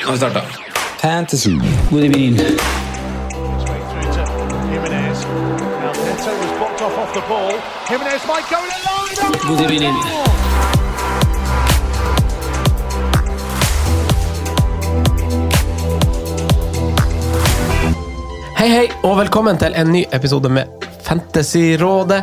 [0.00, 0.40] Nå har vi starta.
[1.02, 1.50] Fantasy.
[1.90, 2.36] God evening.
[9.48, 9.94] God evening.
[18.56, 20.64] Hei, hei, og velkommen til en ny episode med
[21.02, 22.22] Fantasyrådet.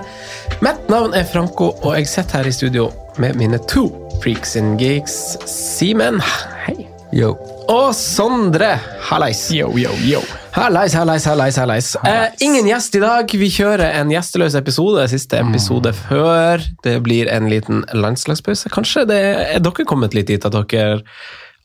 [0.61, 3.89] Mitt navn er Franco, og jeg sitter her i studio med mine to
[4.23, 5.37] freaks and geeks.
[5.45, 6.21] Simen,
[6.65, 6.87] hei.
[7.13, 7.56] Yo.
[7.67, 8.77] Og Sondre,
[9.09, 9.41] hallais.
[9.51, 10.21] Yo, yo, yo.
[10.55, 11.57] Hallais, hallais, hallais.
[11.59, 11.89] hallais.
[12.07, 13.27] Eh, ingen gjest i dag.
[13.27, 15.03] Vi kjører en gjesteløs episode.
[15.11, 18.71] Siste episode før det blir en liten landslagspause.
[18.71, 19.19] Kanskje det
[19.57, 21.01] er dere kommet litt dit at dere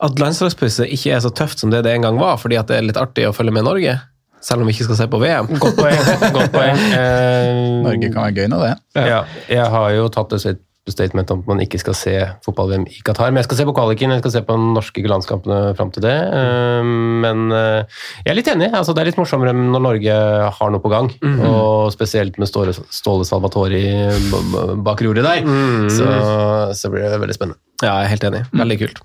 [0.03, 2.81] at landslagspause ikke er så tøft som det det en gang var, fordi at det
[2.81, 3.95] er litt artig å følge med Norge?
[4.43, 5.47] Selv om vi ikke skal se på VM.
[5.55, 6.03] Godt poeng.
[6.35, 6.83] Godt poeng.
[6.99, 9.07] Eh, Norge kan være gøy nå, det.
[9.07, 10.59] ja, jeg har jo tatt et
[10.91, 13.29] statement om at man ikke skal se fotball-VM i Qatar.
[13.31, 16.03] Men jeg skal se på kvaliken, jeg skal se på de norske landskampene fram til
[16.03, 16.11] det.
[16.11, 16.83] Eh,
[17.23, 17.85] Men eh,
[18.25, 18.67] jeg er litt enig.
[18.75, 20.17] altså Det er litt morsommere når Norge
[20.59, 21.07] har noe på gang.
[21.47, 23.85] Og spesielt med Ståle, Ståle Salvatori
[24.83, 25.47] bak roret der.
[25.93, 26.07] Så,
[26.75, 27.59] så blir det veldig spennende.
[27.81, 28.39] Ja, jeg er helt enig.
[28.53, 28.99] Veldig kult.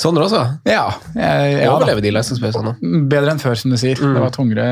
[0.00, 0.40] Sondre også.
[0.68, 0.82] Ja,
[1.14, 1.68] jeg, ja.
[1.70, 2.74] Overlever de landslagspausene?
[3.08, 3.96] Bedre enn før, som du sier.
[4.00, 4.64] Det var tungere,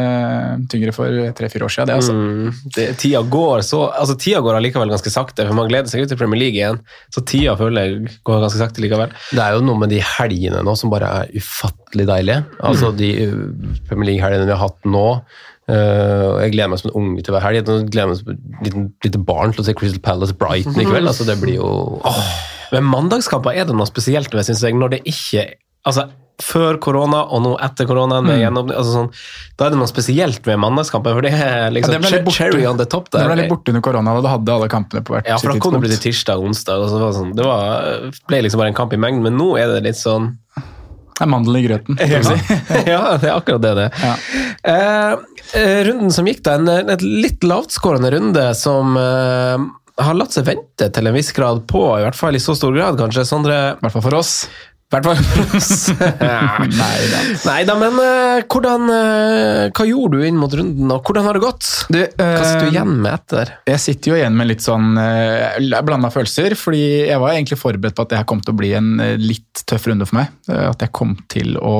[0.72, 1.88] tyngre for tre-fire år siden.
[1.88, 2.16] Det, altså.
[2.16, 6.02] Mm, det, tida går så altså Tida går allikevel ganske sakte, for man gleder seg
[6.02, 6.82] jo til Premier League igjen.
[7.14, 9.14] Så tida føler jeg går ganske sakte likevel.
[9.30, 12.42] Det er jo noe med de helgene nå som bare er ufattelig deilige.
[12.66, 15.06] Altså de uh, Premier League-helgene vi har hatt nå.
[15.70, 17.62] uh, jeg gleder meg som en unge til hver helg.
[17.62, 21.08] Jeg gleder meg som et lite barn til å se Crystal Palace Brighton i kveld.
[21.14, 21.70] Altså det blir jo
[22.02, 22.36] åh.
[22.72, 25.46] Men mandagskamper er det noe spesielt med, synes jeg, når det ikke
[25.86, 26.08] Altså,
[26.42, 28.56] før korona og nå etter korona, Mm.
[28.74, 29.10] altså sånn,
[29.56, 32.34] da er det noe spesielt med mandagskamper, for det er liksom Ja, det ble litt
[32.34, 33.20] cherry on the top der.
[33.22, 35.52] Det ble litt borte under korona, da du hadde alle kampene på hvert Ja, for
[35.54, 36.82] da kom det til tirsdag og onsdag.
[36.82, 39.38] Og så var det, sånn, det var, ble liksom bare en kamp i mengden, men
[39.38, 41.96] nå er det litt sånn Det er mandel i grøten.
[41.96, 42.36] du si.
[42.92, 43.86] ja, det er akkurat det det.
[44.02, 44.14] Ja.
[44.66, 45.16] Eh,
[45.62, 49.56] eh, runden som gikk, da, en, en litt lavtskårende runde som eh,
[50.00, 52.74] har latt seg vente til en viss grad på, i hvert fall i så stor
[52.76, 53.26] grad, kanskje.
[53.28, 54.34] Sondre I hvert fall for oss.
[54.86, 55.70] I hvert fall for oss.
[57.48, 57.74] Nei da.
[57.80, 61.70] Men uh, hvordan, uh, hva gjorde du inn mot runden, og hvordan har det gått?
[61.90, 63.50] Du, Hva sitter du eh, igjen med etter?
[63.72, 67.98] Jeg sitter jo igjen med litt sånn uh, blanda følelser, fordi jeg var egentlig forberedt
[67.98, 70.30] på at det her kom til å bli en litt tøff runde for meg.
[70.54, 71.76] At jeg kom til å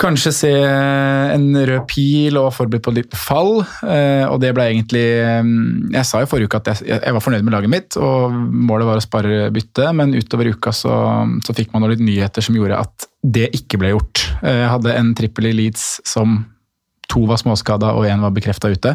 [0.00, 0.50] kanskje se
[1.34, 3.60] en rød pil og forberedt på litt fall.
[3.84, 5.50] eh, og det ble egentlig eh,
[5.96, 9.00] Jeg sa i forrige uke at jeg, var fornøyd med laget mitt, og målet var
[9.00, 10.94] å spare bytte, men utover uka så,
[11.44, 14.24] så fikk man noen nyheter som gjorde at det ikke ble gjort.
[14.42, 16.40] Eh, Jeg hadde en trippel i Leeds som
[17.10, 18.94] to var småskada og én var bekrefta ute.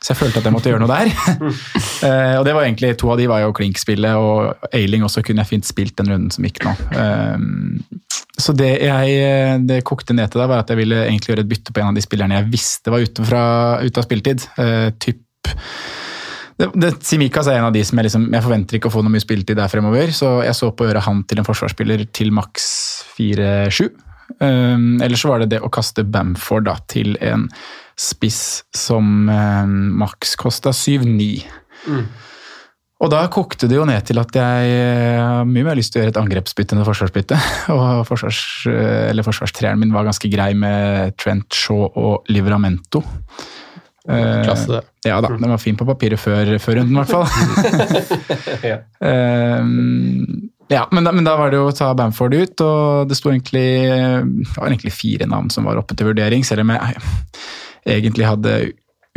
[0.00, 1.12] Så jeg følte at jeg måtte gjøre noe der.
[2.00, 5.42] Eh, og det var egentlig, To av de var jo Klink-spillet, og Ailing også kunne
[5.42, 6.72] jeg fint spilt den runden som gikk nå.
[6.96, 7.42] Eh,
[8.40, 11.50] så det jeg det kokte ned til da, var at jeg ville egentlig gjøre et
[11.50, 13.42] bytte på en av de spillerne jeg visste var ute, fra,
[13.84, 14.46] ute av spilletid.
[14.64, 15.20] Eh, typ
[16.60, 19.04] det, det, Simikas er en av de som jeg, liksom, jeg forventer ikke å få
[19.04, 22.04] noe mye spilletid der fremover, så jeg så på å gjøre han til en forsvarsspiller
[22.16, 22.66] til maks
[23.16, 23.88] 4-7.
[24.38, 27.48] Um, eller så var det det å kaste Bamford da, til en
[28.00, 31.30] spiss som um, maks kosta 7-9.
[33.00, 36.00] Og da kokte det jo ned til at jeg eh, har mye mer lyst til
[36.00, 37.38] å gjøre et angrepsbytte enn et forsvarsbytte.
[37.72, 43.00] Og forsvars, eh, forsvarstreeren min var ganske grei med Trent Shaw og Livramento.
[44.04, 44.82] Klasse, det.
[45.06, 47.28] Ja da, den var fin på papiret før, før runden, i hvert fall.
[48.70, 48.80] Ja.
[49.00, 53.16] Eh, ja, men da, men da var det jo å ta Bamford ut, og det
[53.18, 57.00] sto egentlig, det var egentlig fire navn som var oppe til vurdering, selv om jeg
[57.98, 58.54] egentlig hadde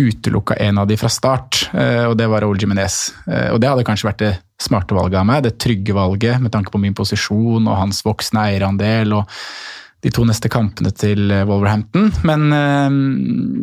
[0.01, 3.11] utelukka en av de fra start, eh, og det var Raúl Jiménez.
[3.27, 4.31] Eh, Og det hadde kanskje vært det
[4.63, 8.47] smarte valget av meg, det trygge valget med tanke på min posisjon og hans voksne
[8.49, 9.29] eierandel og
[10.03, 12.09] de to neste kampene til eh, Wolverhampton.
[12.27, 12.95] Men eh,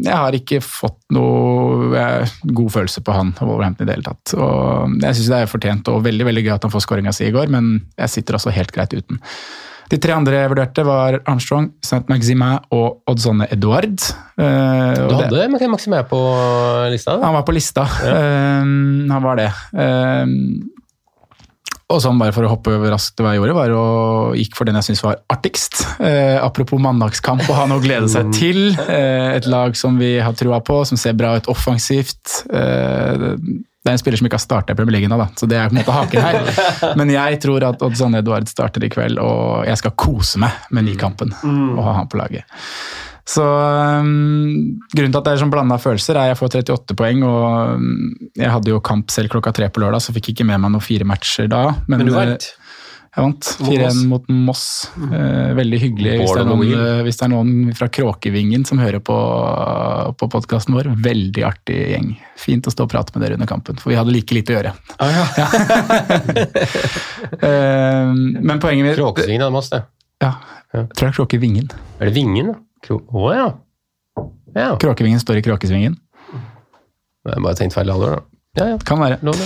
[0.09, 4.09] jeg har ikke fått noe eh, god følelse på han og Wolverhampton i det hele
[4.09, 4.35] tatt.
[4.41, 7.29] Og jeg syns det er fortjent og veldig veldig gøy at han får skåringa si
[7.29, 9.21] i går, men jeg sitter altså helt greit uten.
[9.91, 12.05] De tre andre jeg vurderte, var Armstrong, St.
[12.09, 13.99] Maximin og Oddsonne Eduard.
[14.39, 16.21] Eh, Du hadde det- Maximé på
[16.93, 17.19] lista?
[17.21, 17.83] han var på lista.
[18.07, 18.63] Eh,
[19.11, 19.49] han var det.
[19.75, 20.25] Eh,
[21.91, 23.87] og sånn bare for å hoppe raskt til hva jeg gjorde, var å
[24.39, 25.81] gikk for den jeg syntes var artigst.
[25.99, 28.61] Eh, apropos mandagskamp å ha noe å glede seg til.
[28.87, 32.45] Eh, et lag som vi har trua på, som ser bra ut offensivt.
[32.47, 33.27] Eh,
[33.81, 35.71] det er en spiller som ikke har starta i Premier League da, så det er
[35.71, 36.97] på en måte haken her.
[37.01, 40.87] Men jeg tror at Oddson Edvard starter i kveld, og jeg skal kose meg med
[40.87, 42.61] Nykampen og ha han på laget.
[43.31, 46.97] Så um, Grunnen til at det er sånn blanda følelser, er at jeg får 38
[46.99, 47.25] poeng.
[47.27, 47.91] og um,
[48.39, 50.85] Jeg hadde jo kamp selv klokka tre på lørdag, så fikk ikke med meg noen
[50.85, 51.69] fire matcher da.
[51.91, 52.49] Men du eh, vant?
[53.11, 53.49] Jeg vant.
[53.67, 54.65] 4-1 mot Moss.
[54.95, 58.79] Eh, veldig hyggelig hvis det, er noen, eh, hvis det er noen fra Kråkevingen som
[58.83, 59.17] hører på,
[60.15, 60.93] på podkasten vår.
[61.03, 62.13] Veldig artig gjeng.
[62.39, 64.59] Fint å stå og prate med dere under kampen, for vi hadde like lite å
[64.61, 64.75] gjøre.
[65.11, 65.27] Ja,
[67.31, 69.85] Eh, men poenget mitt Kråkevingen hadde Moss, det.
[70.23, 70.33] Ja,
[70.75, 71.71] jeg tror det er Kråkevingen.
[72.01, 72.57] Er det Vingen, da?
[72.87, 73.49] Krå- oh, ja.
[74.55, 74.71] ja.
[74.81, 75.99] Kråkevingen står i Kråkesvingen.
[77.27, 78.23] Jeg har bare tenkt feil alder, da.
[78.59, 78.79] Ja, ja.
[78.87, 79.21] Kan være.
[79.27, 79.41] Lov.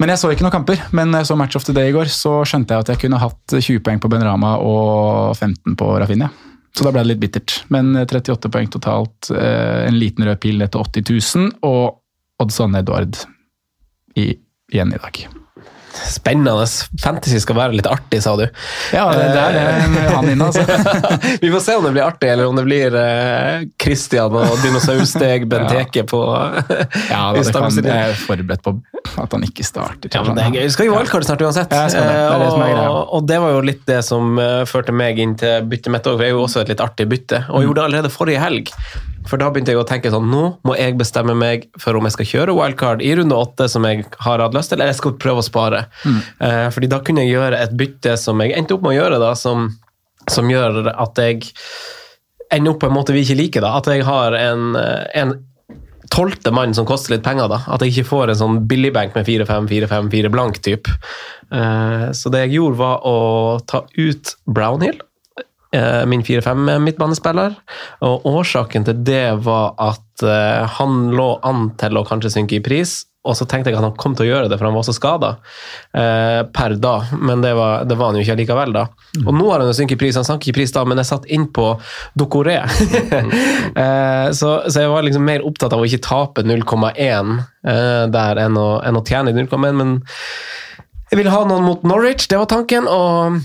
[0.00, 0.80] Men jeg så ikke noen kamper.
[0.96, 3.20] Men jeg så Match of the Day i går, så skjønte jeg at jeg kunne
[3.20, 6.30] hatt 20 poeng på Benrama og 15 på Rafinha.
[6.76, 7.56] Så da ble det litt bittert.
[7.74, 11.98] Men 38 poeng totalt, eh, en liten rød pil til 80 000, og
[12.40, 13.18] Oddson Edward
[14.16, 14.30] i,
[14.72, 15.20] igjen i dag.
[15.90, 16.66] Spennende.
[17.02, 18.44] Fantasy skal være litt artig, sa du.
[18.94, 20.64] Ja, det, det er det han inne, altså.
[21.42, 25.48] Vi får se om det blir artig, eller om det blir eh, Christian og dinosaursteg
[25.50, 28.76] Benteke på Ja, da, det kan, jeg er forberedt på
[29.20, 30.12] at han ikke starter.
[30.12, 30.64] Ja, men det er gøy.
[30.68, 31.74] Vi skal jo wildcard snart uansett.
[31.74, 32.00] Ja, det.
[32.00, 32.88] Det det greia.
[32.88, 36.06] og, og det var jo litt det som eh, førte meg inn til byttet mitt
[36.06, 37.44] òg, for jeg er jo også et litt artig bytte.
[37.48, 38.74] Og jeg gjorde det allerede forrige helg.
[39.28, 42.12] For da begynte jeg å tenke sånn, nå må jeg bestemme meg for om jeg
[42.16, 45.12] skal kjøre wildcard i runde åtte, som jeg har hatt lyst til, eller jeg skal
[45.20, 45.84] prøve å spare.
[46.40, 49.18] Eh, fordi da kunne jeg gjøre et bytte som jeg endte opp med å gjøre,
[49.20, 49.68] da, som,
[50.28, 51.52] som gjør at jeg
[52.50, 53.60] ender opp på en måte vi ikke liker.
[53.60, 55.36] da, At jeg har en, eh, en
[56.10, 57.46] tolvte mann som koster litt penger.
[57.48, 60.88] da, At jeg ikke får en sånn billigbank med 4-5, 4-5, 4 blank typ.
[61.52, 64.98] Eh, Så det jeg gjorde, var å ta ut Brownhill,
[66.10, 67.54] min 4-5 midtbanespiller.
[68.06, 72.64] Og årsaken til det var at eh, han lå an til å kanskje synke i
[72.64, 73.04] pris.
[73.28, 74.94] Og så tenkte jeg at han kom til å gjøre det, for han var så
[74.96, 75.34] skada
[75.92, 76.94] eh, per da.
[77.20, 78.86] Men det var, det var han jo ikke likevel, da.
[79.20, 81.02] Og nå har han jo sunket i pris, han sank ikke i pris da, men
[81.02, 81.66] jeg satt inn på
[82.16, 82.56] Dokoré.
[83.84, 88.40] eh, så, så jeg var liksom mer opptatt av å ikke tape 0,1 eh, der
[88.46, 89.98] enn å, enn å tjene 0,1, men
[91.10, 92.88] jeg ville ha noen mot Norwich, det var tanken.
[92.88, 93.42] og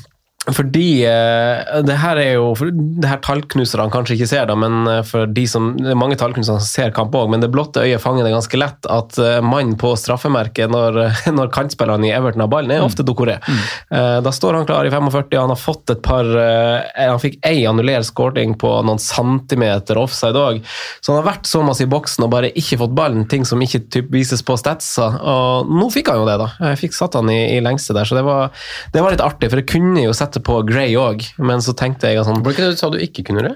[0.54, 5.02] fordi eh, det her er jo det her tallknuserne kanskje ikke ser, da, men eh,
[5.08, 8.04] for de som, det er mange tallknusere som ser kamp òg, men det blotte øyet
[8.04, 11.00] fanger det ganske lett at eh, mannen på straffemerket når,
[11.38, 13.40] når kantspillerne i Everton har ballen, er ofte Dokoré.
[13.46, 14.22] Mm.
[14.26, 18.08] da står han klar i 45, han har fått et par Han fikk ei annullert
[18.08, 20.62] scoring på noen centimeter offside òg,
[21.02, 23.62] så han har vært så masse i boksen og bare ikke fått ballen, ting som
[23.62, 25.10] ikke typ, vises på statsa.
[25.22, 26.50] Og nå fikk han jo det, da.
[26.72, 28.54] Jeg fikk satt han i, i lengste der, så det var,
[28.94, 32.12] det var litt artig, for det kunne jo sette på Grey òg, men så tenkte
[32.12, 33.56] jeg at sånn Var det ikke det du sa du ikke kunne det?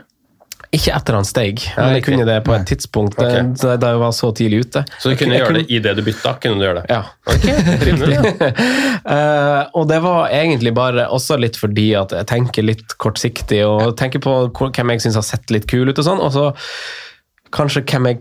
[0.70, 3.48] Ikke etter han steg, men jeg kunne det på et tidspunkt okay.
[3.58, 4.84] da, da jeg var så tidlig ute.
[5.02, 6.36] Så du kunne Jeg gjøre det idet du bytta?
[6.44, 6.94] kunne du gjøre det?
[6.94, 7.00] Ja.
[7.26, 7.48] Ok,
[7.88, 8.20] rimelig.
[9.10, 13.96] Eh, og det var egentlig bare også litt fordi at jeg tenker litt kortsiktig og
[13.98, 16.44] tenker på hvem jeg syns har sett litt kul ut og sånn, og så
[17.56, 18.20] kanskje hvem jeg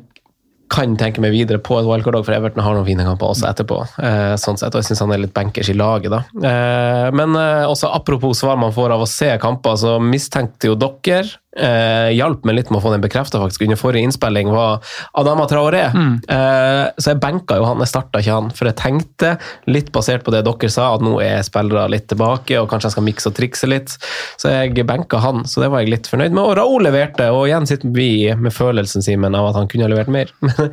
[0.70, 3.48] kan tenke meg videre på et wildcard òg, for Everton har noen fine kamper også
[3.48, 3.80] etterpå.
[4.04, 6.22] eh, sånn sett, Og jeg syns han er litt bankers i laget, da.
[6.36, 10.78] Eh, men eh, også apropos svar man får av å se kamper, så mistenkte jo
[10.78, 11.24] dere
[11.58, 14.84] eh, Hjalp meg litt med å få den bekrefta under forrige innspilling, var
[15.18, 15.84] Adama Traoré.
[15.88, 18.50] Eh, så jeg benka jo han, jeg starta ikke han.
[18.54, 19.34] For jeg tenkte,
[19.70, 22.96] litt basert på det dere sa, at nå er spillere litt tilbake, og kanskje jeg
[22.96, 23.96] skal mikse og trikse litt.
[24.40, 26.44] Så jeg benka han, så det var jeg litt fornøyd med.
[26.44, 29.92] Og Raoul leverte, og igjen sitter vi med følelsen Simen, av at han kunne ha
[29.94, 30.34] levert mer.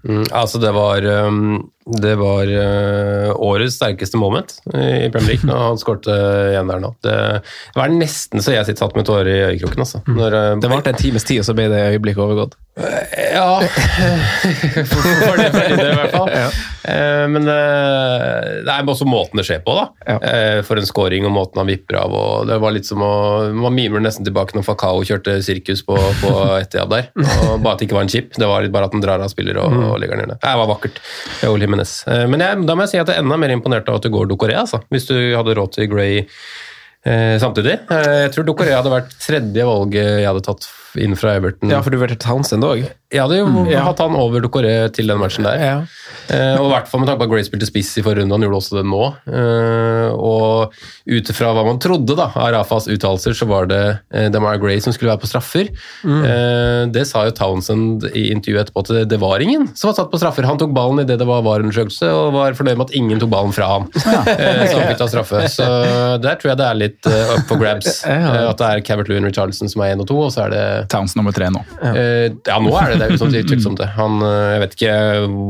[0.00, 1.60] Mm, altså, det var, um,
[2.00, 6.14] det var uh, årets sterkeste moment i Premier League han skårte
[6.52, 6.92] igjen der nå.
[7.04, 9.84] Det, det var nesten så jeg sitter satt med tårer i øyekroken.
[9.84, 10.02] Altså.
[10.08, 12.58] Når, uh, Det varte en times tid, og så ble det øyeblikket overgått.
[13.34, 13.60] Ja
[14.90, 16.30] For for det, for det i hvert fall.
[16.90, 20.14] Eh, Men eh, det er også måten det skjer på, da.
[20.16, 22.14] Eh, For en scoring og måten han vipper av.
[22.48, 23.10] Det var litt som å
[23.52, 27.10] Man mimer nesten tilbake når Fakao kjørte sirkus på, på Etiad der.
[27.20, 28.32] Og bare at det ikke var en chip.
[28.32, 30.40] Det var bare at han drar av spiller og, og legger den ned.
[30.40, 31.02] Det var vakkert.
[31.44, 31.94] Raúl Jimenez.
[32.06, 34.02] Eh, Men jeg, da må jeg si at jeg er enda mer imponert av at
[34.02, 34.82] du går Dokoré, altså.
[34.90, 36.26] Hvis du hadde råd til Gray
[37.00, 37.78] Eh, samtidig.
[37.88, 40.66] Eh, jeg tror Dokoré hadde vært tredje valget jeg hadde tatt
[41.00, 41.70] inn fra Everton.
[41.72, 42.82] Ja, for du vurderte Townsend òg?
[43.10, 45.58] Jeg hadde jo hatt han over Dokoré til den matchen der.
[45.58, 45.78] Ja.
[46.30, 48.36] Eh, og i hvert fall med tanke på at Gray spilte spiss i forrige runde,
[48.36, 49.02] han gjorde også det nå.
[49.26, 50.76] Eh, og
[51.10, 53.80] ut ifra hva man trodde da, av Rafas uttalelser, så var det
[54.14, 55.72] eh, Demar Gray som skulle være på straffer.
[56.06, 59.98] Eh, det sa jo Townsend i intervjuet etterpå at det, det var ingen som var
[59.98, 60.46] satt på straffer.
[60.46, 63.54] Han tok ballen idet det var VAR-undersøkelse, og var fornøyd med at ingen tok ballen
[63.56, 63.90] fra han.
[64.30, 65.40] Eh, så han fikk ta straffe.
[65.50, 65.64] Så
[66.22, 68.02] der tror jeg det er litt eh, up for grabs.
[68.08, 70.54] Eh, at det er Cavert Lewin Richardson som er én og to, og så er
[70.54, 70.62] det
[70.92, 71.62] Townsend nummer tre nå.
[71.90, 73.10] Eh, ja, nå er det det.
[73.10, 73.90] er utvilsomt det.
[73.98, 74.96] Han, eh, jeg vet ikke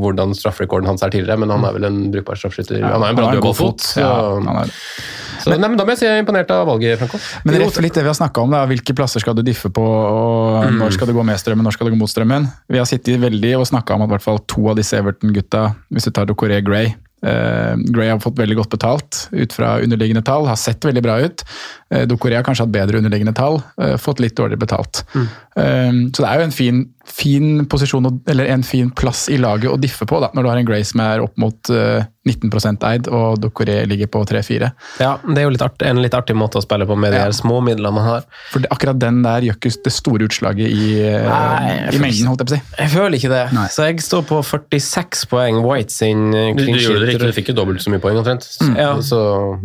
[0.03, 2.85] hvordan strafferekorden hans er tidligere, men han er vel en brukbar straffeskytter.
[2.87, 3.91] han er en bra dødballfot.
[3.93, 4.71] Så, Ja, han
[5.41, 7.21] så nei, men da må jeg si jeg er imponert av valget, Franco.
[7.49, 9.85] Men ref litt det vi har snakka om, da, hvilke plasser skal du diffe på,
[9.85, 12.49] og når skal det gå med strømmen, når skal det gå mot strømmen?
[12.69, 15.71] Vi har sittet veldig og snakka om at i hvert fall to av disse Everton-gutta,
[15.95, 16.93] hvis du tar Dokoré Gray
[17.27, 21.19] eh, Gray har fått veldig godt betalt ut fra underliggende tall, har sett veldig bra
[21.21, 21.45] ut.
[21.95, 25.03] Uh, Dokoré har kanskje hatt bedre underliggende tall, eh, fått litt dårligere betalt.
[25.15, 25.27] Eh,
[26.15, 29.79] så det er jo en fin, fin posisjon, eller en fin plass i laget å
[29.81, 33.09] diffe på, da, når du har en Gray som er opp mot eh, 19% eid,
[33.09, 34.69] og Dokoré ligger på 3-4.
[35.01, 37.19] Ja, det er jo litt art, en litt artig måte å spille på med de
[37.21, 37.25] Ja.
[37.27, 38.27] her småmidlene man har.
[38.53, 42.29] For det, akkurat den der gjør ikke det store utslaget i, eh, Nei, i mengden,
[42.29, 42.63] holdt jeg på å si.
[42.85, 43.43] Jeg føler ikke det.
[43.57, 43.67] Nei.
[43.73, 45.63] Så jeg står på 46 poeng.
[45.65, 48.21] White sin eh, Du, du gjorde det riktig, du fikk jo dobbelt så mye poeng
[48.21, 48.47] omtrent.
[48.77, 48.93] Ja.
[49.01, 49.21] Så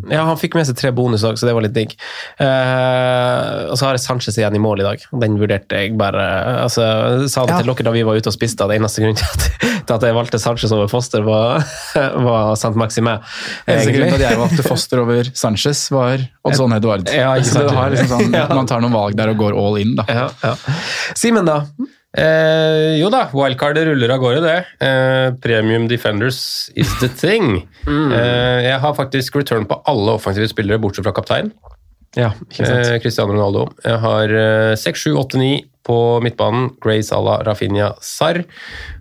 [0.10, 1.94] Ja, han fikk med seg tre bonusdag, så det var litt digg.
[2.40, 5.04] Uh, og så har jeg Sanchez igjen i mål i dag.
[5.12, 6.24] og Den vurderte jeg bare
[6.64, 6.82] altså,
[7.22, 7.58] Jeg sa det Ja.
[7.62, 9.48] til dere da vi var ute og spiste, at eneste grunn til at,
[9.86, 11.62] til at jeg valgte Sanchez over Foster, var,
[12.28, 13.20] var Sant Maxime.
[13.68, 17.10] Eneste grunn til at jeg valgte Foster over Sanchez, var Oddson Edward.
[17.14, 18.48] Ja, så liksom sånn, Ja.
[18.54, 20.06] Man tar noen valg der og går all in, da.
[20.10, 20.56] Ja, ja.
[21.16, 21.62] Simen, da?
[22.16, 24.58] Eh, jo da, wildcard ruller av gårde, det.
[24.88, 27.64] Eh, premium Defenders is the thing.
[27.86, 31.52] Eh, jeg har faktisk return på alle offensive spillere, bortsett fra kaptein.
[32.18, 32.88] Ja, ikke sant.
[32.88, 33.68] Eh, Cristiano Ronaldo.
[33.84, 35.50] Jeg har eh, 6, 7, 8, 9
[35.86, 36.72] på midtbanen.
[36.84, 38.42] Gray Salah, Rafinha, Sarr.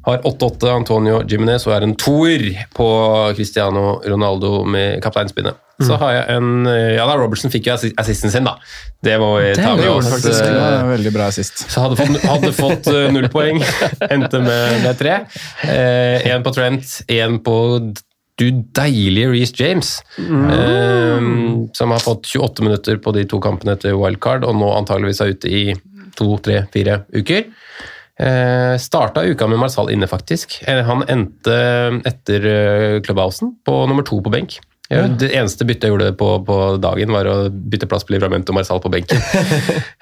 [0.05, 2.45] Har 8-8 Antonio Jimenez og er en toer
[2.77, 2.89] på
[3.39, 5.61] Cristiano Ronaldo med kapteinspinnet.
[5.83, 8.53] Så har jeg en eh, Ja da, Robertson fikk jo assisten sin, da.
[9.03, 10.07] Det må vi ta med oss.
[10.13, 10.45] faktisk.
[10.55, 11.65] Var veldig bra assist.
[11.73, 13.59] så hadde fått, hadde fått null poeng.
[14.15, 15.19] Endte med, med tre.
[15.67, 17.57] Én på Trent, én på
[18.39, 20.03] du deilige Reece James.
[20.19, 21.19] eh,
[21.73, 25.35] som har fått 28 minutter på de to kampene etter wildcard, og nå antageligvis er
[25.35, 25.65] ute i
[26.19, 27.47] to, tre, fire uker.
[28.15, 30.61] Eh, starta uka med Marsal inne, faktisk.
[30.69, 31.57] Eh, han endte
[32.07, 34.61] etter eh, Clubhousen på nummer to på benk.
[34.93, 38.53] Ja, det eneste byttet jeg gjorde på, på dagen, var å bytte plass på Livramento
[38.53, 39.23] og Marsal på benken.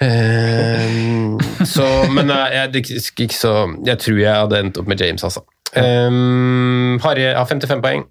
[0.03, 1.37] Eh,
[1.69, 3.53] så, men jeg, jeg, så,
[3.87, 5.45] jeg tror jeg hadde endt opp med James, altså.
[5.73, 8.03] Um, Harry har 55 poeng.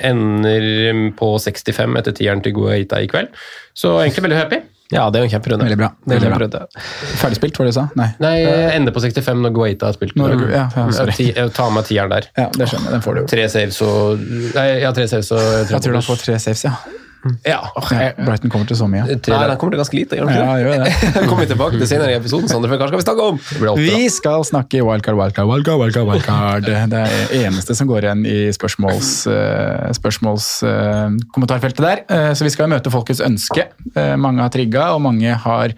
[0.00, 3.34] Ender på 65 etter tieren til Guaita i kveld.
[3.76, 4.60] Så egentlig veldig happy.
[4.90, 5.66] Ja, det er jo en kjemperunde.
[5.68, 5.88] Veldig bra.
[6.02, 6.62] Det er Veldig bra.
[7.20, 7.84] Ferdigspilt, var det du sa?
[7.98, 8.08] Nei.
[8.22, 10.16] Nei, jeg ender på 65 når Guaita har spilt.
[10.18, 11.14] Når, ja, ja, sorry.
[11.18, 12.26] Jeg, jeg tar med tieren der.
[12.34, 12.96] Ja, det skjønner jeg.
[12.96, 13.28] Den får du jo.
[13.30, 14.24] Tre saves og
[14.56, 16.74] Nei, ja, tre saves og Jeg tror du får tre saves, ja.
[17.44, 17.58] Ja.
[17.76, 18.12] ja.
[18.16, 19.04] Brighton kommer til så mye.
[19.04, 20.16] Nei, den kommer til ganske lite.
[20.16, 20.94] gjør Ja, gjør det.
[21.28, 23.40] Kommer vi tilbake til senere i episoden, Sander, for hva skal vi snakke om?
[23.80, 25.82] Vi skal snakke wildcard, wildcard, wildcard.
[25.82, 26.64] wildcard, wildcard.
[26.70, 32.04] Det er det eneste som går igjen i spørsmåls, eh, spørsmåls eh, der.
[32.08, 33.68] Eh, så vi skal møte folkets ønske.
[34.20, 35.74] Mange har trigga, og mange har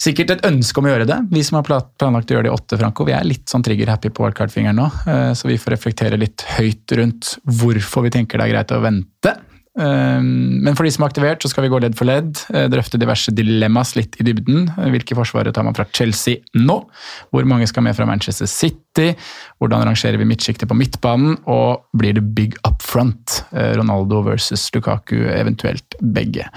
[0.00, 1.18] sikkert et ønske om å gjøre det.
[1.32, 4.12] Vi som har planlagt å gjøre det i åtte, Franco, vi er litt sånn trigger-happy
[4.14, 4.88] på wildcard-fingeren nå.
[5.36, 9.36] så vi får reflektere litt høyt rundt hvorfor vi tenker det er greit å vente.
[9.78, 12.38] Eh, Men for de som er aktivert, så skal vi gå ledd for ledd.
[12.54, 14.68] eh, Drøfte diverse dilemmas litt i dybden.
[14.78, 16.78] Eh, Hvilke forsvarere tar man fra Chelsea nå?
[17.32, 19.14] Hvor mange skal med fra Manchester City?
[19.60, 21.38] Hvordan rangerer vi midtsjiktet på midtbanen?
[21.46, 23.44] Og blir det big up front?
[23.52, 26.48] Eh, Ronaldo versus Lukaku, eventuelt begge.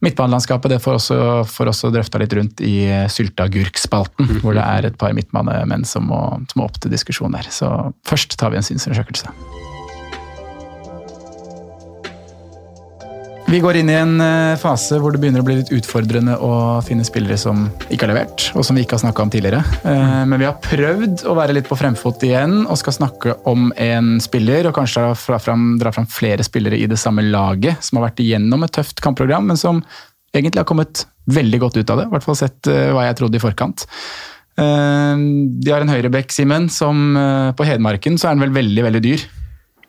[0.00, 1.16] Midtbanelandskapet det får også,
[1.50, 4.40] får også drøfta litt rundt i sylteagurkspalten, mm -hmm.
[4.40, 7.46] hvor det er et par midtbanemenn som må, som må opp til diskusjon der.
[7.50, 9.26] Så først tar vi en synsundersøkelse.
[13.48, 16.50] Vi går inn i en eh, fase hvor det begynner å bli litt utfordrende å
[16.84, 19.62] finne spillere som ikke har levert, og som vi ikke har snakka om tidligere.
[19.88, 23.70] Eh, Men vi har prøvd å være litt på fremfot igjen og skal snakke om
[23.72, 27.96] en spiller, og kanskje dra fram, dra fram flere spillere i det samme laget, som
[27.96, 29.80] har vært igjennom et tøft kampprogram, men som
[30.36, 32.08] egentlig har kommet veldig godt ut av det.
[32.10, 33.88] I hvert fall sett eh, hva jeg trodde i forkant.
[34.58, 37.14] De har en høyrebekk, Simen, som
[37.54, 39.22] på Hedmarken så er han vel veldig, veldig dyr.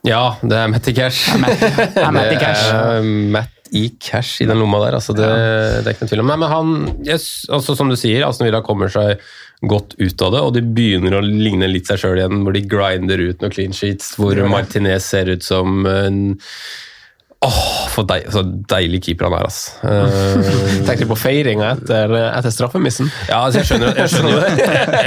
[0.07, 1.29] Ja, det er Cash.
[1.33, 2.67] er Matty Cash.
[2.69, 6.11] Det er Matt i cash i den lomma der, altså det, det er ikke noe
[6.11, 6.31] tvil om.
[6.31, 6.71] Nei, men han,
[7.05, 9.21] yes, altså som du sier, Aston Villa kommer seg
[9.69, 12.63] godt ut av det, og de begynner å ligne litt seg sjøl igjen, hvor de
[12.69, 16.21] grinder ut noen clean sheets, hvor Martinez ser ut som en
[17.45, 19.59] Åh, for deil, så deilig keeper han er, ass.
[19.79, 23.07] Uh, Tenkte på feiringa etter, etter straffemissen?
[23.29, 24.47] Ja, altså jeg, skjønner, jeg, skjønner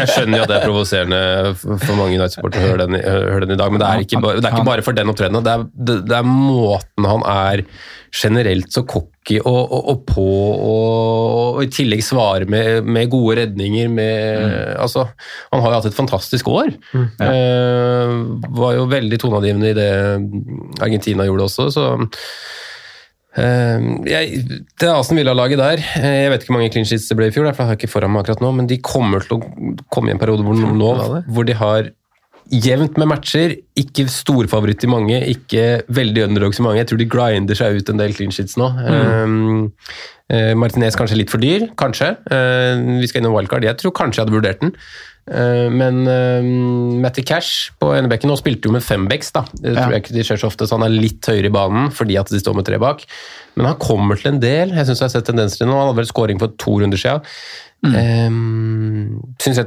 [0.01, 1.21] jeg skjønner jo at det er provoserende
[1.61, 4.47] for mange United-supportere å høre den, høre den i dag, men det er ikke det
[4.47, 5.45] er ikke bare for den opptredenen.
[5.45, 5.57] Det,
[5.91, 7.67] det, det er måten han er
[8.13, 10.27] generelt så cocky og, og, og på,
[10.69, 13.89] og, i tillegg svarer med, med gode redninger.
[13.89, 15.07] Med, altså,
[15.53, 16.75] han har jo hatt et fantastisk år.
[16.93, 18.17] Eh,
[18.59, 19.93] var jo veldig toneangivende i det
[20.83, 21.87] Argentina gjorde også, så
[23.33, 24.43] Eh, jeg,
[24.77, 27.33] det Asen Villa-laget der eh, Jeg vet ikke hvor mange clean sheets det ble i
[27.33, 30.11] fjor, derfor har jeg ikke foran meg akkurat nå, men de kommer til å komme
[30.11, 30.91] i en periode hvor, nå,
[31.33, 31.89] hvor de har
[32.53, 36.81] jevnt med matcher, ikke storfavoritt i mange, ikke veldig underdogs i mange.
[36.83, 38.69] Jeg tror de grinder seg ut en del clean sheets nå.
[38.77, 38.99] Mm.
[38.99, 39.73] Um,
[40.33, 42.13] uh, Martinez kanskje litt for dyr, kanskje.
[42.29, 43.65] Uh, vi skal innom wildcard.
[43.69, 44.77] Jeg tror kanskje jeg hadde vurdert den.
[45.31, 46.43] Eh, men uh,
[47.03, 49.45] Matty Cash på enebekken nå spilte jo med fembacks, da.
[49.55, 49.85] Det Ja.
[49.85, 52.19] tror jeg ikke de skjer så ofte, så han er litt høyere i banen fordi
[52.19, 53.05] at de står med tre bak.
[53.55, 54.73] Men han kommer til en del.
[54.75, 55.77] Jeg syns jeg har sett tendenser til nå.
[55.79, 57.23] Han hadde vel scoring for to runder siden.
[57.83, 59.67] Um, synes jeg,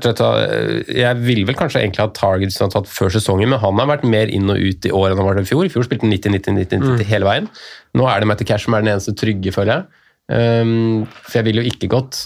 [0.95, 3.89] jeg ville vel kanskje egentlig ha targets han har tatt før sesongen, men han har
[3.91, 5.65] vært mer inn og ut i år enn han var i fjor.
[5.67, 7.49] I fjor spilte han 90-90-90 hele veien.
[7.95, 10.01] Nå er det Matty Cash som er den eneste trygge, føler jeg.
[10.31, 12.23] Um, for jeg ville jo ikke gått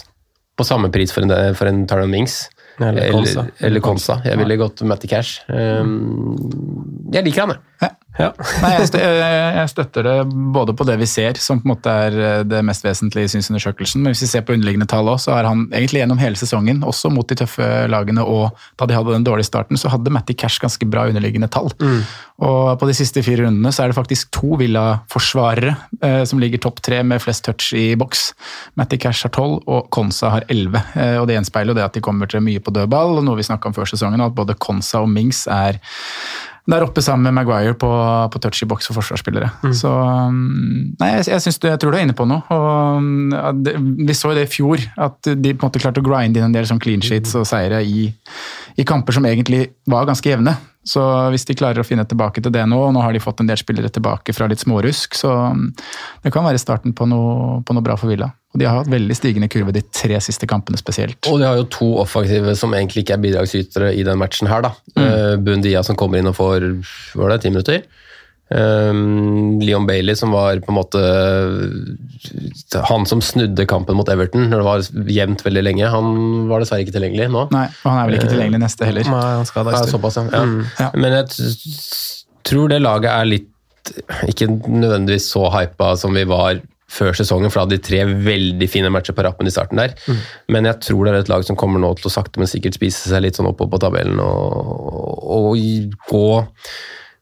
[0.56, 2.44] på samme pris for en, for en Taran Mings.
[2.80, 3.40] Eller Konsa.
[3.40, 4.20] Eller, eller Konsa.
[4.24, 5.42] Jeg ville gått Matty Cash.
[5.48, 6.36] Um,
[7.12, 7.69] jeg liker han, jeg.
[8.20, 8.30] Ja.
[8.60, 10.14] Nei, jeg, stø jeg jeg støtter det
[10.54, 13.32] både på det vi ser, som på en måte er eh, det mest vesentlige i
[13.32, 16.38] synsundersøkelsen, men hvis vi ser på underliggende tall også, så har han egentlig gjennom hele
[16.38, 20.12] sesongen, også mot de tøffe lagene og da de hadde den dårlige starten, så hadde
[20.12, 21.70] Matty Cash ganske bra underliggende tall.
[22.40, 26.62] Og på de siste fire rundene så er det faktisk to Villa-forsvarere eh, som ligger
[26.64, 28.30] topp tre med flest touch i boks.
[28.80, 30.82] Matty Cash har tolv, og Konsa har elleve.
[30.96, 33.40] Eh, og det gjenspeiler jo det at de kommer til mye på dødball, og noe
[33.40, 35.80] vi snakka om før sesongen, at både Konsa og Mings er
[36.72, 37.90] der oppe sammen med Maguire på,
[38.32, 39.50] på touch i boks for forsvarsspillere.
[39.76, 42.42] Så um, Nei, jeg, jeg, du, jeg tror du er inne på noe.
[42.54, 43.34] Og, um,
[43.64, 46.40] det, vi så jo det i fjor, at de på en måte klarte å grinde
[46.40, 48.08] inn en del sånn clean sheets og seire i,
[48.76, 50.56] i kamper som egentlig var ganske jevne.
[50.86, 53.42] Så hvis de klarer å finne tilbake til det nå, og nå har de fått
[53.42, 55.66] en del spillere tilbake fra litt smårusk, så um,
[56.24, 58.30] det kan være starten på noe, på noe bra for Villa.
[58.54, 61.20] Og de har hatt veldig stigende kurve de tre siste kampene spesielt.
[61.30, 64.64] Og de har jo to offensive som egentlig ikke er bidragsytere i den matchen her,
[64.64, 64.72] da.
[64.96, 65.44] Mm.
[65.46, 66.66] Bundia som kommer inn og får
[67.20, 67.84] var det, ti minutter.
[68.50, 71.00] Um, Leon Bailey som var på en måte
[72.88, 75.90] han som snudde kampen mot Everton når det var jevnt veldig lenge.
[75.92, 77.44] Han var dessverre ikke tilgjengelig nå.
[77.54, 79.06] Nei, og han er vel ikke tilgjengelig neste heller.
[79.12, 80.26] Nei, han skadet Ja, en såpass, ja.
[80.34, 80.42] ja.
[80.50, 80.58] Mm.
[80.80, 80.88] Ja.
[80.98, 83.48] Men jeg t- tror det laget er litt
[84.28, 86.58] Ikke nødvendigvis så hypa som vi var
[86.90, 89.92] før sesongen, for da hadde de tre veldig fine matcher på rappen i starten der.
[90.50, 92.74] Men jeg tror det er et lag som kommer nå til å sakte, men sikkert
[92.74, 95.54] spise seg litt sånn oppover på tabellen og, og
[96.10, 96.24] gå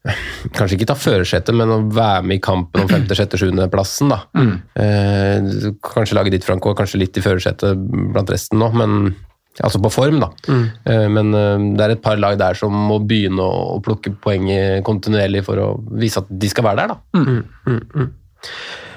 [0.55, 4.11] Kanskje ikke ta førersetet, men å være med i kampen om femte, sjette, sjuendeplassen.
[4.13, 4.21] da.
[4.79, 7.75] Eh, kanskje lage ditt, Franco, kanskje litt i førersetet
[8.13, 9.15] blant resten nå, men
[9.59, 10.27] Altså på form, da.
[10.87, 14.13] Eh, Men eh, det er et par lag der som må begynne å, å plukke
[14.23, 14.45] poeng
[14.87, 15.65] kontinuerlig for å
[15.99, 17.19] vise at de skal være der, da.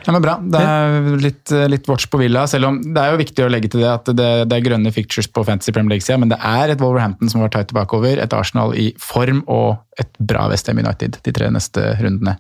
[0.02, 0.36] Ja, men bra.
[0.42, 3.70] Det er litt, litt watch på Villa, selv om det er jo viktig å legge
[3.72, 6.72] til det at det, det er grønne fictures på Fantasy Premier League-sida, men det er
[6.72, 11.20] et Wolverhampton som har tight tilbakeover, et Arsenal i form og et bra Westham United
[11.22, 12.38] de tre neste rundene.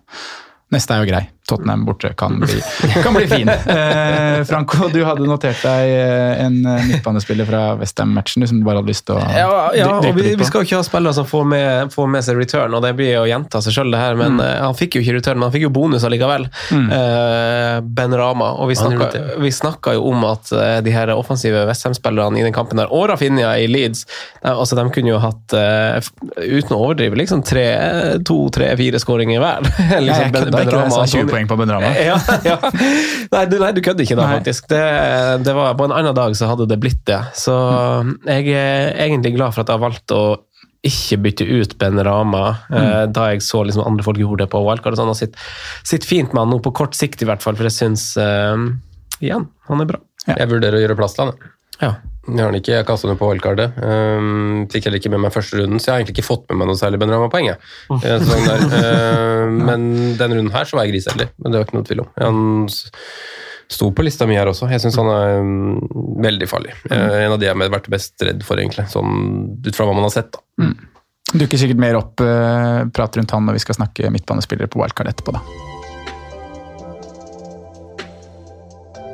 [0.72, 1.26] Neste er jo grei.
[1.48, 2.60] Tottenham borte kan bli,
[3.04, 3.48] kan bli fin.
[3.48, 8.78] Eh, Franco, du hadde notert deg eh, en eh, midtbanespiller fra Westham-matchen som du bare
[8.80, 11.26] hadde lyst til å Ja, ja og vi, vi skal jo ikke ha spillere som
[11.28, 14.00] får med, får med seg return, og det blir jo å gjenta seg sjøl, det
[14.04, 14.14] her.
[14.20, 14.40] Men Mm.
[14.46, 16.46] eh, han fikk jo ikke return, men han fikk jo bonus allikevel.
[16.72, 18.52] Eh, ben Rama.
[18.62, 19.08] Og vi snakka,
[19.42, 20.52] vi snakka jo om at
[20.86, 24.06] de her offensive Westham-spillerne i den kampen der, og Rafinha i Leeds,
[24.42, 25.52] de, altså, de kunne jo hatt,
[26.38, 27.66] uten å overdrive, liksom tre,
[28.26, 29.68] to, tre, fire skåringer hver.
[30.06, 31.90] Liksom, Ben- Ben Rama sa og 20 Tony- poeng på Ben Rama.
[32.10, 32.16] ja,
[32.46, 32.58] ja.
[33.32, 34.38] Nei, du, nei, du kødder ikke da, Nei.
[34.38, 34.68] faktisk.
[34.70, 34.84] Det,
[35.48, 37.20] det var, på en annen dag så hadde det blitt det.
[37.38, 37.56] Så
[38.28, 40.24] jeg er egentlig glad for at jeg har valgt å
[40.82, 44.62] ikke bytte ut Ben Rama, eh, da jeg så liksom andre folk gjorde det på
[44.66, 44.96] wildcard.
[44.96, 45.36] og sånn, og sitt,
[45.86, 48.58] sitt fint med han nå på kort sikt, i hvert fall, for jeg syns uh,
[49.22, 50.00] igjen, han er bra.
[50.26, 51.52] Jeg vurderer å gjøre plass til han.
[51.82, 51.92] Ja.
[52.22, 53.72] Jeg har den ikke, jeg kastet den på wildcardet.
[53.82, 56.60] Um, fikk heller ikke med meg første runden, så jeg har egentlig ikke fått med
[56.60, 57.00] meg noe særlig
[58.46, 58.62] der.
[58.72, 62.02] Uh, men denne runden her så var jeg griseheldig, men det var ikke noe tvil
[62.04, 62.12] om.
[62.22, 62.38] Han
[63.72, 64.68] sto på lista mi her også.
[64.70, 65.82] Jeg syns han er um,
[66.22, 66.76] veldig farlig.
[66.86, 68.86] Uh, en av de jeg har vært best redd for, egentlig.
[68.92, 70.30] Sånn ut fra hva man har sett.
[70.38, 70.70] da.
[71.32, 75.10] Dukker sikkert mer opp uh, prat rundt han når vi skal snakke midtbanespillere på wildcard
[75.10, 75.71] etterpå, da.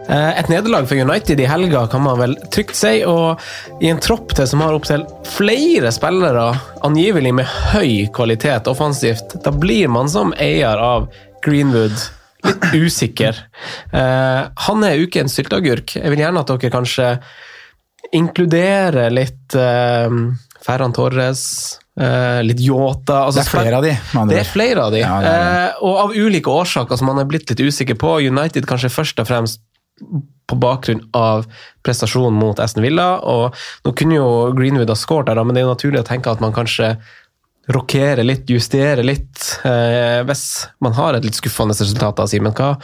[0.09, 3.43] Et nederlag for United i helga kan man vel trygt si, og
[3.85, 6.47] i en tropp til som har opptil flere spillere,
[6.87, 11.11] angivelig med høy kvalitet offensivt, da blir man som eier av
[11.45, 11.99] Greenwood,
[12.47, 13.37] litt usikker.
[13.93, 15.97] Eh, han er ukens sylteagurk.
[15.99, 17.11] Jeg vil gjerne at dere kanskje
[18.17, 20.23] inkluderer litt eh,
[20.65, 21.45] Ferran Torres,
[21.99, 23.91] Uh, litt Yota altså, Det er flere av de.
[24.31, 25.01] Det er flere av de.
[25.03, 25.55] Ja, det er det.
[25.75, 28.13] Uh, og av ulike årsaker som man er blitt litt usikker på.
[28.23, 29.65] United kanskje først og fremst
[30.49, 31.47] på bakgrunn av
[31.85, 33.19] prestasjonen mot Aston Villa.
[33.21, 36.33] og Nå kunne jo Greenwood ha skåret der, men det er jo naturlig å tenke
[36.33, 36.95] at man kanskje
[37.69, 40.45] rokerer litt, justerer litt, eh, hvis
[40.81, 42.23] man har et litt skuffende resultat.
[42.31, 42.55] Simen.
[42.57, 42.77] Hva,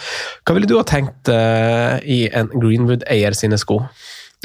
[0.45, 3.81] hva ville du ha tenkt eh, i en Greenwood-eier sine sko?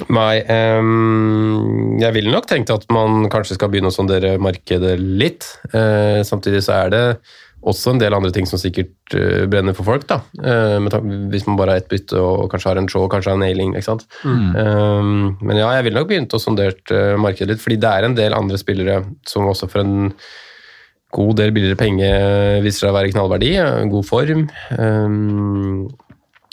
[0.07, 0.39] Nei,
[0.79, 5.49] um, jeg ville nok tenkt at man kanskje skal begynne å sondere markedet litt.
[5.73, 7.03] Eh, samtidig så er det
[7.67, 10.05] også en del andre ting som sikkert eh, brenner for folk.
[10.09, 10.21] da.
[10.39, 10.77] Eh,
[11.31, 13.73] hvis man bare har ett bytte og kanskje har en show, kanskje har en nailing.
[13.75, 14.05] ikke sant?
[14.23, 18.07] Ehm, men ja, jeg ville nok begynt å sondert eh, markedet litt, fordi det er
[18.07, 20.13] en del andre spillere som også for en
[21.15, 22.11] god del billigere penge
[22.63, 24.45] viser seg å være knallverdi, eh, god form.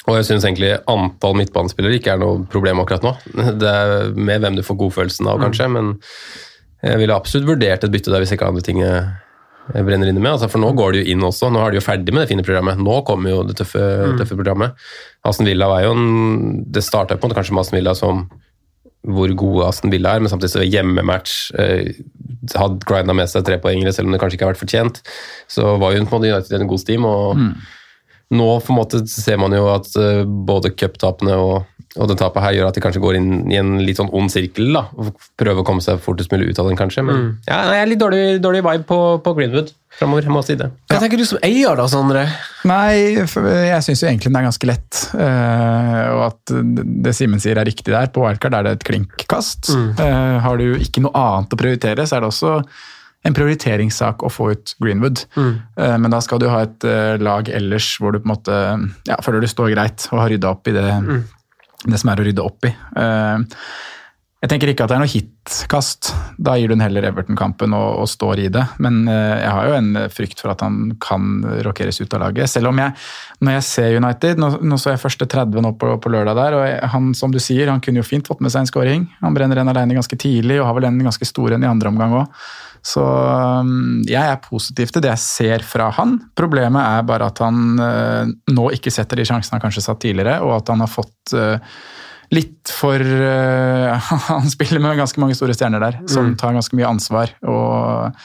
[0.07, 3.14] Og jeg syns egentlig antall midtbanespillere ikke er noe problem akkurat nå.
[3.62, 5.95] Det er med hvem du får godfølelsen av, kanskje, men
[6.85, 9.09] jeg ville absolutt vurdert et bytte der hvis ikke andre ting eh,
[9.72, 10.33] brenner inne med.
[10.33, 11.50] Altså, for nå går det jo inn også.
[11.52, 12.81] Nå er de jo ferdig med det fine programmet.
[12.81, 13.83] Nå kommer jo det tøffe,
[14.20, 14.76] tøffe programmet.
[15.26, 18.26] Aston Villa var jo en Det starta på en måte kanskje med Aston Villa som
[19.07, 21.92] hvor gode Aston Villa er, men samtidig så hjemmematch eh,
[22.59, 24.98] hadde grinda med seg tre poengere, selv om det kanskje ikke har vært fortjent.
[25.46, 27.07] Så var jo på en måte United en god steam.
[27.07, 27.38] og
[28.35, 31.66] nå på en måte ser man jo at eh, både cuptapene og,
[31.97, 34.33] og det tapet her gjør at de kanskje går inn i en litt sånn ond
[34.33, 34.71] sirkel.
[34.77, 37.05] da, og Prøver å komme seg fortest mulig ut av den, kanskje.
[37.07, 40.27] Men ja, jeg er litt dårlig, dårlig vibe på, på Greenwood framover.
[40.27, 40.69] Jeg må si det.
[40.91, 42.27] Hva tenker du som eier, da, Sondre?
[42.69, 45.05] Nei, jeg syns jo egentlig den er ganske lett.
[45.13, 46.57] Uh, og at
[47.07, 48.11] det Simen sier er riktig der.
[48.13, 49.73] På wildcard er det et klinkkast.
[49.77, 52.59] Eh, har du ikke noe annet å prioritere, så er det også
[53.27, 55.25] en prioriteringssak å få ut Greenwood.
[55.37, 56.87] Eh, men da skal du ha et
[57.23, 58.59] lag ellers hvor du på en måte
[59.09, 60.91] ja, føler du står greit og har rydda opp i det,
[61.85, 62.73] det som er å rydde opp i.
[62.73, 63.61] Eh,
[64.45, 66.11] jeg tenker ikke at det er noe hitkast.
[66.37, 68.62] Da gir du den heller Everton-kampen og, og står i det.
[68.85, 72.53] Men eh, jeg har jo en frykt for at han kan rokeres ut av laget.
[72.53, 72.95] Selv om jeg,
[73.41, 76.59] når jeg ser United Nå, nå så jeg første 30 nå på, på lørdag der,
[76.59, 79.09] og han som du sier, han kunne jo fint fått med seg en scoring.
[79.25, 81.91] Han brenner en alene ganske tidlig og har vel en ganske stor en i andre
[81.95, 82.47] omgang òg.
[82.87, 86.16] Så um, jeg er positiv til det jeg ser fra han.
[86.38, 90.38] Problemet er bare at han eh, nå ikke setter de sjansene han kanskje satt tidligere,
[90.46, 91.75] og at han har fått eh,
[92.37, 96.92] litt for eh, Han spiller med ganske mange store stjerner der, som tar ganske mye
[96.92, 97.33] ansvar.
[97.51, 98.20] Og,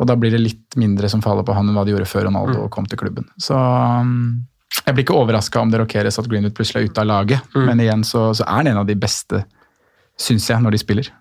[0.00, 2.30] og da blir det litt mindre som faller på han enn hva de gjorde før
[2.30, 3.28] Ronaldo kom til klubben.
[3.36, 4.46] Så um,
[4.86, 7.84] jeg blir ikke overraska om det rokeres at Greenwood plutselig er ute av laget, men
[7.84, 9.42] igjen så, så er han en av de beste,
[10.20, 11.12] syns jeg, når de spiller.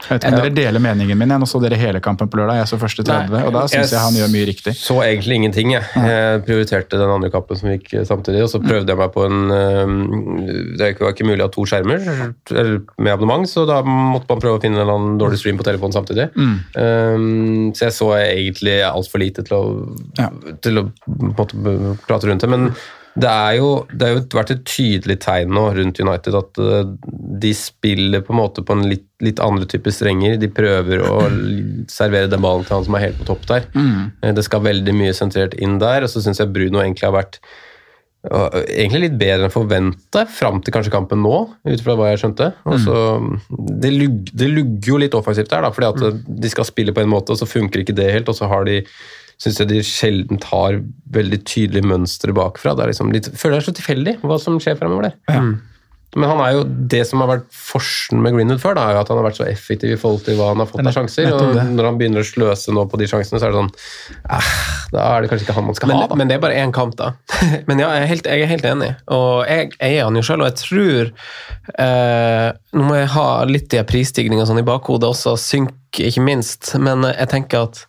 [0.00, 1.30] Jeg vet ikke om dere deler meningen min.
[1.34, 2.56] Jeg nå så dere hele kampen på lørdag.
[2.62, 4.74] Jeg så første 30, og da syns jeg han gjør mye riktig.
[4.78, 5.84] Så egentlig ingenting, jeg.
[5.94, 9.40] Jeg prioriterte den andre kampen som gikk samtidig, og så prøvde jeg meg på en
[10.80, 12.00] Det var ikke mulig å ha to skjermer
[12.98, 15.66] med abonnement, så da måtte man prøve å finne en eller annen dårlig stream på
[15.68, 16.30] telefonen samtidig.
[16.80, 19.64] Øhm, så jeg så egentlig altfor lite til å,
[20.18, 20.30] Ja.
[20.62, 20.86] til å
[21.36, 21.54] måte,
[22.06, 22.48] prate rundt det.
[22.50, 22.72] men
[23.18, 26.92] det er, jo, det har jo vært et tydelig tegn nå rundt United at eh,
[27.42, 30.36] de spiller på en måte på en litt, litt andre type strenger.
[30.40, 31.24] De prøver å
[31.98, 33.66] servere den ballen til han som er helt på topp der.
[33.74, 34.30] Mm.
[34.38, 37.42] Det skal veldig mye sentrert inn der, og så syns jeg Bruno egentlig har vært
[38.20, 42.50] egentlig litt bedre enn forventa fram til kanskje kampen nå, ut fra hva jeg skjønte.
[42.68, 42.96] Og så,
[43.80, 47.00] det, lugger, det lugger jo litt offensivt der, da, fordi at de skal spille på
[47.00, 48.82] en måte, og så funker ikke det helt, og så har de
[49.40, 50.82] syns jeg de sjelden har
[51.14, 52.76] veldig tydelige mønstre bakfra.
[52.76, 55.18] Det er liksom litt, føler jeg er så tilfeldig hva som skjer fremover der.
[55.32, 55.42] Ja.
[56.18, 59.02] Men han er jo det som har vært forsen med Greenwood før, da, er jo
[59.04, 61.28] at han har vært så effektiv i forhold til hva han har fått av sjanser.
[61.36, 63.70] Og når han begynner å sløse nå på de sjansene, så er det sånn
[64.26, 64.48] eh,
[64.90, 66.18] Da er det kanskje ikke han man skal Men, ha, da.
[66.18, 67.12] men det er bare én kamp, da.
[67.70, 68.90] Men ja, jeg er helt, jeg er helt enig.
[69.14, 71.12] Og jeg eier han jo sjøl, og jeg tror
[71.84, 76.74] eh, Nå må jeg ha litt de prisstigninga sånn i bakhodet også, synk ikke minst,
[76.82, 77.84] men jeg tenker at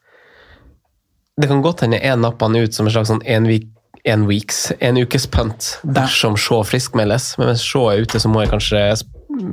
[1.42, 3.68] det kan godt hende jeg napper han ut som en slags sånn en, week,
[4.06, 7.34] en weeks, en ukes punt, dersom Shaw friskmeldes.
[7.42, 8.86] Men hvis Shaw er ute, så må jeg kanskje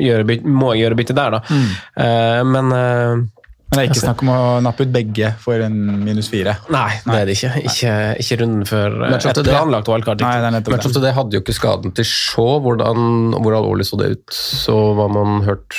[0.03, 1.59] gjøre, byt, må jeg gjøre bytte der, da.
[2.05, 3.27] Eh, men uh,
[3.69, 6.55] Men det er ikke snakk om å nappe ut begge for en minus fire.
[6.73, 7.51] Nei, det er det ikke.
[7.69, 7.91] Ikke,
[8.25, 10.25] ikke runden før eh, Men så et det- planlagt wildcard.
[10.25, 12.63] Men så det hadde jo ikke skaden til Shaw.
[12.65, 14.25] Hvordan, hvor alvorlig så det ut?
[14.33, 15.77] Så hva man hørt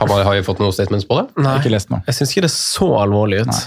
[0.00, 1.42] Har, man, har vi fått noen statements på det?
[1.44, 1.54] Nei.
[1.60, 2.00] Ikke lest noe.
[2.08, 3.58] Jeg syns ikke det så alvorlig ut.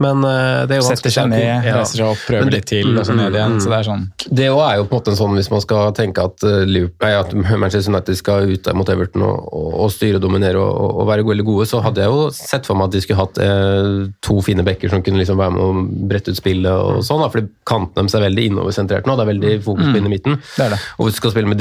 [0.00, 1.42] Men uh, det er jo Setter seg ned.
[1.44, 1.76] Ja.
[1.76, 3.58] reiser seg opp, prøver det- litt til, og så ned igjen.
[3.60, 5.60] Så det er sånn Det òg er jo på en måte en sånn hvis man
[5.64, 9.68] skal tenke at, eh, nei, at Manchester United skal ut der mot Everton og, og,
[9.84, 12.78] og styre og dominere og, og være veldig gode, så hadde jeg jo sett for
[12.78, 15.84] meg at de skulle hatt eh, to fine bekker som kunne liksom være med å
[16.08, 19.16] brette ut spillet og sånn, da, fordi kanten deres er veldig innoversentrert nå.
[19.18, 20.38] Det er veldig fokus på inn i midten.
[20.56, 20.80] Det er det.
[20.98, 21.60] Og hvis du skal spille med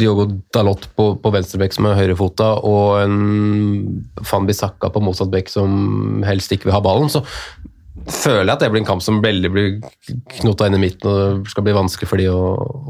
[0.00, 3.16] Diogo Dalot på, på venstrebekk som er høyrefota, og en
[4.30, 7.24] Van Bissaka på motsatt bekk som helst ikke vil ha ballen, så
[8.08, 9.74] føler jeg at det blir en kamp som veldig blir
[10.38, 12.40] knota inn i midten, og det skal bli vanskelig for de å,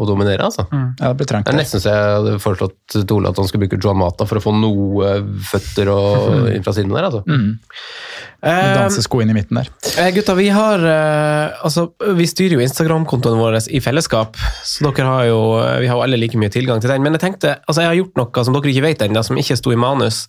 [0.00, 0.46] å dominere.
[0.46, 0.66] altså.
[0.70, 1.50] Ja, det blir trangt.
[1.50, 4.38] Er nesten så jeg hadde foreslått til Ole at han skulle bruke Joan Mata for
[4.38, 5.16] å få noe
[5.50, 7.08] føtter og inn fra siden der.
[7.10, 7.24] altså.
[7.26, 9.68] Med Dansesko inn i midten der.
[10.00, 15.08] Eh, gutta, vi har eh, altså, vi styrer jo Instagram-kontoen vår i fellesskap, så dere
[15.08, 15.40] har jo,
[15.82, 17.04] vi har jo alle like mye tilgang til den.
[17.04, 19.58] Men jeg tenkte, altså jeg har gjort noe som dere ikke vet ennå, som ikke
[19.58, 20.22] sto i manus.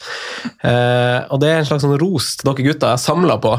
[0.64, 3.54] Eh, og det er en slags sånn ros til dere gutta jeg samla på.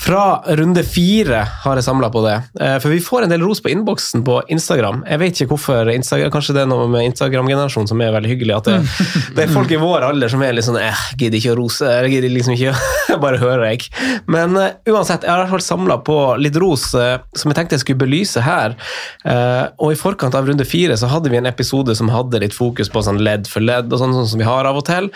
[0.00, 0.24] Fra
[0.58, 2.36] runde fire har jeg samla på det.
[2.60, 5.04] Eh, for vi får en del ros på innboksen på Instagram.
[5.10, 8.58] Jeg vet ikke hvorfor, Instagram, kanskje det er noe med Instagram-generasjonen som er veldig hyggelig.
[8.58, 8.80] At det,
[9.36, 11.86] det er folk i vår alder som er litt sånn eh, gidder ikke å rose,
[11.86, 13.83] eller gidder liksom ikke å bare hører jeg.
[14.34, 17.58] Men uh, uansett, jeg har i hvert fall samla på litt ros uh, som jeg
[17.58, 18.76] tenkte jeg skulle belyse her.
[19.24, 22.54] Eh, og i forkant av runde fire så hadde vi en episode som hadde litt
[22.56, 25.08] fokus på sånn ledd for ledd, og sånn, sånn som vi har av og til.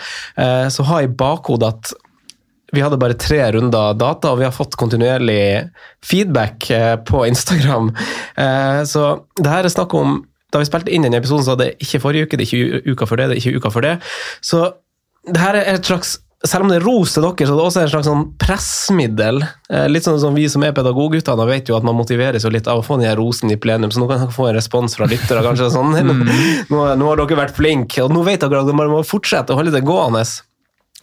[0.73, 1.91] Så jeg i bakhodet at
[2.75, 5.69] vi hadde bare tre runder data, og vi har fått kontinuerlig
[6.05, 6.69] feedback
[7.09, 7.91] på Instagram.
[8.89, 9.05] Så
[9.39, 12.01] det her er snakk om Da vi spilte inn den episoden, så var det ikke
[12.01, 13.95] forrige uke, det er ikke uka før det, det er ikke uka før det.
[14.41, 14.63] Så
[15.27, 17.65] det her er et slags selv om det er ros til dere, så er det
[17.65, 19.41] også en slags sånn pressmiddel.
[19.67, 22.69] Eh, litt sånn som vi som er pedagogguttene vet jo at man motiveres jo litt
[22.71, 25.09] av å få den rosen i plenum, så nå kan dere få en respons fra
[25.09, 25.43] lyttere.
[25.43, 26.19] kanskje sånn, nå,
[26.71, 29.59] nå, nå har dere vært flinke, og nå vet dere at dere må fortsette å
[29.59, 30.23] holde det gående.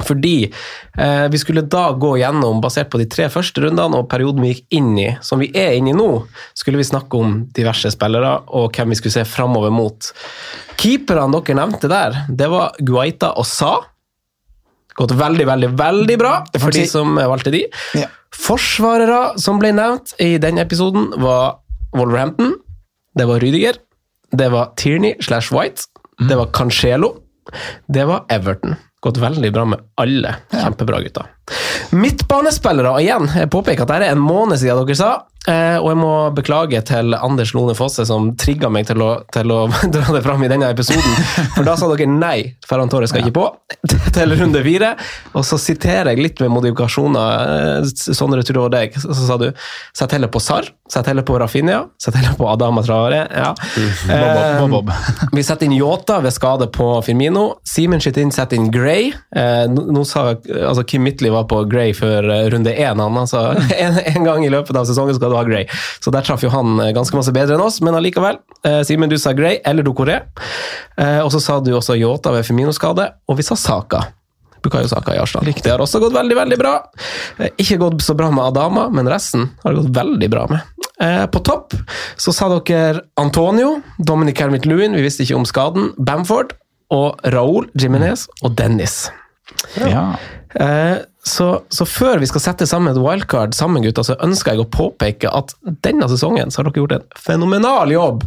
[0.05, 0.53] Fordi
[0.99, 4.53] eh, vi skulle da gå gjennom, basert på de tre første rundene og perioden vi
[4.55, 6.09] gikk inn i, som vi er inne i nå,
[6.57, 10.11] skulle vi snakke om diverse spillere og hvem vi skulle se framover mot.
[10.81, 13.75] Keeperne dere nevnte der, det var Guaita og Sa.
[14.97, 17.67] Gått veldig, veldig, veldig bra for de som valgte de.
[17.99, 18.09] Ja.
[18.37, 21.59] Forsvarere som ble nevnt i den episoden, var
[21.97, 22.55] Wolverhampton,
[23.17, 23.79] det var Rydiger,
[24.37, 25.89] det var Tierney slash White,
[26.29, 27.15] det var Cancelo,
[27.93, 28.77] det var Everton.
[29.05, 30.35] Gått veldig bra med alle.
[30.53, 31.29] Kjempebra, gutter.
[31.95, 35.11] Midtbanespillere, og igjen, jeg påpeker at dette er en måned siden dere sa,
[35.47, 39.53] eh, og jeg må beklage til Anders Lone Fosse som trigga meg til å, til
[39.55, 39.61] å
[39.95, 41.21] dra det fram i denne episoden.
[41.55, 43.45] For da sa dere nei, Ferran Torres skal ikke på,
[44.17, 44.91] til runde fire.
[45.39, 47.55] Og så siterer jeg litt med modifikasjoner.
[47.85, 48.97] eh, Sondre Turå og deg.
[48.99, 49.47] Så sa du
[49.95, 53.23] sett heller på Sarr, sett heller på Rafinha, sett heller på Adama Traore.
[53.31, 53.53] Ja.
[53.79, 55.31] Eh, Bob, Bob, Bob.
[55.37, 57.53] vi setter inn Yota ved skade på Firmino.
[57.67, 58.86] Simen sitter inn, setter inn Gray.
[58.87, 63.01] Eh, nå sa altså Kim Midtly var på Gray før eh, runde én.
[63.03, 63.43] Han, altså,
[63.85, 65.67] en, en gang i løpet av sesongen skal du ha Gray.
[66.01, 68.39] Så der traff jo han eh, ganske masse bedre enn oss, men allikevel.
[68.67, 70.21] Eh, Simen, du sa Gray eller Dokoré.
[70.97, 74.05] Eh, og så sa du også Yota ved Femino-skade, og vi sa Saka.
[74.65, 75.47] Bukayo Saka i Arsenal.
[75.63, 76.73] Det har også gått veldig veldig bra.
[77.39, 80.87] Eh, Ikke gått så bra med Adama, men resten har det gått veldig bra med.
[81.03, 81.75] Eh, På topp
[82.17, 86.57] så sa dere Antonio, Dominic Hermit Lewin, vi visste ikke om skaden, Bamford
[86.95, 89.11] og Raúl Jiminez og Dennis.
[89.81, 90.15] Ja.
[90.55, 94.63] Eh, Så, så før vi skal sette sammen et wildcard sammen, gutta, så ønsker jeg
[94.63, 98.23] å påpeke at denne sesongen så har dere gjort en fenomenal jobb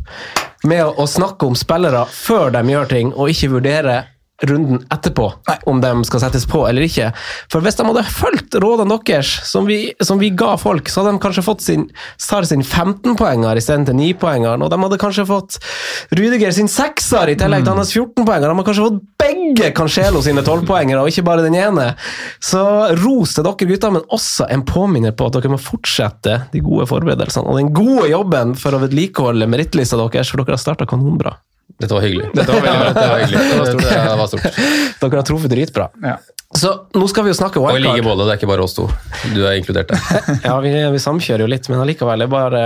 [0.67, 3.95] med å, å snakke om spillere før de gjør ting, og ikke vurdere
[4.47, 5.27] runden etterpå
[5.69, 7.09] om de skal settes på eller ikke.
[7.51, 11.17] For hvis de hadde fulgt rådene deres, som vi, som vi ga folk, så hadde
[11.17, 11.87] de kanskje fått sin
[12.19, 15.57] Sar sin 15-poenger istedenfor til 9-poengeren, og de hadde kanskje fått
[16.15, 18.47] Rudiger sin 6-er i tillegg til hans 14-poenger.
[18.47, 21.91] De hadde kanskje fått begge Cancelo sine 12-poengere, og ikke bare den ene.
[22.43, 22.61] Så
[23.01, 26.87] ros til dere gutter, men også en påminner på at dere må fortsette de gode
[26.89, 31.37] forberedelsene og den gode jobben for å vedlikeholde merittlista deres, for dere har starta kanonbra.
[31.79, 32.27] Dette var hyggelig.
[32.35, 32.89] Dette var veldig bra.
[32.95, 33.45] Det var hyggelig.
[33.45, 33.87] Det var stort.
[33.93, 34.59] Det var stort.
[34.99, 35.87] Dere har truffet dritbra.
[36.03, 36.17] Ja.
[36.57, 37.77] Så nå skal vi jo snakke wildcard.
[37.77, 38.87] Og i like måte, det er ikke bare oss to.
[39.35, 39.99] Du er inkludert der.
[40.47, 42.23] Ja, vi, vi samkjører jo litt, men allikevel.
[42.23, 42.63] Det er bare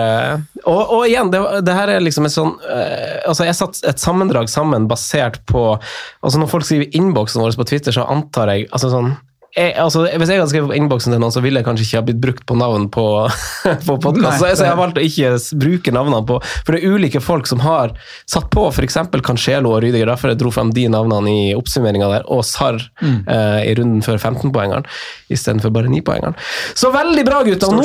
[0.63, 3.99] Og, og igjen, det, det her er liksom et sånn uh, Altså, jeg satt et
[3.99, 8.69] sammendrag sammen basert på Altså, når folk skriver innboksen vår på Twitter, så antar jeg
[8.71, 9.11] altså sånn
[9.55, 11.99] jeg, altså, Hvis jeg hadde skrevet på innboksen til noen, så ville jeg kanskje ikke
[11.99, 13.03] ha blitt brukt på navn på,
[13.87, 14.39] på podkast.
[14.41, 17.45] Så, så jeg har valgt å ikke bruke navnene på For det er ulike folk
[17.49, 17.93] som har
[18.29, 18.97] satt på f.eks.
[19.23, 20.09] Cancelo og Rydiger.
[20.09, 23.23] Derfor jeg dro frem de navnene i oppsummeringa der, og Sarr Mm.
[23.27, 24.85] eh, i runden før 15-poengeren
[25.33, 26.35] istedenfor bare 9-poengeren.
[26.77, 27.73] Så veldig bra, gutter!
[27.73, 27.83] Nå,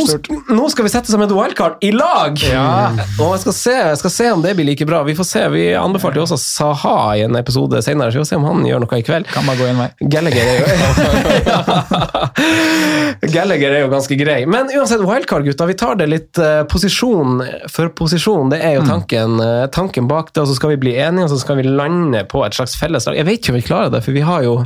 [0.54, 2.38] nå skal vi sette sammen et wildcard i lag!
[2.44, 2.90] Ja.
[3.18, 5.00] Og jeg skal, se, jeg skal se om det blir like bra.
[5.09, 5.42] Vi får se.
[5.52, 8.64] Vi anbefalte jo også Saha i en episode senere, så vi får se om han
[8.68, 9.28] gjør noe i kveld.
[9.33, 9.88] Kan bare gå en vei.
[10.12, 11.58] Gallagher er jo
[13.35, 14.40] Gallagher er jo ganske grei.
[14.51, 15.68] Men uansett, wildcard, gutta.
[15.68, 17.42] Vi tar det litt uh, posisjon
[17.73, 18.53] for posisjon.
[18.53, 21.35] Det er jo tanken, uh, tanken bak det, og så skal vi bli enige, og
[21.35, 23.18] så skal vi lande på et slags felleslag.
[23.18, 24.59] Jeg vet ikke om vi klarer det, for vi har jo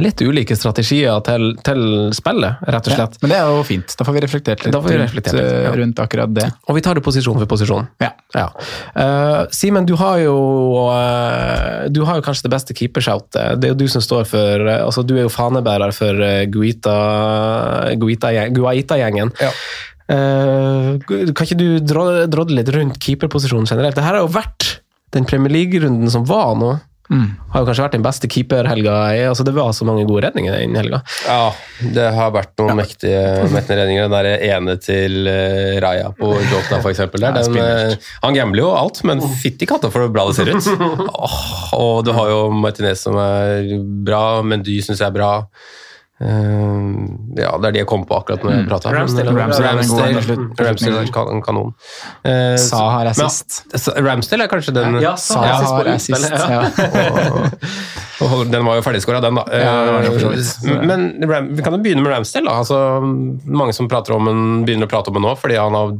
[0.00, 1.82] litt ulike strategier til, til
[2.16, 3.14] spillet, rett og Ja, slett.
[3.22, 3.88] men det er jo fint.
[3.98, 5.54] Da får vi reflektert litt vi rundt, reflektert litt, ja.
[5.68, 6.46] eh, rundt akkurat det.
[6.68, 7.84] Og vi tar det posisjon for posisjon.
[8.02, 8.10] Ja.
[8.96, 10.36] Eh, Simen, du har jo
[10.88, 13.60] uh, Du har jo kanskje det beste keepershoutet.
[13.60, 16.44] Det er jo du som står for uh, altså Du er jo fanebærer for uh,
[16.48, 18.48] Guaita-gjengen.
[18.56, 18.94] Guaita
[21.32, 23.96] kan ikke du drodle litt rundt keeperposisjonen generelt?
[23.96, 24.62] Dette har jo vært
[25.12, 26.70] den Premier League-runden som var nå.
[27.52, 28.94] Har jo kanskje vært den beste keeperhelga.
[29.16, 31.02] i- Altså, det var så mange gode redninger den helga.
[31.26, 31.52] Ja,
[31.92, 34.08] det har vært noen mektige, mektige redninger.
[34.08, 36.80] Den der ene til eh, Raja på Jota,
[37.52, 37.56] den,
[37.92, 40.64] eh, han gambler jo alt, men fytti katta for hvor bra det ser ut.
[41.22, 43.68] Oh, og du har jo Martinez som er
[44.04, 45.32] bra, men du syns jeg er bra.
[46.22, 48.92] Eh, ja, det er de jeg kom på akkurat når jeg prata.
[48.94, 49.32] Ramsdale.
[49.34, 51.72] Ramsdale er en Ramsdale, Ramsdale er kan- kanon.
[52.24, 53.62] Eh, Sa har men- assist.
[53.74, 56.30] Så Ramsdale er kanskje den Ja, Sa Sa assist har på assist.
[56.30, 56.60] ja.
[58.22, 59.44] og, Og den var jo ferdigskåra, den, da.
[59.50, 59.72] Ja.
[60.02, 62.46] Eh, Men Ram, vi kan jo begynne med Ramsdale.
[62.46, 62.58] Da.
[62.62, 62.78] Altså,
[63.46, 65.90] mange som prater om en, begynner å prate om ham nå, fordi han har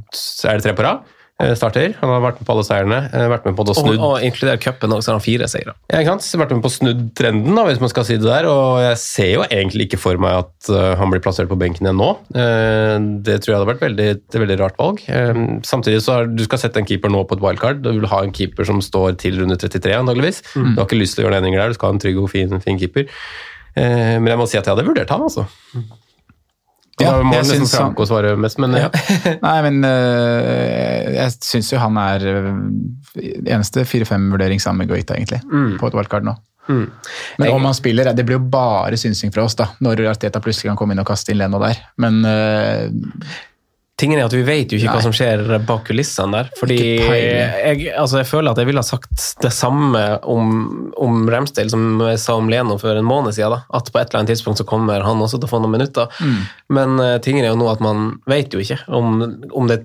[0.53, 1.03] er det tre på rad.
[1.43, 1.93] Eh, Starter.
[2.01, 2.99] Han har vært med på alle seierne.
[3.13, 5.75] eh, Vært med på å snudd og inkludert cupen òg, så har han fire seire.
[5.93, 6.29] ja, ikke sant?
[6.43, 8.47] Vært med på å snudd trenden, da, hvis man skal si det der.
[8.49, 11.87] Og jeg ser jo egentlig ikke for meg at eh, han blir plassert på benken
[11.89, 12.11] igjen nå.
[12.33, 15.03] Det tror jeg hadde vært veldig, et veldig rart valg.
[15.67, 17.83] Samtidig så har du skal sette en keeper nå på et wildcard.
[17.85, 20.43] Du vil ha en keeper som står til runde 33, antageligvis.
[20.55, 22.19] Du har ikke lyst til å gjøre noen endringer der, du skal ha en trygg
[22.23, 23.09] og fin, fin keeper.
[23.75, 25.47] Men jeg må si at jeg hadde vurdert han, altså.
[27.03, 28.88] Ja, da må jeg nesten syns Franco svare mest, men ja.
[29.47, 32.49] Nei, men øh, jeg syns jo han er øh,
[33.43, 35.43] eneste 4-5-vurdering sammen med Goita, egentlig,
[35.81, 36.37] på et wildcard nå.
[37.43, 40.71] Men om han spiller, det blir jo bare synsing fra oss, da, når Arteta plutselig
[40.71, 41.81] kan komme inn og kaste inn Leno der.
[42.03, 42.87] Men øh,
[44.01, 44.97] Tingen er at Vi vet jo ikke Nei.
[44.97, 46.49] hva som skjer bak kulissene der.
[46.59, 50.49] fordi jeg, altså jeg føler at jeg ville ha sagt det samme om,
[50.97, 53.53] om Ramsdale som jeg sa om Leno for en måned siden.
[53.55, 53.63] Da.
[53.79, 56.11] At på et eller annet tidspunkt så kommer han også til å få noen minutter.
[56.25, 56.41] Mm.
[56.73, 59.21] Men uh, tingen er jo nå at man vet jo ikke om,
[59.53, 59.85] om det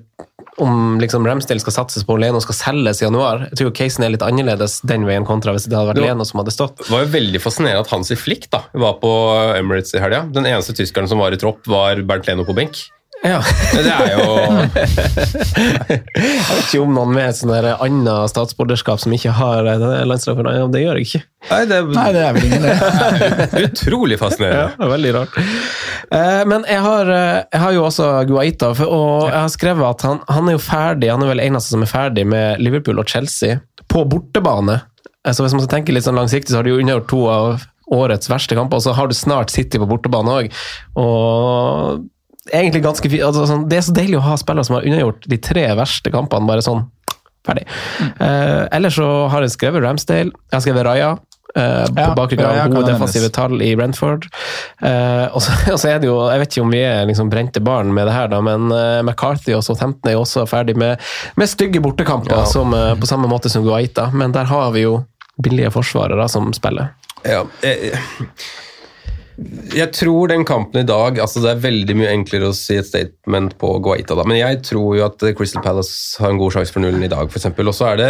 [0.58, 3.44] om liksom Ramsdale skal satses på og Leno skal selges i januar.
[3.52, 6.16] Jeg tror casen er litt annerledes den veien kontra hvis det hadde vært Det var-
[6.16, 6.78] Leno som hadde stått.
[6.82, 9.12] Det var jo veldig fascinerende at Hansi Flick da, var på
[9.60, 10.24] Emirates i helga.
[10.34, 12.88] Den eneste tyskeren som var i tropp, var Bernt Leno på benk.
[13.28, 13.40] Ja.
[13.74, 14.26] Det er jo
[15.88, 19.68] Jeg vet ikke om noen med et der annet statsborgerskap som ikke har
[20.08, 20.42] landslag.
[20.74, 21.22] Det gjør jeg ikke.
[21.48, 22.76] Nei, det Nei, det er vel ingen det.
[23.68, 24.76] Utrolig fascinerende.
[24.84, 25.40] er veldig rart.
[26.12, 30.06] Eh, men jeg har, eh, jeg har jo også Guaita, og jeg har skrevet at
[30.08, 33.10] han, han er jo ferdig, han er vel eneste som er ferdig med Liverpool og
[33.10, 34.82] Chelsea på bortebane.
[35.28, 37.66] Så hvis man skal tenke litt sånn langsiktig, så har de jo unnagjort to av
[37.98, 40.54] årets verste kamper, og så har du snart City på bortebane òg.
[41.00, 42.06] Og
[42.54, 43.24] egentlig ganske fint.
[43.24, 46.12] altså, sånn, Det er så deilig å ha spillere som har unnagjort de tre verste
[46.14, 46.86] kampene, bare sånn
[47.48, 47.64] ferdig.
[48.20, 51.18] Eh, ellers så har jeg skrevet Ramsdale, jeg har skrevet Raja.
[51.56, 54.28] eh, på Ja, bakgrunn av gode defensive tall i Brentford.
[54.84, 57.30] Uh, og, så, og så er det jo, Jeg vet ikke om vi er liksom
[57.32, 60.76] brente barn med det her, da, men uh, McCarthy og Southampton er jo også ferdig
[60.78, 61.00] med,
[61.40, 62.46] med stygge bortekamper, Ja.
[62.46, 64.12] som, på samme måte som Guaita.
[64.14, 65.00] Men der har vi jo
[65.42, 66.92] billige forsvarere som spiller.
[67.26, 67.96] Ja, jeg,
[69.78, 72.88] jeg tror den kampen i dag altså Det er veldig mye enklere å si et
[72.88, 74.26] statement på Guaita, da.
[74.26, 77.30] Men jeg tror jo at Crystal Palace har en god sjanse for nullen i dag,
[77.30, 77.46] f.eks.
[77.54, 78.10] Og så er det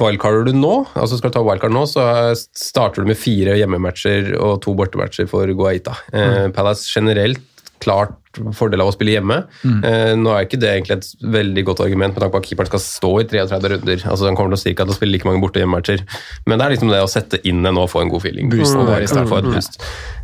[0.00, 0.74] wildcarder du nå.
[0.94, 2.04] altså Skal du ta wildcard nå, så
[2.38, 5.96] starter du med fire hjemmematcher og to bortematcher for Guaita.
[6.14, 7.42] Eh, Palace generelt
[7.82, 8.16] klart
[8.54, 9.40] fordel av å spille hjemme.
[9.66, 12.70] Eh, nå er ikke det egentlig et veldig godt argument med tanke på at keeperen
[12.70, 14.04] skal stå i 33 runder.
[14.06, 16.04] altså Han kommer til å til å spille like mange borte- hjemmematcher.
[16.46, 18.50] Men det er liksom det å sette inn en og få en god feeling.
[18.52, 19.80] Boost Og det, et boost.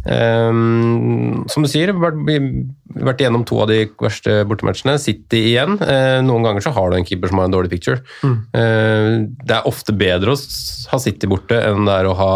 [0.06, 2.20] Um, som du sier, vært,
[2.94, 5.00] vært igjennom to av de verste bortematchene.
[5.02, 5.74] City igjen.
[5.82, 7.98] Uh, noen ganger så har du en keeper som har en dårlig picture.
[8.22, 12.32] Uh, det er ofte bedre å ha City borte enn det er å ha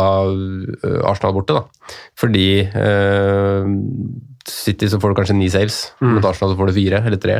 [1.07, 1.55] Arsenal borte.
[1.55, 1.95] da.
[2.19, 3.71] Fordi eh,
[4.51, 7.37] City så får du kanskje ni saves, mot Arsenal så får du fire eller tre.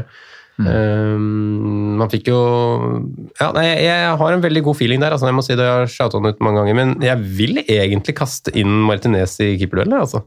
[0.61, 2.39] Um, man fikk jo
[3.41, 5.15] ja, nei, jeg, jeg har en veldig god feeling der.
[5.17, 6.77] Altså, jeg må si det, jeg har shouta han ut mange ganger.
[6.77, 9.97] Men jeg vil egentlig kaste inn Martinez i keeperduellen.
[10.03, 10.21] Altså.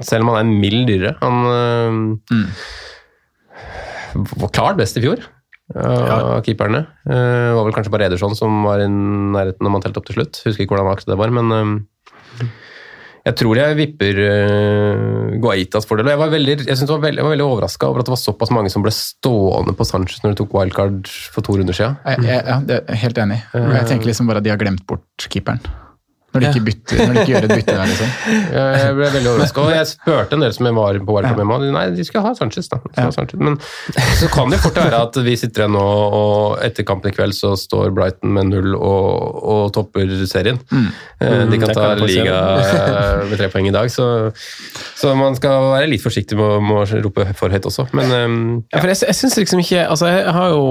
[0.00, 1.14] Selv om han er en mild dyrere.
[1.20, 2.66] Han øh,
[4.42, 5.22] var klart best i fjor
[5.74, 6.82] av keeperne.
[7.06, 10.08] Eh, Det var vel kanskje bare Ederson som var i nærheten når man telte opp
[10.10, 10.42] til slutt.
[10.44, 11.46] Husker ikke hvordan akkurat det var, men
[13.24, 16.10] jeg tror jeg vipper uh, Guaitas fordel.
[16.12, 18.52] Jeg var veldig, jeg var veldig, jeg var veldig overraska over at det var såpass
[18.52, 21.96] mange som ble stående på Sanchez når de tok wildcard for to runder siden.
[22.04, 23.40] Jeg, jeg, ja, er helt enig.
[23.54, 25.62] Jeg tenker liksom bare at de har glemt bort keeperen.
[26.34, 28.08] Når de ikke, bytter, når de ikke gjør et bytte der, liksom.
[28.54, 29.62] Jeg ble veldig overraska.
[29.64, 32.24] Og jeg spurte en del som jeg var på wildcard med meg, nei, de skal
[32.26, 32.80] ha Sanchez, da.
[32.98, 33.38] Ha Sanchez.
[33.38, 33.58] Men
[34.18, 35.84] så kan det fort være at vi sitter igjen nå,
[36.18, 40.58] og etter kampen i kveld så står Brighton med null og, og topper serien.
[40.74, 40.88] Mm.
[41.54, 44.08] De kan ta kan liga eh, med tre poeng i dag, så,
[44.98, 47.86] så man skal være litt forsiktig med, å- med å rope for høyt også.
[47.96, 48.24] Men ja.
[48.74, 50.64] Ja, for jeg, jeg synes liksom ikke altså Jeg har jo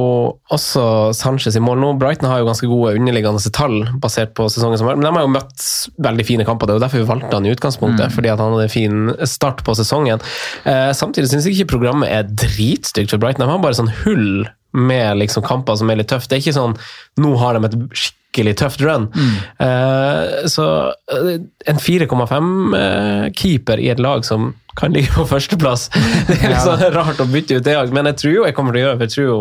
[0.54, 0.84] også
[1.16, 1.94] Sanchez i mål nå.
[2.02, 5.26] Brighton har jo ganske gode underliggende tall basert på sesongen som var, men de har
[5.26, 5.53] jo møtt
[6.02, 6.68] veldig fine kamper.
[6.68, 9.14] Det er jo derfor vi valgte han i utgangspunktet, fordi at han hadde en fin
[9.30, 10.24] start på sesongen.
[10.66, 13.46] Eh, samtidig syns jeg ikke programmet er dritstygt for Brighton.
[13.46, 16.30] De har bare sånn hull med liksom kamper som er litt tøft.
[16.30, 16.76] Det er ikke sånn
[17.22, 19.06] nå har de et skikkelig tøft run.
[19.62, 20.66] Eh, så
[21.14, 21.36] eh,
[21.70, 25.84] en 4,5-keeper i et lag som kan ligge på førsteplass
[26.28, 28.74] Det er litt sånn rart å bytte ut det, men jeg tror jo jeg kommer
[28.74, 29.36] til å gjøre for jeg tror jo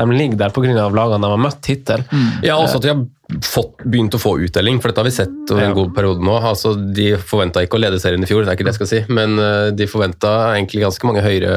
[0.00, 0.86] de ligger der pga.
[0.96, 2.06] lagene de har møtt hittil.
[2.46, 3.02] Ja, også at de har
[3.44, 6.36] fått, begynt å få uttelling, for dette har vi sett over en god periode nå.
[6.50, 8.90] Altså, de forventa ikke å lede serien i fjor, det er ikke det jeg skal
[8.90, 11.52] si, men eh, de forventa egentlig ganske mange høyere,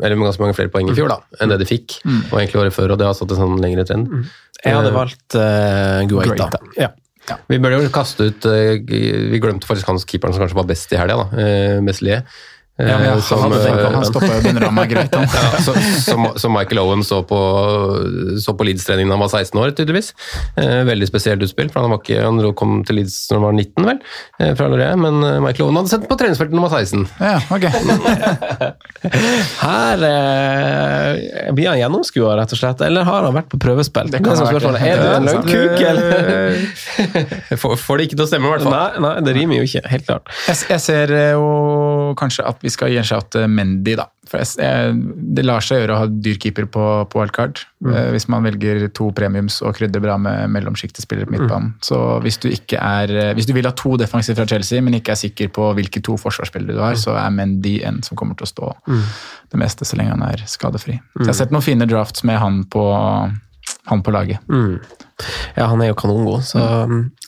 [0.00, 2.76] eller ganske mange flere poeng i fjor da, enn det de fikk, og egentlig året
[2.76, 4.08] før, og det har satt en sånn lengre trend.
[4.64, 6.48] Jeg hadde valgt uh, Guaita.
[6.48, 6.62] Guaita.
[6.80, 6.90] Ja.
[7.48, 10.92] Vi burde jo kaste ut uh, Vi glemte faktisk han keeperen som kanskje var best
[10.92, 11.26] i helga, da.
[11.36, 12.24] Uh, Meslier.
[12.78, 13.60] Eh, Ja, jeg som, eh,
[14.90, 17.38] greit, ja, som, så, så Michael Owen så på,
[18.42, 20.10] så på Leeds-treningen da han var 16 år, tydeligvis.
[20.58, 23.54] Eh, veldig spesielt utspill, for han, var ikke, han kom til Leeds når han var
[23.60, 24.00] 19, vel,
[24.40, 27.06] eh, fra Loré, men eh, Michael Owen hadde sett på treningsfeltet når han var 16.
[27.22, 27.64] Ja, ok.
[29.64, 34.10] Her eh, blir han gjennomskua, rett og slett, eller har han vært på prøvespill?
[34.10, 34.82] Det kan er som spørsmålet.
[34.82, 36.58] Er du en løgnkuk, eller?
[37.64, 38.74] Får, det ikke til å stemme, i hvert fall.
[38.74, 39.84] Nei, nei, det rimer jo ikke.
[39.94, 40.34] Helt klart.
[40.48, 41.46] Jeg, jeg ser eh, jo
[42.18, 44.06] kanskje at vi skal gi en shout til Mendy, da.
[44.24, 44.94] For jeg, jeg,
[45.36, 47.60] det lar seg gjøre å ha dyr keeper på, på wildcard.
[47.92, 51.74] eh, Hvis man velger to premiums og krydder bra med mellomsjiktespillere på midtbanen.
[51.84, 54.94] Så hvis du ikke er eh, Hvis du vil ha to defensive fra Chelsea, men
[54.96, 58.34] ikke er sikker på hvilke to forsvarsspillere du har, så er Mendy en som kommer
[58.40, 58.72] til å stå
[59.52, 60.96] det meste så lenge han er skadefri.
[61.14, 62.82] Så jeg har sett noen fine drafts med han på,
[63.86, 64.38] han på laget.
[65.54, 66.58] Ja, han er jo kanongod, så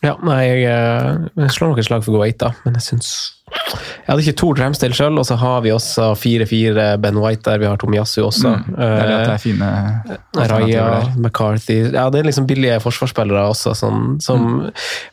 [0.02, 3.10] ja, nei, jeg, eh, jeg slår nok et slag for Guaita, men jeg syns
[3.46, 7.60] Jeg hadde ikke Tor Ramsdale sjøl, og så har vi også 4-4 Ben White der,
[7.62, 8.50] vi har Tomiyasu også.
[8.66, 11.06] Det er det at det er fine Raja, alternativer.
[11.22, 14.48] McCarthy Ja, det er liksom billige forsvarsspillere også, sånn, som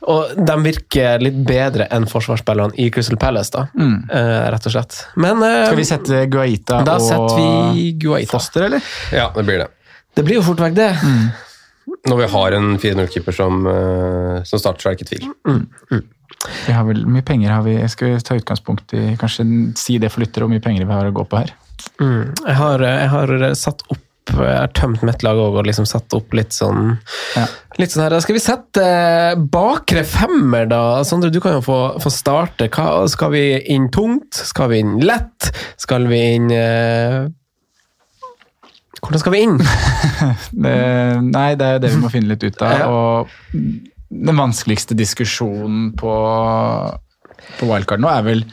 [0.10, 3.68] Og de virker litt bedre enn forsvarsspillerne i Crystal Palace, da.
[3.78, 5.00] Eh, rett og slett.
[5.16, 8.34] Men eh, Skal vi sette Guaita da og setter vi Guaita.
[8.34, 8.94] Foster, eller?
[9.14, 9.70] Ja, det blir det.
[10.18, 10.92] Det blir jo fort vekk, det.
[12.10, 16.04] Når vi har en 4-0-keeper som, eh, som starter, så er det ikke tvil.
[16.68, 17.76] Vi har vel, mye penger har vi?
[17.92, 19.46] Skal vi ta utgangspunkt i Kanskje
[19.80, 21.54] si det for lyttere hvor mye penger vi har å gå på her?
[22.00, 26.14] Jeg har, jeg har satt opp jeg har tømt mitt lag òg og liksom satt
[26.16, 26.94] opp litt sånn
[27.36, 27.44] Ja.
[27.76, 28.86] Litt sånn her, Skal vi sette
[29.52, 31.04] bakre femmer, da?
[31.04, 32.70] Sondre, du kan jo få, få starte.
[32.72, 34.32] Hva, skal vi inn tungt?
[34.32, 35.50] Skal vi inn lett?
[35.82, 37.26] Skal vi inn eh,
[39.04, 39.58] Hvordan skal vi inn?
[40.64, 40.76] Det,
[41.28, 42.84] nei, det er det vi må finne litt ut av.
[42.88, 43.32] Og
[44.14, 46.14] den vanskeligste diskusjonen på,
[47.60, 48.44] på wildcard nå er vel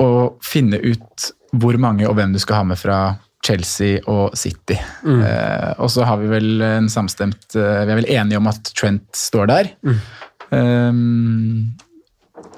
[0.00, 0.10] å
[0.42, 3.00] finne ut hvor mange og hvem du skal ha med fra
[3.46, 4.76] Chelsea og City.
[4.76, 8.72] Eh, og så har vi vel en samstemt eh, Vi er vel enige om at
[8.76, 9.70] Trent står der.
[10.50, 11.70] Um,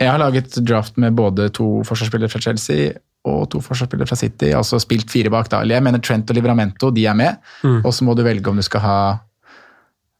[0.00, 2.92] jeg har laget draft med både to forsvarsspillere fra Chelsea
[3.24, 5.60] og to forsvarsspillere fra City, altså spilt fire bak da.
[5.68, 7.36] Jeg mener Trent og Livramento, de er med.
[7.84, 8.96] Og så må du velge om du skal ha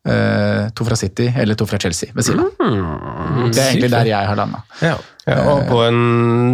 [0.08, 2.52] uh, to fra City eller to fra Chelsea ved siden av.
[3.52, 4.62] Det er egentlig der jeg har landa.
[5.26, 5.98] Ja, og på en,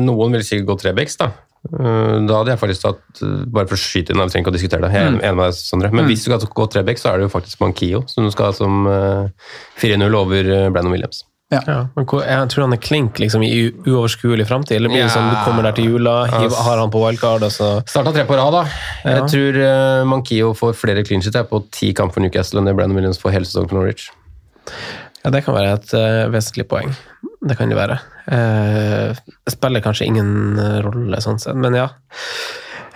[0.07, 1.31] noen vil sikkert gå trebecks, da.
[1.69, 4.53] Eh, Da hadde jeg faktisk tatt eh, Bare for å skyte inn, jeg trenger ikke
[4.53, 4.93] å diskutere det.
[4.95, 5.91] Jeg er enig med deg, Sondre.
[5.93, 8.51] Men hvis du skal gå trebecks, så er det jo faktisk Mankio som du skal
[8.51, 9.29] ha som eh,
[9.83, 11.25] 4-0 over eh, Brandon Williams.
[11.51, 14.77] Ja, men hvor- jeg tror han er klink liksom, i uoverskuelig framtid.
[14.77, 15.15] Eller blir det Ja.
[15.17, 17.81] sånn du kommer der til jula, har han på wildcard, altså.
[17.81, 18.65] så Starta tre på rad, da.
[19.05, 22.97] Jeg tror uh, Mankio får flere clean på ti kamper for Newcastle enn det Brandon
[22.97, 24.11] Williams får hele sesongen for Norwich.
[25.25, 26.95] Ja, det kan være et uh, vesentlig poeng.
[27.41, 27.99] Det kan det være.
[28.31, 29.15] Uh,
[29.49, 31.89] spiller kanskje ingen eh, rolle, sånn sett, men ja.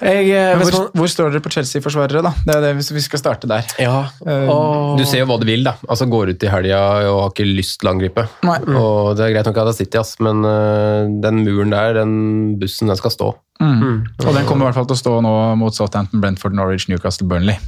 [0.03, 2.33] Jeg, eh, hvor, man, hvor står dere på Chelsea-forsvarere, da?
[2.43, 3.67] Det er det hvis vi skal starte der.
[3.79, 5.77] ja, Eh, og, Du ser jo hva du vil, da.
[5.89, 6.81] Altså Går ut i helga
[7.11, 8.27] og har ikke lyst til å angripe.
[8.47, 8.59] Nei.
[8.79, 11.95] Og det er greit nok at det er City, ass, men uh, den muren der,
[12.01, 12.15] den
[12.61, 13.31] bussen, den skal stå.
[13.63, 14.03] Mm.
[14.27, 17.29] Og den kommer i hvert fall til å stå nå mot Southampton, Brentford, Norwich, Newcastle,
[17.31, 17.61] Burnley.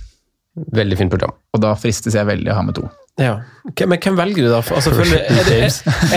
[0.55, 1.33] Veldig fint program.
[1.55, 2.85] Og da fristes jeg veldig å ha med to.
[3.19, 3.33] ja.
[3.89, 4.59] Men hvem velger du, da?
[4.77, 5.55] Altså, føler, er, du-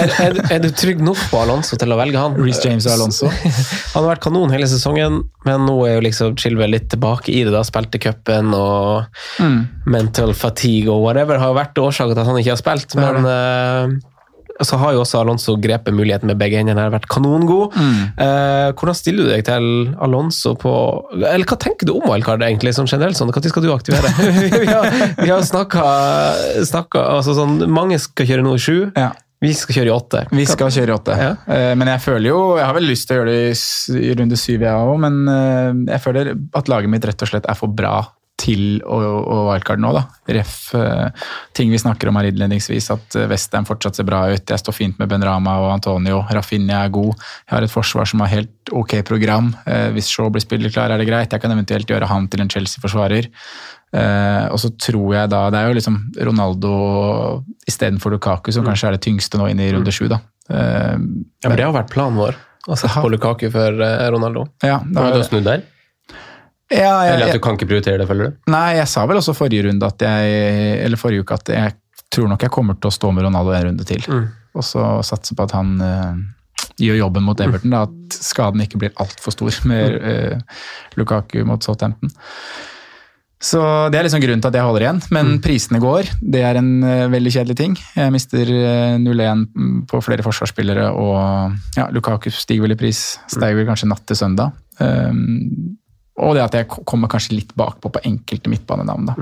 [0.01, 2.35] er, er, er du trygg nok på Alonso til å velge han?
[2.37, 3.29] Reece James og Alonso.
[3.93, 7.43] Han har vært kanon hele sesongen, men nå er jo liksom Chilwell litt tilbake i
[7.47, 7.53] det.
[7.55, 9.07] da, Spilte cupen og
[9.41, 9.57] Mm.
[9.85, 12.95] mental fatigue og whatever har jo vært årsaken til at han ikke har spilt.
[12.99, 13.97] Men eh,
[14.65, 16.87] så har jo også Alonso grepet muligheten med begge hendene.
[16.87, 17.75] Har vært kanongod.
[17.77, 17.99] Mm.
[18.23, 19.67] Eh, hvordan stiller du deg til
[20.03, 20.73] Alonso på
[21.17, 23.19] Eller hva tenker du om wildcard, egentlig, sånn generelt?
[23.19, 24.11] sånn, Når skal du aktivere?
[24.63, 24.89] vi har,
[25.21, 28.77] vi har snakka altså sånn, Mange skal kjøre nå i sju.
[28.97, 29.13] Ja.
[29.43, 30.21] Vi skal kjøre i åtte.
[30.33, 31.17] Vi skal kjøre i åtte.
[31.21, 31.33] Ja.
[31.45, 34.39] Eh, Men jeg føler jo Jeg har vel lyst til å gjøre det i runde
[34.39, 37.69] syv, jeg òg, men eh, jeg føler at laget mitt rett og slett er for
[37.73, 37.99] bra
[38.47, 40.05] til å, å wildcard nå, da.
[40.37, 41.27] Ref eh,
[41.57, 44.47] ting vi snakker om her innledningsvis, at Western fortsatt ser bra ut.
[44.47, 46.23] Jeg står fint med Ben Rama og Antonio.
[46.31, 47.13] Rafinha er god.
[47.43, 49.51] Jeg har et forsvar som har helt ok program.
[49.67, 51.35] Eh, Hvis Shaw blir spilleklar, er det greit.
[51.35, 53.27] Jeg kan eventuelt gjøre han til en Chelsea-forsvarer.
[53.95, 55.93] Uh, og så tror jeg da Det er jo liksom
[56.27, 56.71] Ronaldo
[57.71, 60.17] istedenfor Lukaku som kanskje er det tyngste nå inne i runde sju, da.
[60.51, 62.35] Eh, Ja, men Det har vært planen vår.
[62.67, 64.43] Å sette på Lukaku for eh, Ronaldo.
[64.63, 65.63] ja, Har du da, snudd der?
[66.71, 68.39] Ja, jeg, Eller at du kan ikke prioritere det, føler du?
[68.51, 70.39] nei, jeg sa vel også forrige runde at jeg
[70.83, 71.75] Eller forrige uke at jeg
[72.13, 74.03] tror nok jeg kommer til å stå med Ronaldo en runde til.
[74.07, 74.25] Mm.
[74.57, 76.15] Og så satse på at han uh,
[76.81, 80.63] gjør jobben mot Everton, da, at skaden ikke blir altfor stor med uh,
[80.99, 82.13] Lukaku mot Southampton.
[83.37, 83.61] Så
[83.93, 86.07] Det er liksom grunnen til at jeg holder igjen, men prisene går.
[86.25, 87.75] Det er en uh, veldig kjedelig ting.
[87.93, 89.43] Jeg mister uh, 0-1
[89.91, 93.03] på flere forsvarsspillere, og ja, Lukaku stiger vel i pris.
[93.29, 94.57] Steiger vel kanskje natt til søndag.
[94.81, 95.76] Um,
[96.17, 99.11] og det at jeg kommer kanskje litt bakpå på enkelte midtbanenavn.
[99.11, 99.15] da.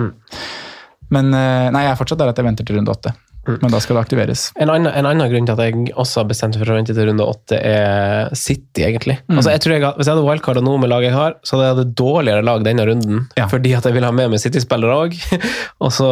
[1.15, 3.11] Men eh, nei, jeg er fortsatt der at jeg venter til runde åtte.
[3.47, 4.47] Men da skal det aktiveres.
[4.61, 7.09] En annen, en annen grunn til at jeg også har bestemt for å vente til
[7.09, 9.17] runde åtte, er City, egentlig.
[9.27, 9.37] Mm.
[9.39, 11.67] Altså, jeg tror jeg, Hvis jeg hadde wildcarda nå med laget jeg har, så hadde
[11.67, 13.23] jeg hatt dårligere lag denne runden.
[13.37, 13.47] Ja.
[13.51, 15.17] Fordi at jeg vil ha med meg City-spillere òg.
[15.83, 16.09] og så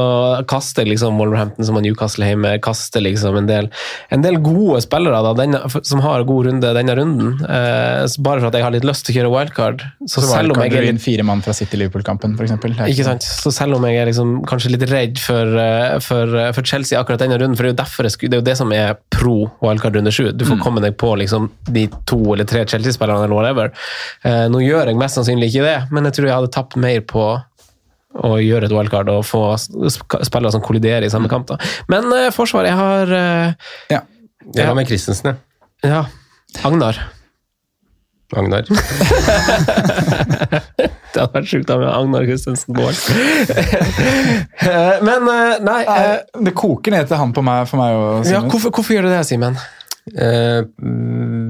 [0.50, 3.70] kaster liksom Wolverhampton som har Newcastle hjemme, kaster liksom en del,
[4.14, 7.34] en del gode spillere da, denne, som har god runde denne runden.
[7.44, 9.86] Eh, bare for at jeg har litt lyst til å kjøre wildcard.
[10.06, 12.56] Så, Så selv om jeg er fire mann fra City-Liverpool-kampen, f.eks.
[12.92, 13.26] ikke sant?
[13.26, 17.00] Så selv om jeg er liksom kanskje litt redd for, eh, for, eh, for Chelsea
[17.00, 18.98] akkurat denne runden, for det er jo derfor jeg det er jo det som er
[19.14, 20.28] pro wildcard runde sju.
[20.36, 23.72] Du får komme deg på liksom de to eller tre Chelsea-spillerne eller whatever.
[24.28, 27.02] Eh, nå gjør jeg mest sannsynlig ikke det, men jeg tror jeg hadde tapt mer
[27.10, 27.26] på
[28.14, 31.50] å gjøre et wildcard og få spillere som kolliderer i samme kamp.
[31.50, 31.58] da.
[31.90, 34.04] Men eh, Forsvaret, jeg har eh, Ja.
[34.54, 35.90] Jeg var med Christensen, jeg.
[35.90, 36.04] Ja,
[36.68, 36.98] Agnar.
[38.34, 38.66] Agnar.
[41.14, 42.74] Det hadde vært sjukt med Agnar Christensen.
[44.64, 48.32] Eh, men eh, nei eh, Det koker ned til han på meg, for meg og
[48.32, 49.60] ja, hvorfor, hvorfor gjør du det, Simen?
[50.18, 50.62] Eh,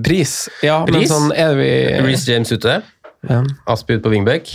[0.03, 0.36] Pris?
[0.65, 1.09] Ja, men Pris?
[1.13, 1.71] sånn er vi
[2.03, 2.82] Reece James ute.
[3.30, 3.39] ja.
[3.71, 4.51] Aspi ut på wingback.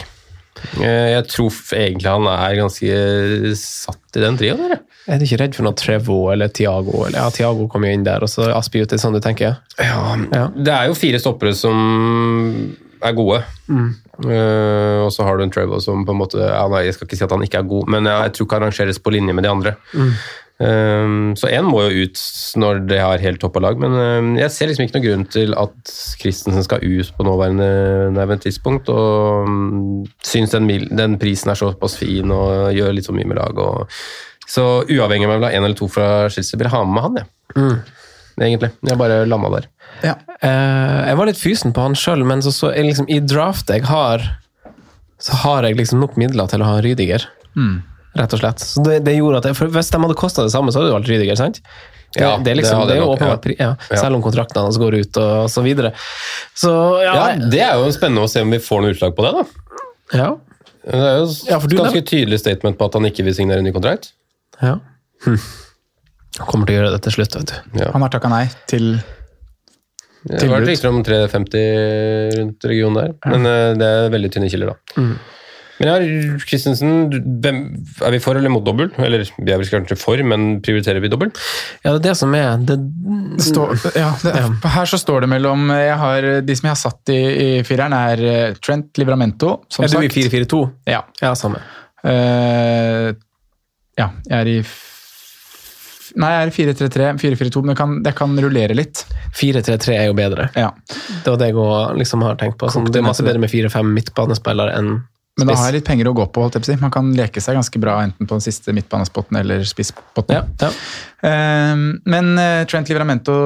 [0.80, 4.78] Eh, Jeg tror egentlig han er ganske satt i den trioen.
[5.09, 7.04] Er du ikke redd for noe Trevo eller Tiago?
[7.06, 8.88] Eller, ja, Tiago kom jo inn der, og så ut.
[8.90, 9.56] Det er sånn du tenker?
[9.80, 10.48] Ja.
[10.54, 13.40] Det er jo fire stoppere som er gode.
[13.70, 17.06] Eh, og så har du en Trevo som på en måte ja, nei, Jeg skal
[17.06, 19.12] ikke si at han ikke er god, men jeg, jeg tror ikke han rangeres på
[19.14, 19.74] linje med de andre.
[19.94, 20.28] Eh,
[21.38, 22.20] så én må jo ut
[22.59, 25.54] når det har helt toppa lag, men eh, jeg ser liksom ikke noen grunn til
[25.54, 27.68] at Christensen skal ut på nåværende,
[28.16, 28.90] nåværende tidspunkt.
[28.90, 30.66] Og mm, syns den,
[30.98, 33.62] den prisen er såpass fin og gjør litt så mye med lag.
[33.62, 34.00] Og,
[34.48, 36.82] så uavhengig av om jeg vil ha én eller to fra Chelsea, vil jeg ha
[36.88, 37.30] med han, jeg.
[38.38, 38.70] Egentlig.
[38.86, 39.68] Jeg bare landa der.
[40.02, 40.14] Ja.
[40.46, 43.88] Eh, jeg var litt fysen på han sjøl, men så, så liksom, i draftet jeg
[43.90, 44.24] har,
[45.22, 47.28] så har jeg liksom nok midler til å ha en Rydiger.
[48.16, 48.59] Rett og slett.
[48.64, 50.96] Så det, det gjorde at for Hvis de hadde kosta det samme, så hadde det
[50.96, 51.61] valgt Rydiger, sant?
[52.14, 53.70] Det, Ja, det, liksom, det hadde det er jo åpenbart ja.
[53.90, 53.96] ja.
[54.00, 55.92] Selv om kontrakten hans går ut og så videre.
[56.56, 56.72] Så
[57.04, 59.32] ja, Ja, Det er jo spennende å se om vi får noe utslag på det.
[59.36, 59.44] da.
[60.22, 60.28] ja.
[60.88, 63.72] Det er jo Ja, du ganske tydelig statement på at han ikke vil signere ny
[63.76, 64.12] kontrakt.
[64.62, 64.78] ja.
[65.26, 65.38] Hm.
[66.38, 67.80] Han kommer til å gjøre det til slutt, vet du.
[67.82, 67.88] Ja.
[67.92, 69.00] Han har takka nei til
[70.28, 74.50] Det har vært rykter om 350 rundt regionen der, men eh, det er veldig tynne
[74.52, 75.02] kilder, da.
[75.02, 75.16] Mm.
[75.79, 78.91] Men ja, Christensen, er vi for eller mot dobbel?
[78.99, 81.31] Eller vi er vel kanskje for, men prioriterer vi dobbel?
[81.85, 82.79] Ja, det er det som er det,
[83.47, 84.35] står, ja, det,
[84.74, 87.95] Her så står det mellom jeg har, De som jeg har satt i, i fireren,
[87.95, 90.35] er eh, Trent Livramento, som Er du i sagt.
[90.35, 90.62] 4-4-2?
[90.91, 91.05] Ja.
[91.22, 91.62] Ja, samme.
[92.03, 93.14] Uh,
[93.99, 94.61] ja, jeg er i
[96.18, 96.53] Nei, jeg er
[96.89, 99.05] 4-3-3, 4-4-2, men det kan, det kan rullere litt.
[99.37, 100.49] 4-3-3 er jo bedre.
[100.57, 100.70] Ja.
[100.89, 102.70] Det var det jeg liksom har tenkt på.
[102.72, 104.95] Sånn, det er masse bedre med 4-5 midtbanespillere enn
[105.39, 106.43] Men da har jeg litt penger å gå på.
[106.45, 106.78] holdt jeg på å si.
[106.82, 110.34] Man kan leke seg ganske bra enten på den siste midtbanespotten eller spisspotten.
[110.34, 110.70] Ja, ja.
[111.28, 113.36] Eh, men eh, Trent Livramento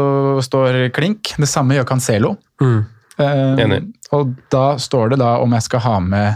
[0.45, 1.35] står klink.
[1.37, 2.37] Det samme gjør Cancelo.
[2.63, 2.81] Mm.
[3.19, 3.83] Eh, Enig.
[4.17, 6.31] og da står det da om jeg skal ha med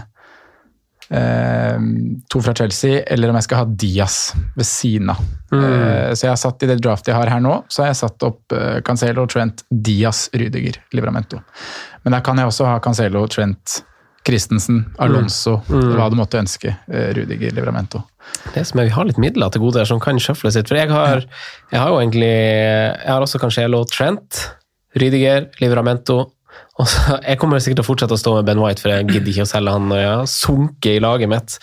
[1.09, 1.79] eh,
[2.29, 4.19] to fra Chelsea, eller om jeg skal ha Diaz
[4.55, 5.25] ved siden av.
[5.53, 8.01] Eh, så jeg har satt i det draftet jeg har her nå, så har jeg
[8.03, 11.41] satt opp eh, Cancelo, Trent, Diaz, Rydiger, Livramento.
[12.05, 13.81] Men der kan jeg også ha Cancelo, Trent,
[14.27, 16.75] Christensen, Alonso, hva du måtte ønske.
[16.87, 18.03] Rudiger Rydiger, Livramento.
[18.53, 20.67] Det som er, Vi har litt midler til gode her som kan shuffles litt.
[20.67, 21.23] For jeg har,
[21.71, 24.41] jeg har jo egentlig Jeg har også Cancelo, Trent,
[24.99, 26.25] Rydiger, Livramento.
[26.77, 29.31] Så, jeg kommer sikkert til å fortsette å stå med Ben White, for jeg gidder
[29.31, 31.55] ikke å selge han når jeg har sunket i laget mitt.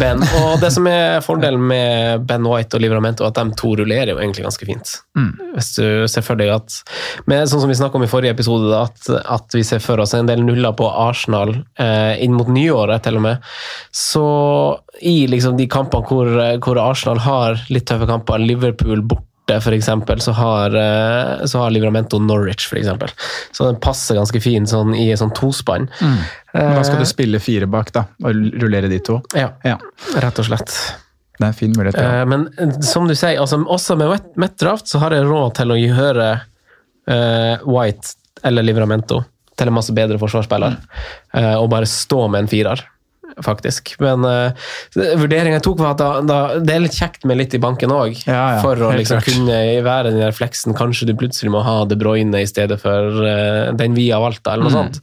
[0.00, 4.14] Ben, og det som er fordelen med Ben White og Livramento, at de to rullerer
[4.14, 4.94] jo egentlig ganske fint.
[5.52, 6.80] Hvis du ser for deg at
[7.30, 10.14] med, Sånn som vi snakka om i forrige episode, at, at vi ser for oss
[10.16, 13.52] en del nuller på Arsenal eh, inn mot nyåret, til og med.
[13.92, 14.24] Så
[15.04, 16.32] i liksom de kampene hvor,
[16.64, 21.70] hvor Arsenal har litt tøffe kamper, Liverpool borte for eksempel, så har, eh, så har
[21.70, 23.10] Livramento Norwich, eksempel.
[23.52, 25.90] Så den passer ganske fint sånn, i sånn tospann.
[26.00, 26.18] Mm.
[26.54, 29.20] da skal du spille fire bak, da, og rullere de to.
[29.34, 29.78] Ja, Ja,
[30.22, 30.72] rett og slett.
[31.34, 31.98] Det er en fin mulighet.
[31.98, 32.20] Ja.
[32.20, 35.54] Eh, Men eh, som du sier, altså, også med Metdraft Met så har jeg råd
[35.58, 36.28] til å gjøre
[37.10, 38.14] uh, White
[38.44, 39.24] eller Livramento
[39.54, 40.76] til en masse bedre forsvarsspiller,
[41.38, 42.80] eh, og bare stå med en firer.
[43.42, 43.94] Faktisk.
[43.98, 44.52] Men uh,
[45.18, 47.90] vurderinga jeg tok, var at da, da, det er litt kjekt med litt i banken
[47.94, 48.14] òg.
[48.28, 50.76] Ja, ja, for å liksom kunne være den der fleksen.
[50.78, 54.46] Kanskje du plutselig må ha De Bruyne i stedet for uh, den vi har valgt,
[54.46, 54.78] eller noe Mm.
[54.78, 55.00] sånt.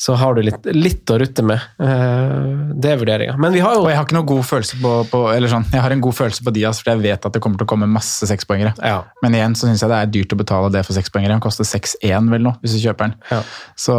[0.00, 1.60] Så har du litt, litt å rutte med.
[1.78, 3.36] Uh, det er vurderinga.
[3.38, 5.66] Men vi har jo Og jeg har ikke noe god følelse på, på eller sånn,
[5.72, 7.70] jeg har en god følelse på Diaz, for jeg vet at det kommer til å
[7.74, 8.72] komme masse sekspoengere.
[8.82, 9.02] Ja.
[9.22, 11.36] Men igjen så syns jeg det er dyrt å betale det for sekspoengere.
[11.36, 13.14] Han koster 6-1 vel nå, hvis du kjøper den.
[13.30, 13.40] Ja.
[13.78, 13.94] Så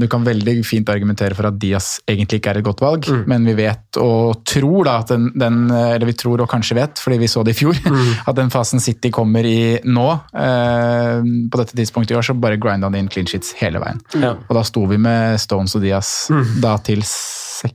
[0.00, 3.22] du kan veldig fint argumentere for at Diaz egentlig ikke er et godt valg, Mm.
[3.30, 6.98] men vi vet og tror da at den, den Eller vi tror og kanskje vet,
[7.02, 8.12] fordi vi så det i fjor, Mm.
[8.30, 12.56] at den fasen City kommer i nå, eh, på dette tidspunktet i år, så bare
[12.60, 14.00] grinda han inn clean sheets hele veien.
[14.20, 14.34] Ja.
[14.48, 16.28] Og da sto vi med Stones og Diaz
[16.60, 17.74] da til sek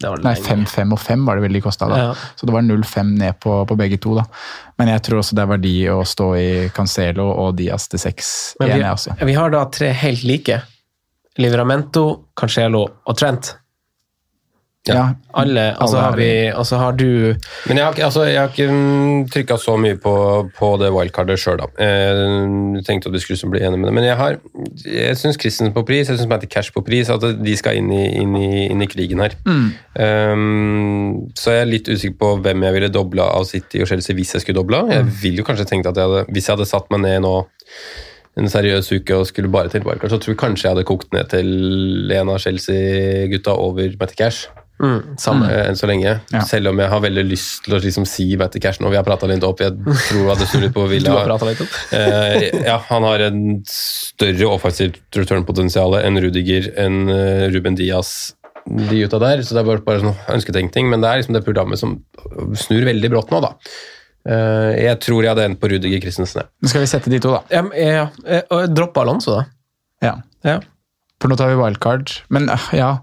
[0.00, 1.96] Nei, 5-5 og 5 var det vel de kosta da.
[2.00, 2.12] Ja.
[2.38, 4.14] Så det var 0-5 ned på, på begge to.
[4.16, 4.22] da.
[4.80, 8.30] Men jeg tror også det er verdi å stå i Cancelo og Diaz til 6
[8.62, 9.16] Men igjen, vi, jeg også.
[9.28, 10.56] vi har da tre helt like.
[11.40, 12.04] Livramento,
[12.36, 13.52] Cancelo og Trent.
[14.88, 17.34] Ja, Alle, altså Alle har vi, Altså har du
[17.68, 20.14] Men jeg har, altså, jeg har ikke trykka så mye på,
[20.56, 21.66] på det wildcardet sjøl, da.
[21.84, 23.94] Jeg tenkte at du skulle bli enig med det.
[23.98, 24.38] Men jeg har
[24.86, 27.92] Jeg syns Christensen på pris, jeg syns Matty Cash på pris, at de skal inn
[27.92, 29.36] i, inn i, inn i krigen her.
[29.44, 34.16] Um, så jeg er litt usikker på hvem jeg ville dobla av City og Chelsea
[34.16, 34.86] hvis jeg skulle dobla.
[34.94, 37.34] Jeg ville jo kanskje tenkt at jeg hadde, hvis jeg hadde satt meg ned nå
[38.40, 41.12] en seriøs uke og skulle bare til wildcard, så tror jeg kanskje jeg hadde kokt
[41.12, 44.48] ned til en av Chelsea-gutta over Matty Cash
[44.80, 45.46] mm, samme.
[45.46, 45.68] mm.
[45.68, 46.14] enn så lenge.
[46.32, 46.42] Ja.
[46.48, 48.90] Selv om jeg har veldig lyst til å liksom si Matty Cash nå.
[48.92, 49.62] Vi har prata litt opp.
[49.62, 49.76] Jeg
[50.08, 51.78] tror at det sto litt på Du har litt opp.
[52.00, 58.34] Eh, ja, han har en større offensivt return-potensial enn Rudiger, enn eh, Ruben Diaz,
[58.66, 59.44] de gutta der.
[59.44, 60.90] Så det er bare, bare sånn ønsketenkning.
[60.92, 61.98] Men det er liksom det programmet som
[62.58, 63.54] snur veldig brått nå, da.
[64.28, 66.42] Eh, jeg tror jeg hadde endt på Rudiger Christensen.
[66.42, 66.52] jeg.
[66.62, 67.42] Nå skal vi sette de to, da.
[67.52, 69.46] Ja, ja, eh, Dropp Alonso, da.
[70.04, 70.14] Ja.
[70.46, 70.60] Ja.
[71.20, 72.12] For nå tar vi wildcard.
[72.32, 72.94] Men øh, ja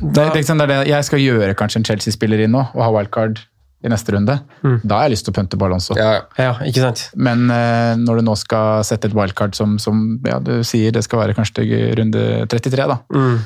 [0.00, 2.90] det, liksom, det er det Jeg skal gjøre kanskje en Chelsea-spiller inn nå, og ha
[2.94, 3.38] wildcard
[3.80, 4.34] i neste runde.
[4.84, 5.94] Da har jeg lyst til å punte på Alonso.
[5.96, 6.24] Ja, ja.
[6.36, 7.06] ja, ikke sant?
[7.16, 11.00] Men uh, når du nå skal sette et wildcard som, som ja, du sier det
[11.06, 13.38] skal være kanskje til runde 33, da, Mm.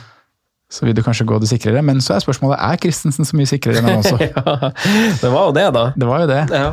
[0.75, 1.85] så vil du kanskje gå det sikrere.
[1.87, 4.18] Men så er spørsmålet er Christensen så mye sikrere enn Alonso.
[4.27, 4.72] Ja,
[5.22, 5.85] det var jo det, da.
[5.95, 6.41] Det var jo det.
[6.51, 6.72] Ja.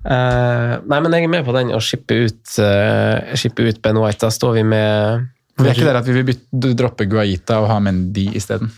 [0.00, 3.98] Uh, nei, men jeg er med på den å shippe ut, uh, shippe ut Ben
[4.00, 4.22] White.
[4.22, 5.26] Da står vi med
[5.62, 8.70] Vi er ikke der at vi vil bytte, droppe Guaita og ha Mendy isteden.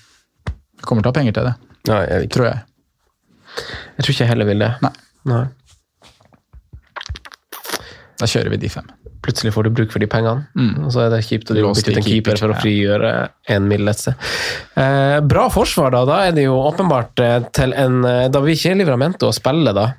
[0.46, 1.54] Vi kommer til å ha penger til det,
[1.88, 2.36] Nei, jeg vil ikke.
[2.36, 2.62] tror jeg.
[3.96, 4.70] Jeg tror ikke jeg heller vil det.
[4.82, 4.92] Nei.
[5.32, 5.44] Nei.
[8.22, 8.86] Da kjører vi de fem.
[9.22, 10.84] Plutselig får du bruk for de pengene, Mm.
[10.86, 13.10] og så er det kjipt å bytte ut en keeper keeper, for å frigjøre
[13.54, 14.02] en middel et.
[14.76, 16.04] Eh, bra forsvar, da.
[16.04, 19.92] Da er det jo åpenbart eh, til en eh, Da vil ikke Livramento spille, da.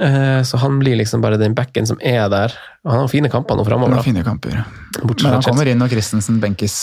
[0.00, 2.54] Eh, så han blir liksom bare den backen som er der.
[2.84, 3.98] Og han har fine kamper nå framover.
[4.00, 4.62] var fine kamper.
[5.02, 6.78] Bortsett Men han kommer inn når Christensen benkes.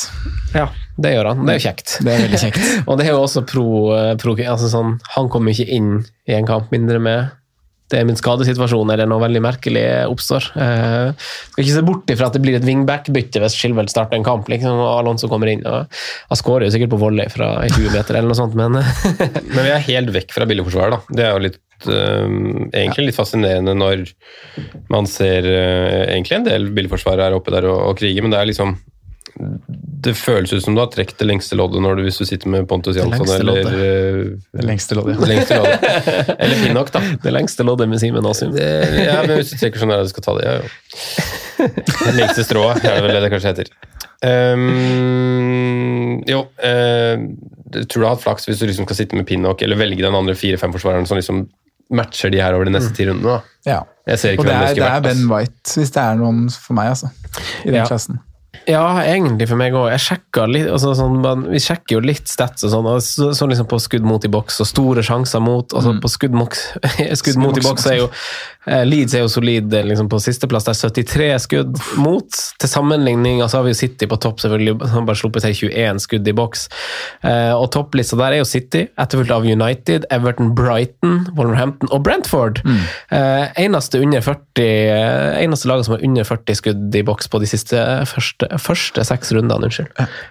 [0.54, 0.68] Ja,
[1.02, 1.42] det gjør han.
[1.48, 1.98] Det er jo kjekt.
[2.06, 2.70] Det er veldig kjekt.
[2.88, 3.66] Og det er jo også pro,
[3.98, 5.92] eh, pro altså sånn, Han kommer ikke inn
[6.30, 7.34] i en kamp mindre med
[7.88, 10.50] det er min skadesituasjon eller noe veldig merkelig oppstår.
[10.60, 14.26] Eh, skal ikke se bort ifra at det blir et wingback-bytte hvis Skilveld starter en
[14.28, 15.64] kamp, liksom, og Alonso kommer inn.
[15.64, 15.88] og
[16.28, 18.76] Han skårer jo sikkert på volley fra 20 meter eller noe sånt, men
[19.56, 21.16] Men vi er helt vekk fra billigforsvaret, da.
[21.16, 24.08] Det er jo litt egentlig litt fascinerende når
[24.90, 28.40] man ser uh, egentlig en del bilforsvarere er oppe der og, og kriger, men det
[28.42, 28.78] er liksom
[29.38, 32.50] det føles ut som du har trukket det lengste loddet når du, hvis du sitter
[32.50, 35.20] med Pontus Jansson eller uh, Det lengste loddet.
[35.22, 35.86] det lengste loddet.
[36.42, 37.02] Eller Finnok, da.
[37.24, 38.56] Det lengste loddet med Simen Asum.
[38.56, 40.66] Det- Ja, men hvis du trekker sånn her, du skal ta det, ja, jo.
[41.68, 43.72] Det lengste strået, er det vel det det kanskje heter.
[44.26, 47.16] Um, jo, uh,
[47.86, 50.18] tror du har hatt flaks hvis du liksom skal sitte med Pinnock, eller velge den
[50.18, 51.46] andre fire-fem forsvareren som liksom
[51.92, 53.30] matcher de her over de neste ti rundene.
[53.38, 53.40] da.
[53.66, 53.80] Ja.
[54.08, 55.26] Jeg ser ikke Og det er, det er Ben.
[55.32, 57.10] White, hvis det er noen for meg, altså.
[57.66, 57.86] I den Ja.
[57.88, 58.20] klassen.
[58.68, 59.88] Ja, egentlig for meg òg.
[59.96, 61.22] Altså sånn,
[61.54, 64.32] Vi sjekker jo litt stats og sånn, og så, så liksom på skudd mot i
[64.34, 65.72] boks og store sjanser mot.
[65.72, 66.58] altså På skudd, mot-
[67.22, 68.10] skudd mot i boks er jo
[68.68, 70.68] eh, Leeds er jo solid eh, liksom på sisteplass.
[70.68, 72.28] Det er 73 skudd mot.
[72.60, 74.76] Til sammenligning altså har vi jo City på topp, selvfølgelig.
[74.92, 76.68] Som bare sluppet til 21 skudd i boks.
[77.24, 82.60] Eh, og topplista der er jo City, etterfulgt av United, Everton, Brighton, Wolverhampton og Brentford.
[82.68, 87.40] Eh, eneste, under 40, eh, eneste laget som har under 40 skudd i boks på
[87.40, 89.68] de siste første, første seks rundene.
[89.70, 89.90] unnskyld.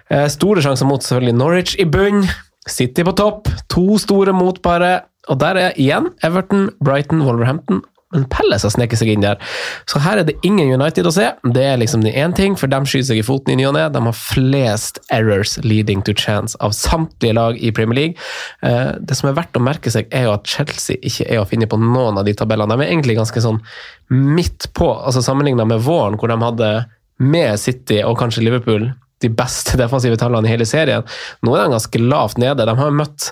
[0.09, 2.23] Eh, store sjanser mot selvfølgelig Norwich i bunn,
[2.67, 5.01] City på topp, to store motbare.
[5.29, 7.81] Og der er igjen Everton, Brighton, Wolverhampton.
[8.13, 9.35] Men Pelles har sneket seg inn der.
[9.85, 11.25] Så her er det ingen United å se.
[11.51, 13.73] Det er liksom det én ting, for de skyter seg i foten i ny og
[13.75, 13.89] ne.
[13.91, 18.15] De har flest errors leading to chance av samtlige lag i Premier League.
[18.63, 21.47] Eh, Det som er verdt å merke seg, er jo at Chelsea ikke er å
[21.47, 22.77] finne på noen av de tabellene.
[22.77, 23.59] De er egentlig ganske sånn
[24.09, 26.85] midt på, altså sammenligna med våren, hvor de hadde
[27.23, 28.91] med City og kanskje Liverpool
[29.23, 31.05] de beste defensive tallene i hele serien.
[31.45, 32.67] Nå er de ganske lavt nede.
[32.67, 33.31] De har møtt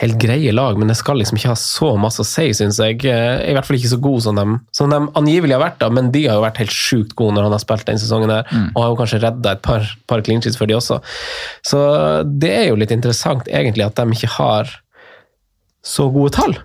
[0.00, 3.00] helt greie lag, men det skal liksom ikke ha så masse å si, syns jeg.
[3.10, 4.44] Er I hvert fall ikke så gode som de,
[4.74, 7.48] som de angivelig har vært, da, men de har jo vært helt sjukt gode når
[7.48, 10.42] han har spilt den sesongen her, og har jo kanskje redda et par, par clean
[10.42, 11.00] sheets for de også.
[11.66, 11.82] Så
[12.30, 14.72] det er jo litt interessant egentlig at de ikke har
[15.84, 16.56] så gode tall.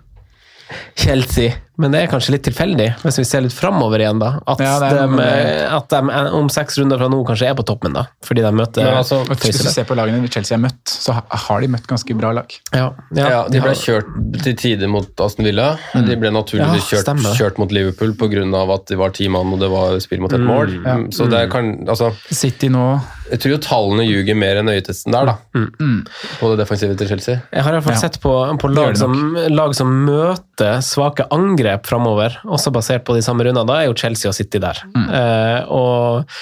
[0.99, 4.33] Chelsea, men det er kanskje litt tilfeldig, hvis vi ser litt framover igjen, da.
[4.51, 5.27] At, Ja, de, det.
[5.77, 8.03] at de om seks runder fra nå kanskje er på toppen, da.
[8.27, 11.61] Fordi de møter Men altså, Hvis du ser på lagene Chelsea har møtt, så har
[11.63, 12.51] de møtt ganske bra lag.
[12.75, 14.11] Ja, Ja, de ble kjørt
[14.43, 15.77] til tider mot Aston Villa.
[15.95, 18.43] De ble naturligvis Ja, kjørt, kjørt mot Liverpool pga.
[18.75, 20.75] at de var ti mann og det var spill mot et mål.
[20.83, 20.97] ja.
[21.15, 22.99] Så det kan, altså, City nå
[23.29, 25.35] jeg tror jo tallene ljuger mer enn øyetesten der, da.
[26.39, 27.35] På det defensive til Chelsea.
[27.53, 27.99] Jeg har i hvert fall Ja.
[28.01, 29.13] sett på, på lag, som,
[29.53, 33.67] lag som møter svake angrep framover, også basert på de samme rundene.
[33.69, 34.81] Da er jo Chelsea og City der.
[34.95, 36.35] Eh, og,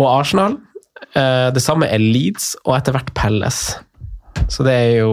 [0.00, 0.58] og Arsenal.
[1.14, 3.80] Eh, det samme er Leeds, og etter hvert Palace.
[4.50, 5.12] Så det er jo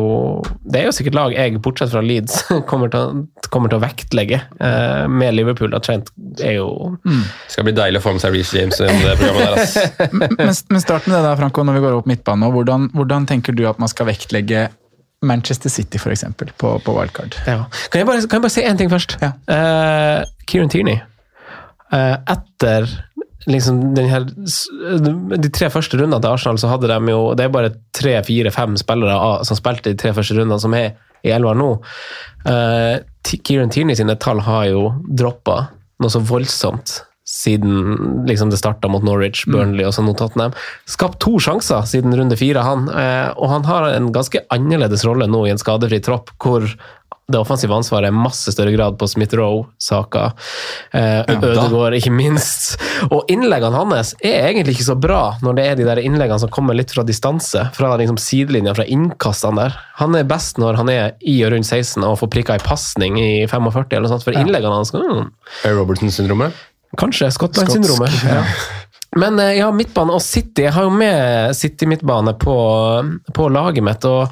[0.65, 4.41] det er jo sikkert lag jeg, bortsett fra Leeds, kommer til, kommer til å vektlegge
[4.41, 5.71] eh, med Liverpool.
[5.77, 6.11] Og Trent
[6.41, 9.47] er jo Det skal bli deilig å få med seg Reece James i det programmet
[9.47, 9.61] der.
[9.61, 10.11] ass.
[10.19, 10.37] men,
[10.73, 12.45] men start med det da, Franco, når vi går opp midtbanen.
[12.45, 12.51] nå.
[12.57, 14.69] Hvordan, hvordan tenker du at man skal vektlegge
[15.21, 16.25] Manchester City, f.eks.,
[16.57, 17.35] på, på wildcard?
[17.45, 17.65] Ja.
[17.91, 19.17] Kan, jeg bare, kan jeg bare si én ting først?
[19.21, 19.31] Ja.
[19.45, 20.97] Uh, Kieran Tierney.
[21.93, 22.89] Uh, etter
[23.49, 27.53] liksom den her, de tre første rundene til Arsenal, så hadde de jo Det er
[27.53, 30.93] bare tre, fire, fem spillere som spilte de tre første rundene, som er
[31.25, 31.69] i elva nå.
[32.45, 35.67] Uh, Kieran Tierney sine tall har jo droppa
[36.01, 36.97] noe så voldsomt
[37.31, 40.51] siden liksom det starta mot Norwich, Burnley og så nå Tottenham.
[40.89, 42.89] Skapt to sjanser siden runde fire, han.
[42.91, 46.67] eh, Og han har en ganske annerledes rolle nå i en skadefri tropp, hvor
[47.31, 50.33] det offensive ansvaret er masse større grad på Smith Rowe-saka.
[50.91, 51.21] Eh.
[51.31, 52.73] Ødegaard, ikke minst.
[53.07, 56.51] Og innleggene hans er egentlig ikke så bra, når det er de der innleggene som
[56.51, 57.69] kommer litt fra distanse.
[57.77, 59.77] Fra liksom sidelinja, fra innkastene der.
[60.01, 63.15] Han er best når han er i og rundt 16 og får prikka ei pasning
[63.21, 65.31] i 45, eller noe sånt, for innleggene hans mm,
[65.69, 66.51] Er Robertson-syndromet?
[66.97, 68.23] Kanskje Skottland-syndromet.
[68.27, 68.43] Ja.
[69.15, 70.63] Men eh, ja, midtbane og City.
[70.63, 72.55] Jeg har jo med City-midtbane på,
[73.35, 74.05] på laget mitt.
[74.07, 74.31] Og,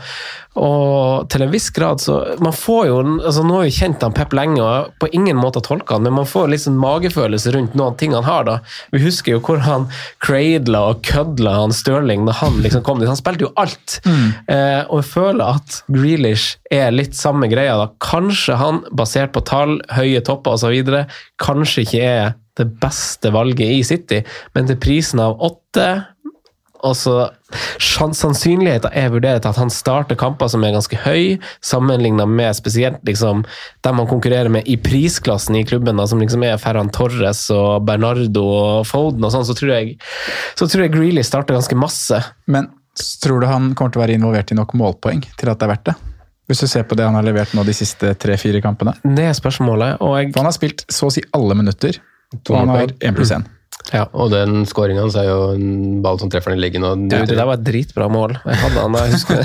[0.60, 4.16] og til en viss grad så Man får jo altså Nå har vi kjent han
[4.18, 7.78] Pep lenge og på ingen måte tolka han, men man får litt sånn magefølelse rundt
[7.80, 8.48] noen ting han har.
[8.48, 8.58] da.
[8.96, 9.90] Vi husker jo hvor han
[10.24, 13.12] cradla og kødla han Stirling da han liksom kom dit.
[13.12, 14.00] Han spilte jo alt.
[14.48, 17.76] Eh, og jeg føler at Grealish er litt samme greia.
[17.84, 17.92] da.
[18.04, 21.04] Kanskje han, basert på tall, høye topper osv.,
[21.40, 24.24] kanskje ikke er det beste valget i City,
[24.56, 25.90] men til prisen av åtte
[26.86, 27.16] og så
[27.82, 33.02] Sannsynligheten er vurdert til at han starter kamper som er ganske høy, sammenligna med spesielt
[33.08, 33.42] liksom,
[33.86, 37.88] dem han konkurrerer med i prisklassen i klubben, da, som liksom er Ferran Torres og
[37.90, 39.96] Bernardo og Foden og sånn, så tror jeg,
[40.60, 42.22] så tror jeg Greeley starter ganske masse.
[42.46, 42.70] Men
[43.24, 45.74] tror du han kommer til å være involvert i nok målpoeng til at det er
[45.74, 45.98] verdt det?
[46.50, 48.96] Hvis du ser på det han har levert nå de siste tre-fire kampene.
[49.04, 52.00] Det er spørsmålet, og jeg For han har spilt så å si alle minutter,
[52.48, 53.44] han har 1 pluss 1.
[53.90, 54.04] Ja.
[54.14, 56.84] Og den skåringa hans er jo en ball som treffer den i leggen.
[56.86, 58.36] Og Du, det der var et dritbra mål.
[58.46, 59.40] Jeg hadde han da, jeg husker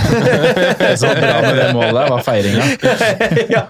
[1.01, 2.67] Så bra med det målet der var feiringa.
[3.57, 3.63] ja.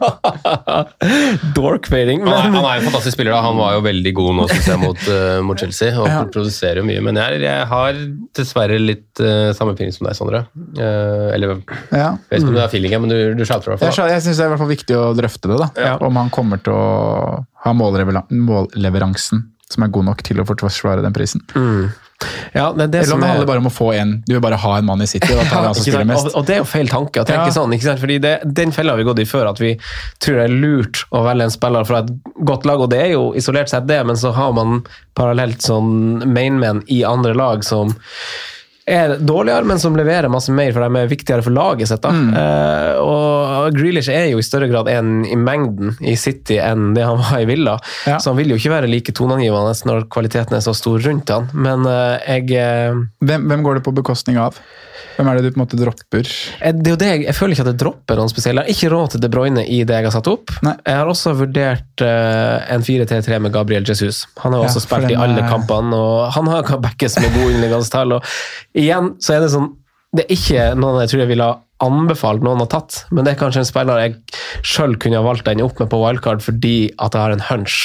[1.54, 2.24] Dork-feiring.
[2.26, 3.36] han, er, Men han er en fantastisk spiller.
[3.36, 3.42] da.
[3.46, 6.18] Han var jo veldig god nå synes jeg, mot, uh, mot Chelsea og Ja.
[6.34, 7.04] produserer jo mye.
[7.06, 8.02] Men jeg, jeg har
[8.40, 10.44] dessverre litt uh, samme feeling som deg, Sondre.
[10.74, 13.84] Uh, eller jeg vet ikke om du har feeling, men du, du shouter i hvert
[13.86, 13.98] Jeg, fall.
[14.00, 15.60] skjønner- jeg syns det er i hvert fall viktig å drøfte det.
[15.62, 15.70] da.
[15.92, 15.94] Ja.
[16.02, 16.84] Om han kommer til å
[17.64, 21.42] ha målleveransen som er god nok til å forsvare den prisen.
[22.54, 24.40] ja, det det Eller om det er handler bare om å få en Du vil
[24.40, 26.30] bare ha en mann i City, og da tar som mest.
[26.30, 27.56] Og, og det er jo feil tanke å tenke Ja.
[27.58, 27.74] sånn.
[27.74, 28.00] ikke sant?
[28.00, 29.74] Fordi det, Den fella har vi gått i før, at vi
[30.22, 32.10] tror det er lurt å velge en spiller fra et
[32.46, 32.80] godt lag.
[32.80, 34.84] Og det er jo isolert sett det, men så har man
[35.18, 37.92] parallelt sånn mainmen i andre lag som
[38.86, 42.04] er dårligere, men som leverer masse mer, for de er viktigere for laget sitt.
[42.04, 42.34] Mm.
[42.36, 47.06] Uh, og Grealish er jo i større grad en i mengden i City enn det
[47.06, 47.78] han var i Villa.
[48.08, 48.18] Ja.
[48.20, 51.48] Så han vil jo ikke være like toneangivende når kvaliteten er så stor rundt han.
[51.56, 54.58] Men uh, jeg uh, Hvem, hvem går det på bekostning av?
[55.16, 56.30] Hvem er det du på en måte dropper?
[56.60, 58.64] Eh, Det er jo det, jeg, føler ikke at jeg dropper noen spesielle.
[58.64, 60.50] Jeg har ikke råd til De Bruyne i det jeg har satt opp.
[60.66, 60.74] Nei.
[60.86, 64.24] Jeg har også vurdert eh, en 4-3-3 med Gabriel Jesus.
[64.44, 67.54] Han har også ja, spilt i alle er- kampene, og han har backes med gode
[67.56, 68.16] innleggende tall.
[68.18, 68.34] Og
[68.74, 69.72] igjen så er det sånn
[70.14, 73.34] Det er ikke noen jeg tror jeg ville ha anbefalt noen å tatt, men det
[73.34, 74.16] er kanskje en spiller jeg
[74.64, 77.76] sjøl kunne ha valgt den opp med på wildcard fordi at jeg har en hunch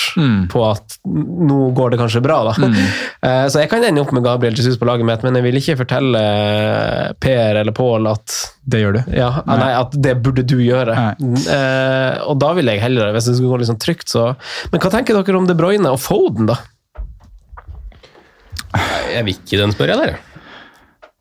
[0.51, 2.39] på at nå går det kanskje bra.
[2.49, 2.55] da.
[2.59, 2.79] Mm.
[3.51, 5.77] Så jeg kan ende opp med Gabriel Jesus på laget mitt, men jeg vil ikke
[5.83, 6.23] fortelle
[7.21, 8.35] Per eller Pål at
[8.69, 9.01] Det gjør du.
[9.17, 9.71] ja, nei.
[9.75, 10.95] at det burde du gjøre.
[11.19, 14.31] Uh, og da vil jeg heller, hvis det skulle gå litt sånn trygt, så
[14.71, 16.59] Men hva tenker dere om De Bruyne og Foden, da?
[19.09, 20.17] Jeg vil ikke den, spør jeg dere.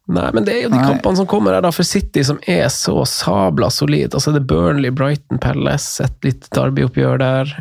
[0.08, 0.86] Nei, men det er jo de Nei.
[0.88, 4.14] kampene som kommer her da for City, som er så sabla solid.
[4.16, 7.52] Altså det er Burnley, Brighton, Palace, et litt Derby-oppgjør der.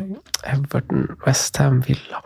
[0.48, 2.20] Everton, Westham, Villa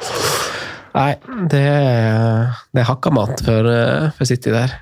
[0.93, 1.14] Nei,
[1.49, 4.75] det er, det er hakkamat for, eh, for City der.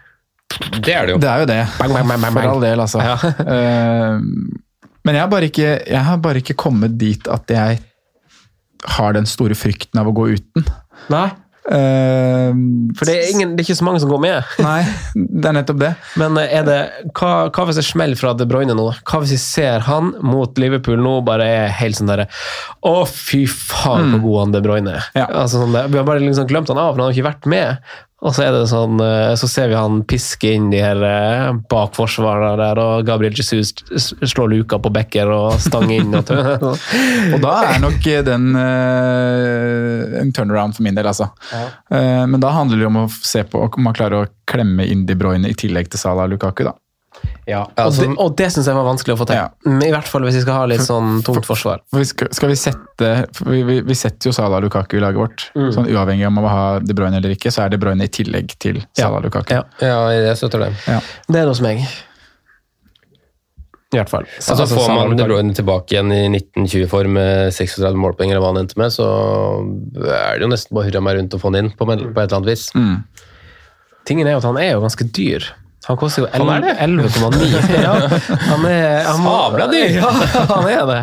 [0.83, 1.21] Det er det jo.
[1.23, 1.61] Det er jo det.
[1.79, 3.05] Bang, bang, bang, bang, For all del, altså.
[3.05, 3.17] Ja.
[3.55, 4.19] Eh,
[5.01, 7.79] men jeg har, bare ikke, jeg har bare ikke kommet dit at jeg
[8.99, 10.67] har den store frykten av å gå uten.
[11.09, 11.31] Nei,
[11.69, 12.51] Eh,
[12.97, 14.53] for det er, ingen, det er ikke så mange som går med.
[14.65, 14.81] Nei,
[15.15, 15.93] det er nettopp det.
[16.21, 16.79] Men eh, er det,
[17.13, 18.87] hva, hva hvis det smeller fra De Bruyne nå?
[19.05, 22.29] Hva hvis vi ser han mot Liverpool nå bare er helt sånn derre
[22.87, 25.11] Å, fy faen, hvor god han De Bruyne er.
[25.19, 25.29] Ja.
[25.29, 27.93] Altså, sånn, vi har bare liksom glemt han av, for han har ikke vært med.
[28.21, 31.47] Og så er det sånn, eh, så ser vi han piske inn de her eh,
[31.73, 36.13] bak forsvarerne der, og Gabriel Jesus slår luka på Becker og stanger inn.
[36.19, 36.29] Og
[37.35, 41.31] Og da er nok den uh, en turnaround for min del, altså.
[41.55, 44.85] Eh, men da handler det jo om å se på om man klarer å klemme
[44.91, 46.77] inn De Bruyne i tillegg til Salah og Lukaku, da.
[47.51, 49.37] Ja, og altså- det, og det syns jeg var vanskelig å få til.
[49.41, 49.49] Ja.
[49.87, 51.83] I hvert fall hvis vi skal ha litt sånn tungt forsvar.
[51.91, 55.03] For vi skal, skal vi sette for vi, vi, vi setter jo Salah Lukaku i
[55.03, 55.47] laget vårt.
[55.75, 58.13] Sånn Uavhengig om man vil ha De Bruyne eller ikke, så er De Bruyne i
[58.13, 59.55] tillegg til Salah og Lukaku.
[59.59, 59.65] Ja.
[59.83, 60.71] Ja, jeg støtter det.
[60.87, 61.83] Det er noe hos meg.
[63.91, 64.27] I hvert fall.
[64.39, 68.61] Altså, får man De Bruyne tilbake igjen i 1920-form med 36 målpoeng, eller hva han
[68.63, 69.07] endte med, så
[70.07, 71.97] er det jo nesten bare å hurra meg rundt og få han inn på, på
[71.99, 72.69] et eller annet vis.
[74.07, 75.49] Tingen er jo at han er jo ganske dyr.
[75.89, 77.47] Han koster jo Han er 11,9.
[77.87, 77.95] ja,
[78.51, 79.95] han er Sabla dyr!
[80.01, 80.11] Ja,
[80.51, 80.99] han er det.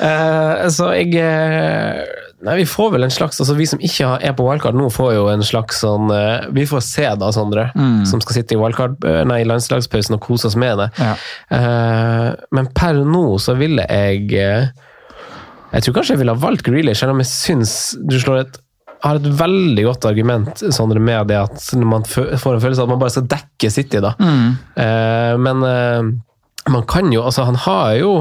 [0.00, 2.00] Uh, så jeg eh,
[2.44, 5.12] Nei, vi får vel en slags altså Vi som ikke er på wildcard nå, får
[5.16, 7.68] jo en slags sånn uh, Vi får se da, Sondre,
[8.08, 10.88] som skal sitte i wildcard, nei, landslagspausen og kose oss med det.
[11.00, 11.14] Ja.
[11.52, 17.00] Uh, men per nå så ville jeg Jeg tror kanskje jeg ville ha valgt Grealish,
[17.02, 18.60] selv om jeg syns du slår et
[19.04, 22.94] har et veldig godt argument Sondre, med det at man får en følelse av at
[22.94, 24.00] man bare skal dekke City.
[24.04, 24.14] da.
[24.18, 26.14] Eh, men eh,
[26.70, 28.12] man kan jo altså Han har jo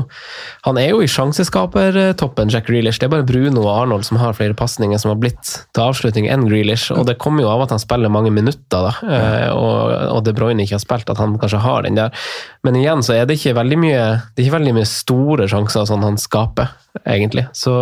[0.68, 3.00] Han er jo i sjanseskapertoppen, Jack Grealish.
[3.00, 6.28] Det er bare Bruno og Arnold som har flere pasninger som har blitt til avslutning
[6.32, 6.92] enn Grealish.
[6.96, 10.36] Og det kommer jo av at han spiller mange minutter, da, eh, og, og De
[10.36, 12.28] Bruyne ikke har spilt, at han kanskje har den der.
[12.64, 14.04] Men igjen så er det ikke veldig mye
[14.34, 17.48] Det er ikke veldig mye store sjanser sånn han skaper, egentlig.
[17.56, 17.74] Så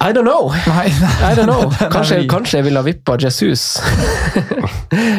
[0.00, 0.48] I don't know!
[0.66, 1.68] Nei, I don't know.
[1.92, 2.28] Kanskje, Nei.
[2.30, 3.74] kanskje jeg ville ha vippa Jesus.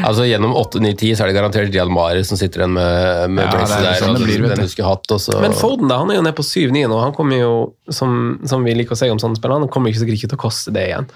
[0.01, 3.51] Altså Gjennom 8-9-10 så er det garantert Riyad Mahrez som sitter igjen med, med Ja,
[3.53, 3.99] Brace det er der.
[4.01, 4.71] sånn det altså, blir, den du.
[4.73, 6.97] skulle hatt, og så Men Foden da, han er jo nede på 7-9 nå.
[7.05, 7.53] Han kommer jo,
[7.93, 8.17] som,
[8.49, 10.43] som vi liker å si om sånne spillere, han kommer ikke sikkert ikke til å
[10.43, 11.07] koste det igjen.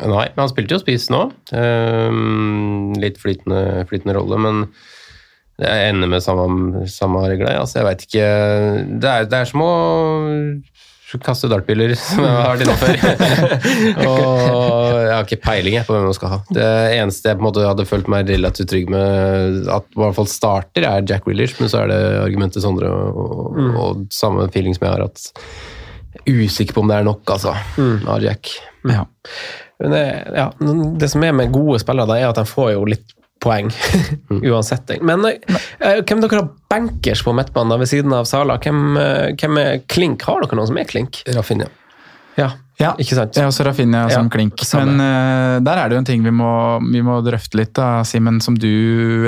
[0.00, 1.20] Nei, men han spilte jo spiss nå.
[1.52, 4.62] Um, litt flytende, flytende rolle, men
[5.62, 7.60] jeg ender med samme, samme regler.
[7.60, 8.28] Altså, jeg veit ikke
[9.04, 9.72] det er, det er som å
[11.20, 12.96] kaste dartpiller, som jeg har vært inne før.
[14.06, 14.22] og
[14.96, 16.40] jeg har ikke peiling jeg, på hvem man skal ha.
[16.48, 20.18] Det eneste jeg på en måte hadde følt meg relativt trygg med, at i hvert
[20.18, 24.48] fall starter, er Jack Willish, men så er det argumentet Sondre og, og, og samme
[24.54, 25.30] feeling som jeg har, at
[26.28, 27.54] Usikker på om det er nok, altså.
[27.80, 28.04] Mm.
[28.22, 28.50] Jack
[28.86, 29.06] Ja.
[29.82, 30.02] Men det,
[30.36, 30.44] ja,
[31.00, 33.68] det som er med gode spillere, da, er at de får jo litt poeng.
[34.52, 34.94] Uansett.
[35.04, 38.56] Men uh, hvem dere har bankers på midtbanen ved siden av Sala?
[38.62, 40.22] Hvem, uh, hvem er klink?
[40.28, 41.22] Har dere noen som er klink?
[41.34, 41.68] Rafinha.
[42.38, 43.36] Ja, Ja, ikke sant?
[43.36, 44.62] Jeg er også Rafinha som Ja, klink.
[44.66, 44.94] samme.
[44.96, 46.48] Men uh, der er det jo en ting vi må,
[46.86, 48.40] vi må drøfte litt, da, Simen.
[48.42, 48.66] Som du,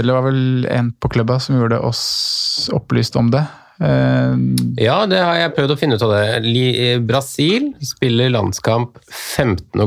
[0.00, 3.44] eller det var vel en på klubba som gjorde oss opplyst om det.
[3.82, 4.34] Eh,
[4.78, 6.98] Ja, det har jeg prøvd å finne ut av det.
[7.06, 9.84] Brasil spiller landskamp 15.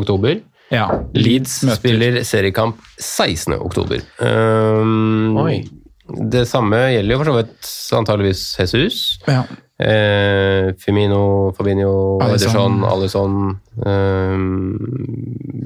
[0.73, 0.87] ja.
[1.15, 3.53] Leeds møter- spiller seriekamp 16.
[3.59, 4.01] oktober.
[4.19, 5.61] Um, Oi.
[6.07, 8.99] Det samme gjelder jo for så vidt antageligvis Jesus.
[9.27, 9.41] Ja.
[9.77, 14.77] Eh, Femino, Fabinho, Ederson, Alisson um,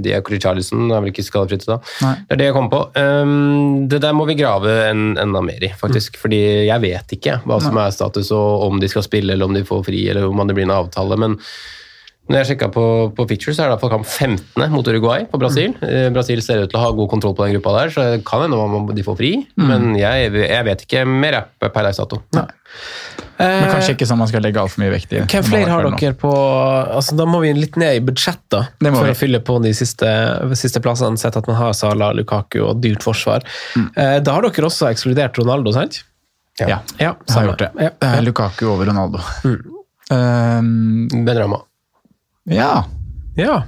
[0.04, 1.78] Diaco Richarlison er vel ikke skadefritt da.
[2.04, 2.16] Nei.
[2.26, 2.82] Det er det jeg kom på.
[2.98, 6.20] Um, det der må vi grave en, enda mer i, faktisk.
[6.20, 9.56] Fordi jeg vet ikke hva som er status, og om de skal spille, eller om
[9.56, 11.20] de får fri, eller om det blir en avtale.
[11.22, 11.38] men
[12.30, 12.84] når jeg sjekka på,
[13.18, 14.70] på pictures, så er det fall kamp 15.
[14.72, 15.74] mot Uruguay på Brasil.
[15.82, 16.14] Mm.
[16.16, 18.46] Brasil ser ut til å ha god kontroll på den gruppa der, så det kan
[18.46, 19.32] hende de får fri.
[19.60, 22.22] Men jeg, jeg vet ikke mer per dags dato.
[23.42, 25.24] Men kanskje ikke sånn man skal legge altfor mye vekt i.
[25.26, 28.64] Hvem flere har dere på altså Da må vi litt ned i budsjett, da.
[28.78, 29.16] Det må For vi.
[29.16, 30.12] å fylle på de siste,
[30.62, 31.20] siste plassene.
[31.20, 33.44] Sett at man har Sala, Lukaku og dyrt forsvar.
[33.76, 33.90] Mm.
[34.24, 36.04] Da har dere også ekskludert Ronaldo, sant?
[36.60, 37.72] Ja, Ja, jeg har gjort det.
[37.82, 37.92] Ja.
[38.06, 39.22] Eh, Lukaku over Ronaldo.
[40.12, 41.64] Um, Benrama.
[42.52, 42.84] Ja,
[43.40, 43.62] ja.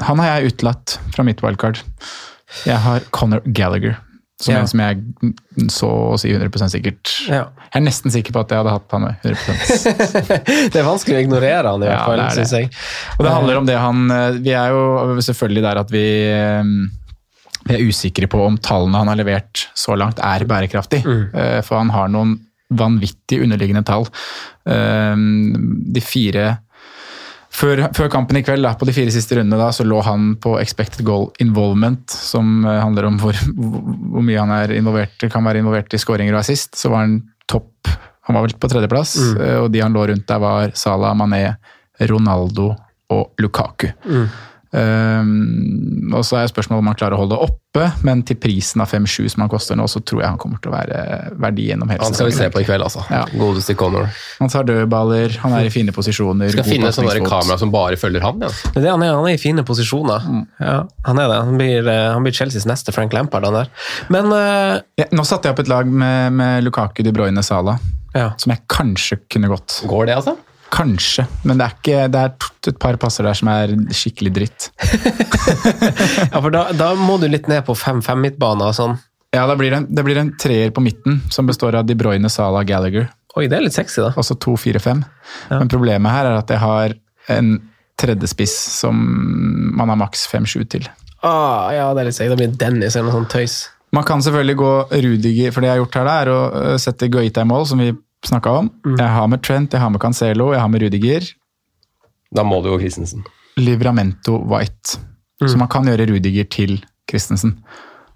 [0.00, 1.82] han har jeg utelatt fra mitt wildcard.
[2.66, 3.96] Jeg har Conor Gallagher,
[4.40, 4.60] som Ja.
[4.60, 5.00] en som jeg
[5.72, 7.12] så å si 100 sikkert.
[7.28, 7.46] Ja.
[7.72, 11.16] Jeg er nesten sikker på at jeg hadde hatt han med 100 Det er vanskelig
[11.18, 12.28] å ignorere han, i hvert fall, det.
[12.38, 12.70] syns jeg.
[13.18, 16.72] Og det handler om det han eh, Vi er jo selvfølgelig der at vi eh,
[17.66, 21.00] vi er usikre på om tallene han har levert så langt er bærekraftig.
[21.02, 21.24] Mm.
[21.66, 22.36] For han har noen
[22.70, 24.06] vanvittig underliggende tall.
[24.70, 25.16] Eh,
[25.96, 26.44] De fire
[27.56, 30.34] før, før kampen i kveld, da, på de fire siste rundene, da, så lå han
[30.42, 35.46] på expected goal involvement, som eh, handler om hvor, hvor mye han er involvert, kan
[35.46, 36.76] være involvert i skåringer og assist.
[36.78, 37.72] Så var han topp
[38.26, 39.36] Han var vel på tredjeplass, mm.
[39.62, 41.44] og de han lå rundt der, var Salah, Mané,
[42.10, 42.72] Ronaldo
[43.14, 43.92] og Lukaku.
[44.74, 48.82] Um, og så er spørsmålet om han klarer å holde det oppe, men til prisen
[48.82, 51.00] av 5-7 som han koster nå, så tror jeg han kommer til å være
[51.42, 53.04] verdi gjennom hele Han skal vi se på i kveld, altså.
[53.12, 53.22] Ja.
[53.36, 54.08] Godeste Connor.
[54.40, 56.50] Han tar dødballer, han er i fine posisjoner.
[56.54, 58.42] Skal finne sånne kamera som bare følger han.
[58.42, 58.50] Ja.
[58.50, 60.26] Det er det han er, han er i fine posisjoner.
[60.62, 61.38] Ja, han er det.
[61.50, 63.70] Han blir, eh, han blir Chelseas neste Frank Lampard, han der.
[64.12, 64.80] Men uh...
[64.98, 67.78] Ja, nå satte jeg opp et lag med, med Lukaku, De Bruyne, Sala,
[68.16, 68.32] ja.
[68.40, 69.82] som jeg kanskje kunne gått.
[69.86, 70.36] Går det, altså?
[70.74, 74.70] Kanskje, men det er, ikke, det er et par passer der som er skikkelig dritt.
[76.32, 78.96] ja, for da, da må du litt ned på 5-5-midtbane og sånn.
[79.36, 82.30] Ja, blir det, en, det blir en treer på midten, som består av De Bruyne,
[82.32, 83.08] Sala, Gallagher.
[83.36, 84.10] Oi, det er litt sexy, da.
[84.16, 85.02] Altså 2-4-5.
[85.50, 85.58] Ja.
[85.60, 86.96] Men problemet her er at jeg har
[87.34, 87.56] en
[88.00, 88.96] tredjespiss som
[89.76, 90.88] man har maks 5-7 til.
[91.26, 92.32] Ah, ja, det er litt sexy.
[92.32, 93.58] Da blir det Dennis eller noe sånt tøys.
[93.94, 97.08] Man kan selvfølgelig gå Rudiger, for det jeg har gjort her, er å øh, sette
[97.12, 97.92] Guaita i mål, som vi
[98.24, 98.70] snakka om.
[98.98, 101.26] Jeg har med Trent, jeg har med Cancelo, jeg har med Rudiger.
[102.34, 103.24] Da må du gå Christensen.
[103.56, 104.98] Livramento White.
[105.46, 106.78] Så man kan gjøre Rudiger til
[107.10, 107.58] Christensen.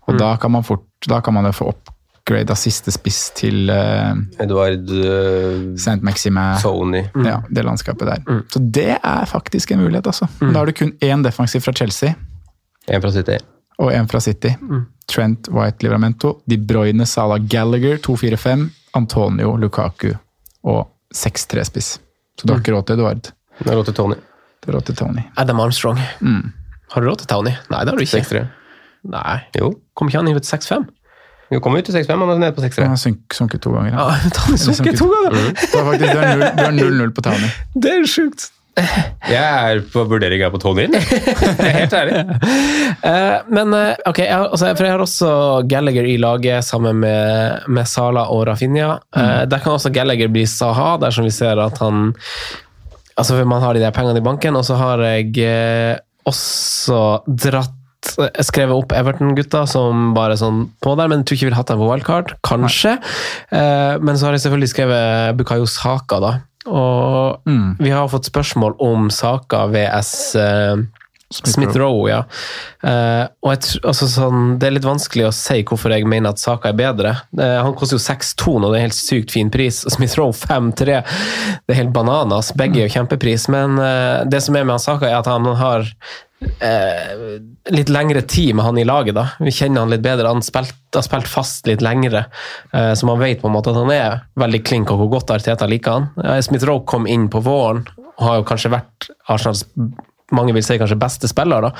[0.08, 3.70] Og da kan man fort, da kan man jo få upgrade av siste spiss til
[3.70, 6.00] uh, Edvard uh, St.
[6.02, 6.42] Maxime.
[6.60, 7.04] Sony.
[7.24, 8.42] Ja, det landskapet der.
[8.50, 10.26] Så det er faktisk en mulighet, altså.
[10.40, 12.14] Men Da har du kun én defensiv fra Chelsea
[12.88, 13.36] En fra City.
[13.78, 14.48] og en fra City.
[15.08, 16.40] Trent, White, Livramento.
[16.50, 18.68] De Bruyne, Salah, Gallagher 2-4-5.
[18.96, 20.12] Antonio, Lukaku
[20.64, 21.90] og 6-3-spiss.
[22.40, 23.30] Så du har ikke råd til Eduard.
[23.60, 24.16] Det er råd til Tony.
[24.60, 25.22] Du har råd til Tony.
[25.38, 25.98] Adam Armstrong.
[26.00, 27.52] Har du råd til Tony?
[27.70, 28.22] Nei, det har du ikke.
[28.22, 28.46] 6-3.
[29.10, 29.36] Nei.
[29.58, 29.70] Jo.
[29.96, 30.88] Kom ikke han inn til 6-5?
[31.50, 32.84] Jo, kom ut til 6-5, han er nede på 6-3.
[32.86, 33.00] Han har
[33.34, 33.90] sunket to ganger.
[33.96, 34.18] Ja, Ja.
[34.22, 35.34] men Tony sunket to ganger!
[35.34, 35.46] Mm.
[35.74, 37.48] har du har du har 0-0 på Tony.
[37.74, 38.50] Det er sjukt.
[39.30, 40.86] Jeg er på vurdering her på Tony.
[40.90, 42.22] Helt ærlig.
[43.00, 45.28] Eh, men eh, ok, jeg har, altså, for jeg har også
[45.70, 48.98] Gallagher i laget sammen med, med Sala og Rafinha.
[49.16, 49.48] Mm.
[49.48, 52.10] der kan også Gallagher bli Saha, dersom vi ser at han
[53.20, 55.96] Altså, man har de der pengene i banken, og så har jeg eh,
[56.28, 61.46] også dratt eh, Skrevet opp Everton-gutta som bare sånn på der, men jeg tror ikke
[61.46, 62.36] jeg ville hatt dem på wildcard.
[62.46, 62.96] Kanskje.
[63.52, 63.98] Nei.
[64.04, 66.36] men så har jeg selvfølgelig skrevet Bukayo Saka, da.
[66.70, 67.50] Og
[67.80, 70.82] vi har fått spørsmål om Saka VS eh,
[71.30, 72.24] Smith Rowe, ja.
[72.82, 76.42] Eh, og jeg, altså sånn, det er litt vanskelig å si hvorfor jeg mener at
[76.42, 77.12] Saka er bedre.
[77.38, 79.84] Eh, han koster jo 6-2 nå, det er helt sykt fin pris.
[79.86, 82.50] Og Smith Rowe 5-3, det er helt bananas.
[82.58, 83.46] Begge er jo kjempepris.
[83.54, 85.86] Men eh, det som er med han Saka, er at han har
[86.40, 87.38] eh,
[87.70, 89.14] litt lengre tid med han i laget.
[89.14, 89.26] da.
[89.38, 90.28] Vi kjenner han litt bedre.
[90.28, 92.26] Han spilt, har spilt fast litt lengre,
[92.72, 95.34] eh, så man vet på en måte at han er veldig klink, og hvor godt
[95.36, 96.10] Arteta liker han.
[96.24, 97.86] Eh, Smith Rowe kom inn på våren
[98.20, 99.64] og har jo kanskje vært Arsenals
[100.30, 101.70] mange vil si kanskje beste spiller da,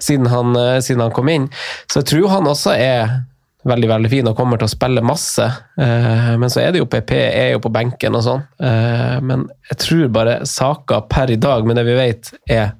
[0.00, 1.48] siden han, eh, siden han kom inn.
[1.90, 3.18] Så jeg tror han også er
[3.68, 5.44] veldig veldig fin og kommer til å spille masse.
[5.78, 8.44] Eh, men så er det jo PP er jo på benken og sånn.
[8.62, 12.72] Eh, men jeg tror bare Saka per i dag, med det vi vet, er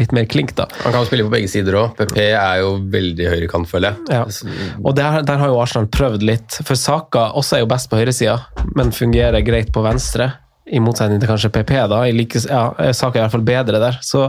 [0.00, 0.66] litt mer klink, da.
[0.84, 1.94] Han kan spille på begge sider òg.
[1.98, 4.18] PP er jo veldig høyrekant, føler jeg.
[4.18, 4.56] Ja.
[4.82, 6.58] Og der, der, har jo Arsenal prøvd litt.
[6.66, 8.36] For Saka også er jo best på høyresida,
[8.76, 10.32] men fungerer greit på venstre.
[10.66, 12.02] I motsetning til kanskje PP, da.
[12.12, 13.98] Like, ja, Saka er i hvert fall bedre der.
[14.04, 14.28] Så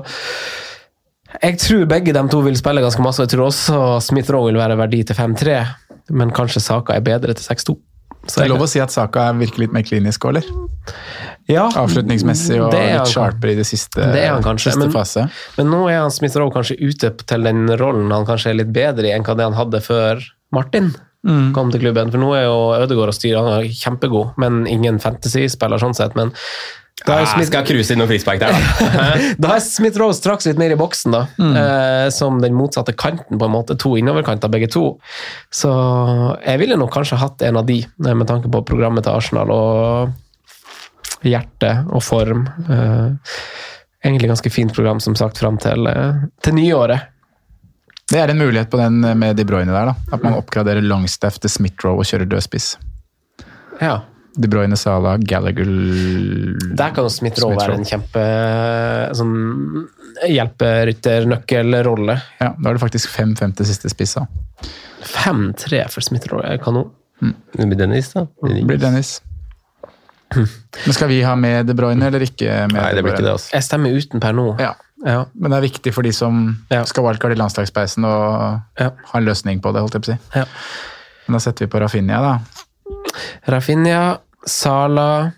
[1.41, 3.25] jeg tror begge de to vil spille ganske masse.
[3.25, 5.59] Jeg tror også Smith Rowe vil være verdi til 5-3,
[6.15, 7.77] men kanskje Saka er bedre til 6-2.
[8.25, 10.93] Så det er lov å si at Saka virker litt mer klinisk òg, eller?
[11.47, 15.27] Ja, Avslutningsmessig og litt sharpere i det siste, det er han kanskje, siste men, fase.
[15.55, 18.73] Men nå er han Smith Rowe kanskje ute til den rollen han kanskje er litt
[18.75, 20.23] bedre i enn hva det han hadde før
[20.55, 20.93] Martin
[21.27, 21.51] Mm.
[21.51, 22.11] kom til klubben.
[22.13, 26.15] For nå er jo Ødegaard og styret han er kjempegod, men ingen fantasy-spiller sånn sett.
[26.15, 26.31] men
[27.05, 29.01] da er Jeg Smith, skal cruise inn noen frispark der, da.
[29.43, 31.21] da er Smith Rose straks litt mer i boksen, da.
[31.37, 33.77] Eh, som den motsatte kanten, på en måte.
[33.83, 34.85] To innoverkanter, begge to.
[35.53, 35.69] Så
[36.41, 39.53] jeg ville nok kanskje hatt en av de, eh, med tanke på programmet til Arsenal
[39.53, 40.15] og
[41.21, 42.47] hjerte og form.
[42.65, 43.37] Eh,
[44.03, 47.13] egentlig ganske fint program, som sagt, fram til, eh, til nyåret.
[48.09, 49.95] Det er en mulighet på den med De Bruyne der, da.
[50.11, 52.77] At man oppgraderer Longstaff til Smith-Roe og kjører dødspiss.
[53.81, 54.01] Ja.
[54.37, 58.25] De Bruyne, Salah, Gallagher Der kan jo Smith Rowe være en kjempe
[59.17, 59.87] sånn
[60.29, 62.15] hjelperytternøkkelrolle.
[62.41, 64.25] Ja, da er det faktisk 5-5 til siste spissa.
[64.27, 64.67] da.
[65.07, 66.91] 5-3 for Smith Rowe er kanon.
[67.21, 68.25] Det blir Dennis, da.
[68.45, 69.15] Det blir Dennis.
[70.35, 72.49] Men skal vi ha med De Bruyne eller ikke?
[72.71, 73.53] med Nei, det blir ikke det, altså.
[73.55, 74.49] Jeg stemmer uten per nå.
[74.59, 74.73] Ja.
[75.05, 75.23] Ja.
[75.37, 76.83] Men det er viktig for de som Ja.
[76.89, 78.89] skal wildcard i landslagspeisen og Ja.
[79.11, 79.81] ha en løsning på det.
[79.81, 80.19] holdt jeg på å si.
[80.39, 80.45] Ja.
[81.27, 82.39] Men da setter vi på Rafinha, da.
[83.47, 84.17] Rafinha,
[84.47, 85.31] Sala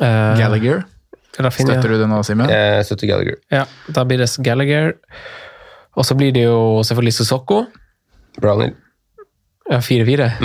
[0.00, 0.84] uh, Gallagher.
[1.40, 1.72] Rafinha.
[1.72, 2.50] Støtter du det nå, Simen?
[2.50, 3.36] Jeg støtter Gallagher.
[3.54, 3.64] Ja,
[3.94, 4.92] da blir det Gallagher.
[5.98, 7.58] Og så blir det jo selvfølgelig Sissoko.
[8.40, 8.74] Brownhill.
[9.70, 10.26] Ja, 4-4.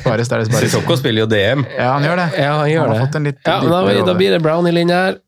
[0.00, 0.62] Spares der det spares.
[0.64, 1.64] Sissoko spiller jo DM.
[1.76, 2.28] Ja, han gjør det.
[2.40, 3.20] Ja, han gjør Han det.
[3.26, 5.18] litt ja, da, da blir det Brownie inn her.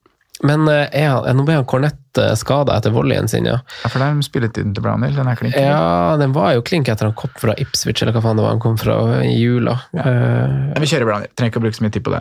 [0.47, 1.99] Men eh, er nå ble han Cornett
[2.37, 3.61] skada etter volleyen sin, ja.
[3.83, 5.15] Ja, for der er spilletiden til Brownhill.
[5.17, 5.57] Den er klink.
[5.57, 8.53] Ja, den var jo klink etter han kom fra Ipswich, eller hva faen det var
[8.53, 9.79] han kom fra i jula.
[9.97, 10.05] Ja.
[10.05, 11.33] Uh, vi kjører Brownhill.
[11.39, 12.21] Trenger ikke å bruke så mye tid på det.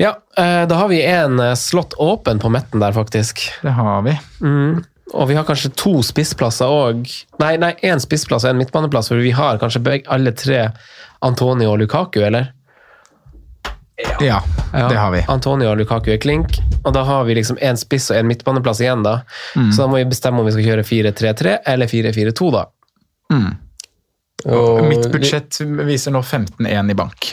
[0.00, 3.44] ja, uh, da har vi en eh, slått åpen på midten der, faktisk.
[3.60, 4.16] Det har vi.
[4.40, 4.80] Mm.
[5.12, 7.08] Og vi har kanskje to spissplasser òg.
[7.40, 10.70] Nei, nei, én spissplass og en midtbaneplass, for vi har kanskje begge, alle tre
[11.24, 12.52] Antonio og Lukaku, eller?
[14.20, 14.42] Ja,
[14.72, 15.24] Ja, det har vi.
[15.28, 18.82] Antonio og Lukaku er klink, og da har vi liksom én spiss og en midtbaneplass
[18.84, 19.20] igjen, da.
[19.56, 19.70] Mm.
[19.72, 22.66] Så da må vi bestemme om vi skal kjøre 4-3-3 eller 4-4-2, da.
[24.48, 27.32] Og Mitt budsjett viser nå 15-1 i bank.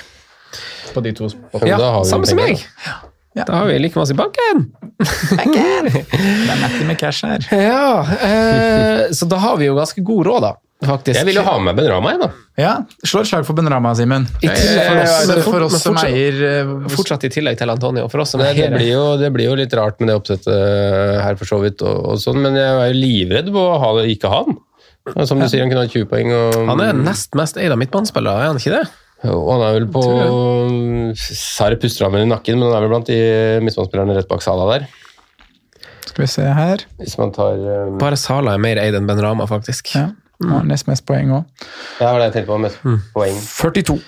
[0.93, 1.70] På de to spottene.
[1.70, 2.63] Ja, da har vi samme som meg!
[2.63, 3.45] meg!
[3.45, 4.70] Da har vi like masse i banken!
[5.43, 7.43] Det er Matty med cash her.
[7.51, 10.53] Ja, eh, så da har vi jo ganske god råd, da.
[10.90, 11.18] Faktisk.
[11.18, 12.30] Jeg vil jo ha med Ben Rama, jeg, da.
[12.56, 12.74] Ja,
[13.04, 14.28] Slå et slag for Benrama, Simen.
[14.40, 18.06] I For oss, for som eier eh, Fortsatt i tillegg til Antonio.
[18.12, 20.56] For oss som Det, det, blir jo, det blir jo litt rart med det oppsettet
[20.56, 23.92] her, for så vidt, og, og sånn, men jeg er jo livredd på å ha
[24.00, 24.62] det, ikke ha den.
[25.28, 26.32] Som du sier, han kunne ha 20 poeng.
[26.34, 28.86] Og, Han er nest mest eid av midtbanespillere, er han ikke det?
[29.26, 30.02] og han er vel på
[31.18, 33.18] Sarre puster ham i nakken, men han er vel blant de
[33.66, 34.86] midtbanespillerne rett bak Sala der.
[36.06, 36.84] Skal vi se her.
[37.00, 37.98] Hvis man tar um...
[38.02, 39.96] Bare Sala er mer eid enn Ben Rama, faktisk.
[39.98, 40.12] Ja,
[40.42, 41.46] han har nest mest poeng òg.
[42.02, 42.82] Ja, det jeg tenkte på, mest
[43.14, 43.38] poeng.
[43.40, 44.00] 42.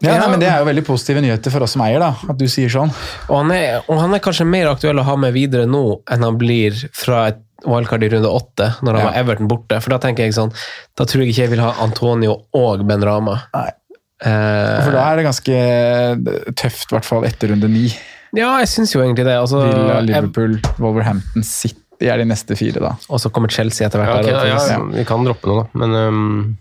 [0.00, 2.38] Ja, nei, men Det er jo veldig positive nyheter for oss som eier, da, at
[2.40, 2.88] du sier sånn.
[3.28, 6.24] Og han, er, og han er kanskje mer aktuell å ha med videre nå enn
[6.24, 9.10] han blir fra et wildcard i runde åtte, når han Ja.
[9.10, 9.76] var Everton borte.
[9.84, 10.54] For da tenker jeg sånn,
[10.96, 13.42] da tror jeg ikke jeg vil ha Antonio og Ben Rama.
[13.52, 13.68] Nei.
[14.24, 17.90] Eh, For da er det ganske tøft, i hvert fall etter runde ni.
[18.36, 19.36] ja, jeg syns jo egentlig det.
[19.36, 21.76] Altså, Villa, Liverpool, Wolverhampton, City
[22.08, 22.94] er de neste fire, da.
[23.08, 24.24] og så kommer Chelsea etter hvert.
[24.24, 25.80] Ja, okay, ja, vi kan droppe noe, da.
[25.82, 26.58] Men um,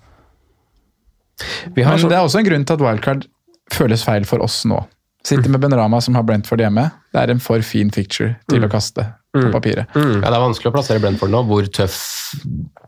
[1.75, 3.27] Vi har Men så, det er også en grunn til at wildcard
[3.71, 4.81] føles feil for oss nå.
[5.23, 6.89] Sitter med Benrama som har Brentford hjemme.
[7.13, 9.85] Det er en for fin picture til å kaste på papiret.
[9.93, 11.97] ja, det er vanskelig å plassere Brentford nå, hvor tøff,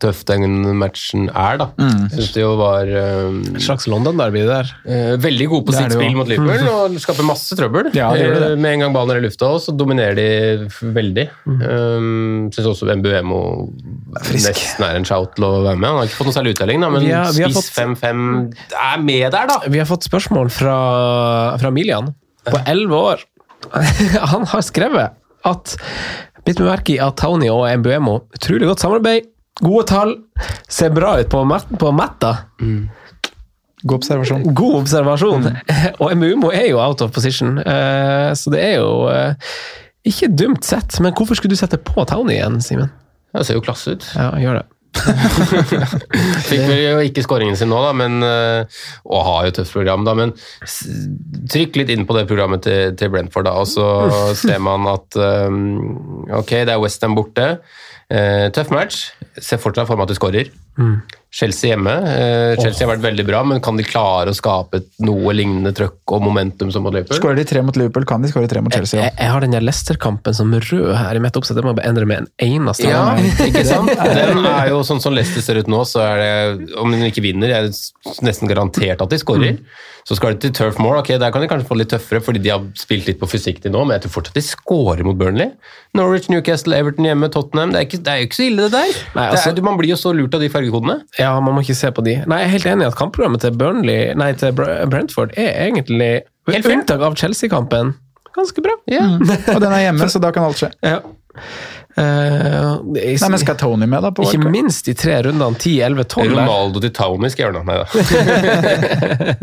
[0.02, 1.68] tøff den matchen er, da.
[1.78, 2.00] Mm.
[2.10, 4.72] Jeg synes det jo var Um, en slags London-derby der.
[4.82, 7.92] Uh, veldig gode på Det sitt spill mot Liverpool og skaper masse trøbbel.
[7.94, 8.50] Ja, det gjør det.
[8.56, 10.26] Eh, Med en gang ballen er i lufta, så dominerer de
[10.66, 10.92] veldig.
[10.98, 11.26] veldig.
[11.46, 13.38] Um, Syns også Mbuemo
[14.32, 15.88] nesten er en shout til å være med.
[15.92, 18.52] Han har ikke fått noe særlig uttelling, da, men Vi har- vi har spiss 5-5
[18.82, 19.60] er med der, da!
[19.68, 20.76] Vi har fått spørsmål fra,
[21.62, 22.10] fra Milian
[22.50, 23.24] på elleve år.
[24.34, 25.14] Han har skrevet
[25.44, 25.76] at
[26.42, 29.28] Bitt meg merke i at Tony og Mbuemo utrolig godt samarbeid,
[29.62, 30.16] gode tall,
[30.70, 32.32] ser bra ut på, mat, på Matta.
[33.82, 34.48] God observasjon.
[34.54, 35.48] God observasjon.
[36.02, 39.54] Og Mbuemo er jo out of position, uh, så det er jo uh,
[40.06, 40.98] ikke dumt sett.
[41.02, 42.92] Men hvorfor skulle du sette på Tony igjen, Simen?
[43.32, 44.06] Det ser jo klasse ut.
[44.14, 44.66] Ja, gjør det.
[46.48, 50.04] Fikk vel jo ikke skåringen sin nå, da, men, eh, og har jo tøft program,
[50.06, 50.34] da, men
[51.52, 53.88] trykk litt inn på det programmet til, til Brentford, da, og så
[54.44, 57.54] ser man at um, ok, det er Westham borte.
[58.12, 59.08] Uh, tøff match.
[59.40, 60.52] Ser fortsatt for meg at du skårer.
[61.32, 61.92] Chelsea hjemme.
[62.12, 66.12] Eh, Chelsea har vært veldig bra, men kan de klare å skape noe lignende trøkk
[66.12, 67.16] og momentum som mot Liverpool?
[67.16, 69.22] Skårer de tre mot Liverpool, kan de skåre tre mot Chelsea Jeg, òg.
[69.22, 71.56] jeg har den Leicester-kampen som rød her i mitt oppsett.
[71.56, 73.30] Det må jeg bare endre med en eneste Ja, gang.
[73.48, 73.94] ikke sant?
[74.20, 77.24] Den er jo sånn som Leicester ser ut nå, så er det Om de ikke
[77.24, 79.56] vinner, er det nesten garantert at de skårer.
[80.02, 82.40] Så skal de til Turf Moor, ok, der kan de kanskje få litt tøffere, fordi
[82.42, 85.14] de har spilt litt på fysikk til nå, men jeg tror fortsatt de skårer mot
[85.18, 85.52] Burnley.
[85.94, 87.70] Norwich, Newcastle, Everton hjemme, Tottenham.
[87.70, 88.96] Det er, ikke, det er jo ikke så ille, det der.
[89.14, 90.98] Nei, det altså- er, man blir jo så lurt av de fargekodene.
[91.22, 92.18] Ja, man må ikke se på de.
[92.26, 96.12] Nei, Jeg er helt enig i at kampprogrammet til Burnley, nei, til Brentford er egentlig,
[96.50, 97.94] med unntak av Chelsea-kampen,
[98.36, 98.74] ganske bra.
[98.90, 99.04] Ja.
[99.54, 100.72] Og den er hjemme, så da kan alt skje.
[100.82, 100.98] Ja.
[101.92, 104.10] Eh, det er- Nei, men Skal Tony med, da?
[104.10, 104.52] på Ikke wildcard?
[104.54, 106.30] minst de tre rundene 10, 11, 12.
[106.32, 107.64] Ronaldo til Tony skal gjøre noe.
[107.68, 107.86] Nei da.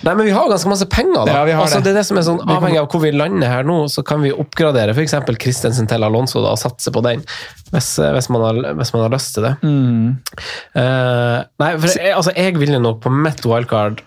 [0.00, 1.34] Nei, men vi har ganske masse penger, da.
[1.34, 1.90] Ja, vi har altså, det.
[1.90, 4.22] det er det som er sånn, Avhengig av hvor vi lander her nå, så kan
[4.24, 5.14] vi oppgradere f.eks.
[5.40, 7.22] Christensen til Alonso da, og satse på den,
[7.74, 9.54] hvis, hvis, man, har, hvis man har lyst til det.
[9.60, 14.00] Eh, nei, for jeg, altså, jeg ville nok på mitt wildcard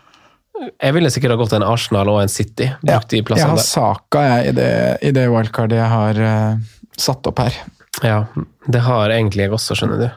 [0.81, 2.69] Jeg ville sikkert ha gått en Arsenal og en City.
[2.87, 3.65] Ja, de jeg har der.
[3.65, 4.69] Saka jeg, i det,
[5.03, 7.55] i det wildcardet jeg har eh, satt opp her.
[8.03, 8.25] Ja,
[8.67, 10.09] det har egentlig jeg også, skjønner du.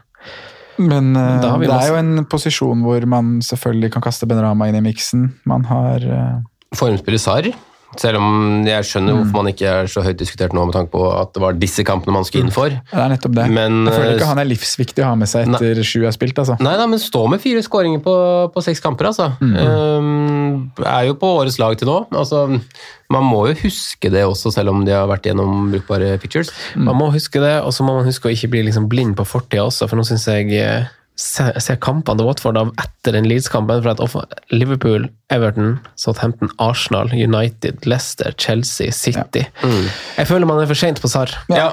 [0.82, 4.77] Men vi det masse- er jo en posisjon hvor man selvfølgelig kan kaste Benrama inn
[4.77, 5.31] i miksen.
[5.48, 6.43] Man har uh...
[6.77, 7.48] Formspiller Sarr.
[7.97, 9.19] Selv om jeg skjønner Mm.
[9.23, 11.85] hvorfor man ikke er så høyt diskutert nå med tanke på at det var disse
[11.87, 12.69] kampene man skulle inn for.
[12.69, 13.47] Det er nettopp det.
[13.49, 16.13] Men, jeg føler eh, ikke han er livsviktig å ha med seg etter sju har
[16.13, 16.37] spilt.
[16.43, 16.57] altså.
[16.61, 18.17] Nei, nei, men stå med fire skåringer på,
[18.53, 19.31] på seks kamper, altså.
[19.41, 21.97] Um, er jo på årets lag til nå.
[22.13, 22.43] Altså,
[23.13, 26.51] man må jo huske det også, selv om de har vært gjennom brukbare pictures.
[26.75, 29.25] Man må huske det, og så må man huske å ikke bli liksom blind på
[29.25, 30.51] fortida også, for nå syns jeg
[31.16, 33.82] se- ser kampene til Watford av etter den Leeds-kampen.
[33.82, 39.47] for at Liverpool, Everton, Southampton, Arsenal, United, Leicester, Chelsea, City.
[39.62, 41.32] Jeg føler man er for seint på SAR.
[41.48, 41.72] Ja,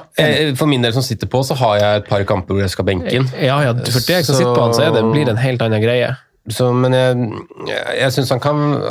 [0.55, 2.85] For min del som sitter på, så har jeg et par kamper hvor jeg skal
[2.85, 3.27] benke inn.
[3.41, 5.43] Ja, ja, for deg som Så- sitter på han, så er det, blir det en
[5.43, 6.15] helt annen greie.
[6.49, 7.15] Så, men jeg,
[7.67, 8.81] jeg, jeg syns han kan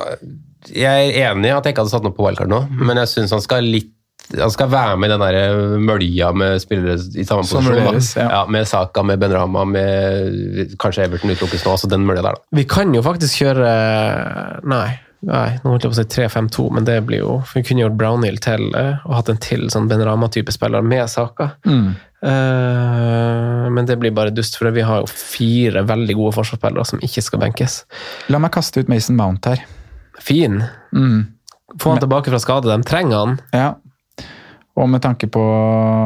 [0.72, 3.08] Jeg er enig i at jeg ikke hadde satt noe på wildcard nå, men jeg
[3.10, 3.90] syns han skal litt
[4.40, 7.78] han skal være med i den der mølja med spillere i samme Som posisjon.
[7.92, 8.26] Deres, ja.
[8.30, 11.72] Ja, med Saka, med Benrahma, med kanskje Everton utelukkes nå.
[11.76, 12.58] altså Den mølja der, da.
[12.58, 13.72] Vi kan jo faktisk kjøre
[14.68, 14.86] Nei,
[15.28, 17.84] nei nå holdt jeg på å si 3-5-2, men det blir jo for Vi kunne
[17.84, 21.52] gjort Brownhill til eh, og hatt en til sånn Benrama-type spiller med Saka.
[22.22, 27.02] Uh, men det blir bare dust, for vi har jo fire veldig gode forsvarsspillere som
[27.02, 27.80] ikke skal benkes.
[28.30, 29.64] La meg kaste ut Mason Mount her.
[30.22, 30.60] Fin.
[30.94, 31.32] Mm.
[31.80, 32.70] Få han tilbake fra skade.
[32.70, 33.40] De trenger han.
[33.50, 33.72] Ja.
[34.78, 35.42] Og med tanke på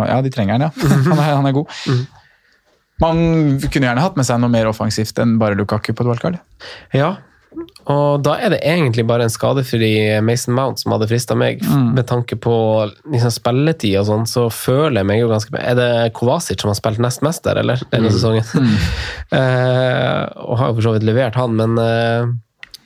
[0.08, 0.70] Ja, de trenger han, ja.
[1.06, 1.70] Han er, han er god.
[3.02, 3.18] Man
[3.60, 6.38] kunne gjerne hatt med seg noe mer offensivt enn bare Lukaku på et wildcard.
[6.96, 7.16] Ja.
[7.88, 9.90] Og da er det egentlig bare en skadefri
[10.24, 11.62] Mason Mount som hadde frista meg.
[11.94, 12.54] Med tanke på
[13.12, 16.78] liksom, spilletid og sånn, så føler jeg meg jo ganske Er det Kovacic som har
[16.78, 17.84] spilt nest mest der, eller?
[17.92, 18.44] Denne sesongen.
[19.36, 22.28] Eh, og har jo for så vidt levert, han, men eh,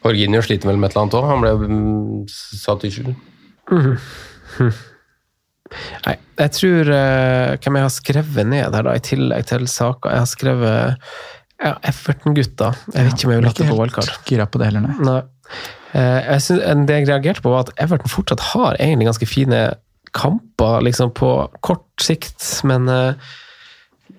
[0.00, 1.26] Jorginho sliter vel med et eller annet òg.
[1.28, 2.22] Han ble mm,
[2.62, 3.12] satt i skyld.
[6.06, 10.16] Nei, jeg tror uh, Hvem jeg har skrevet ned her, da, i tillegg til saker
[10.16, 11.04] Jeg har skrevet
[11.60, 12.70] ja, Everton-gutta.
[12.94, 14.14] Jeg vet ikke om jeg vil ha det på wildcard.
[14.24, 14.94] gira på det heller, nei.
[15.04, 15.20] Nei.
[15.92, 19.60] Uh, jeg synes, det jeg reagerte på, var at Everton fortsatt har egentlig ganske fine
[20.16, 21.34] kamper liksom på
[21.66, 23.12] kort sikt, men uh,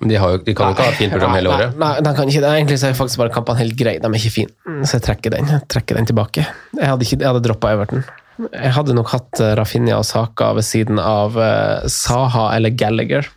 [0.02, 1.76] Men de, har jo, de kan jo ikke ha et fint program hele året.
[1.82, 2.54] Nei, nei de kan ikke, det.
[2.60, 4.02] egentlig så er faktisk bare kampene helt greie.
[4.02, 6.46] De er ikke fine, så jeg trekker den, jeg trekker den tilbake.
[6.78, 8.06] Jeg hadde, ikke, jeg hadde droppa Everton.
[8.50, 13.30] Jeg hadde nok hatt eh, Rafinha og Saka ved siden av eh, Saha eller Gallagher.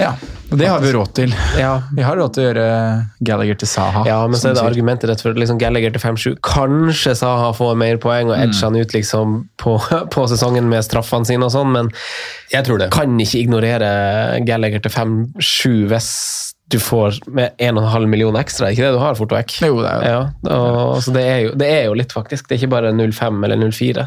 [0.00, 0.14] Ja,
[0.50, 1.34] og det har vi råd til.
[1.60, 2.68] Ja, Vi har råd til å gjøre
[3.28, 4.06] Gallagher til Saha.
[4.08, 4.70] Ja, men så er det sier.
[4.72, 6.38] argumentet rett for liksom Gallagher til 5-7.
[6.46, 9.76] Kanskje Saha får mer poeng og edger han ut liksom på,
[10.14, 11.92] på sesongen med straffene sine og sånn, men
[12.54, 12.90] Jeg tror det.
[12.94, 13.92] kan ikke ignorere
[14.48, 16.10] Gallagher til 5-7 hvis
[16.72, 19.58] du får med 1,5 millioner ekstra, er ikke det du har, fort vekk?
[19.62, 20.10] Jo, det er jo det.
[20.10, 22.48] Ja, og, så det er, jo, det er jo litt, faktisk.
[22.48, 24.06] Det er ikke bare 0,5 eller 0,4.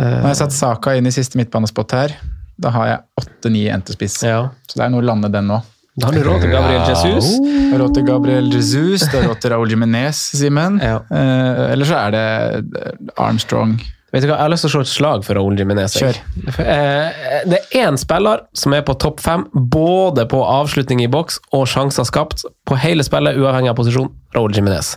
[0.00, 2.14] Nå har jeg satt Saka inn i siste midtbanespott her.
[2.60, 4.16] Da har jeg 8-9 entespiss.
[4.24, 4.46] Ja.
[4.68, 5.60] Så det er noe å lande den nå.
[6.00, 7.30] Da har du råd til Gabriel Jesus.
[7.42, 7.78] Ja.
[7.80, 10.78] råd til Gabriel Jesus, det har råd til Raúl Jiménez, Simen.
[10.80, 11.00] Ja.
[11.10, 13.74] Eh, eller så er det Armstrong.
[14.10, 15.94] Vet du hva, Jeg har lyst til å slå et slag for Raúl Jiménez.
[16.00, 16.16] Kjør.
[16.58, 21.38] Eh, Det er én spiller som er på topp fem, både på avslutning i boks
[21.54, 24.10] og sjanser skapt, på hele spillet, uavhengig av posisjon.
[24.34, 24.92] Raúl Jiménez.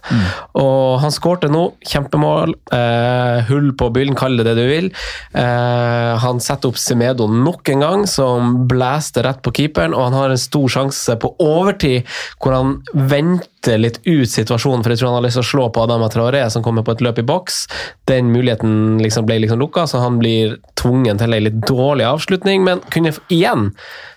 [0.62, 2.54] Og han skårte nå, kjempemål.
[2.72, 4.92] Eh, hull på byllen, kall det det du vil.
[5.34, 10.20] Eh, han setter opp Semedo nok en gang, som blæster rett på keeperen, og han
[10.20, 12.06] har en stor sjanse på overtid,
[12.42, 13.50] hvor han venter
[13.80, 16.42] litt ut situasjonen, for jeg tror han har lyst til å slå på Adama Traoré,
[16.52, 17.62] som kommer på et løp i boks.
[18.10, 22.64] Den muligheten liksom ble liksom lukka, så han blir tvungen til en litt dårlig avslutning,
[22.68, 23.70] men kunne igjen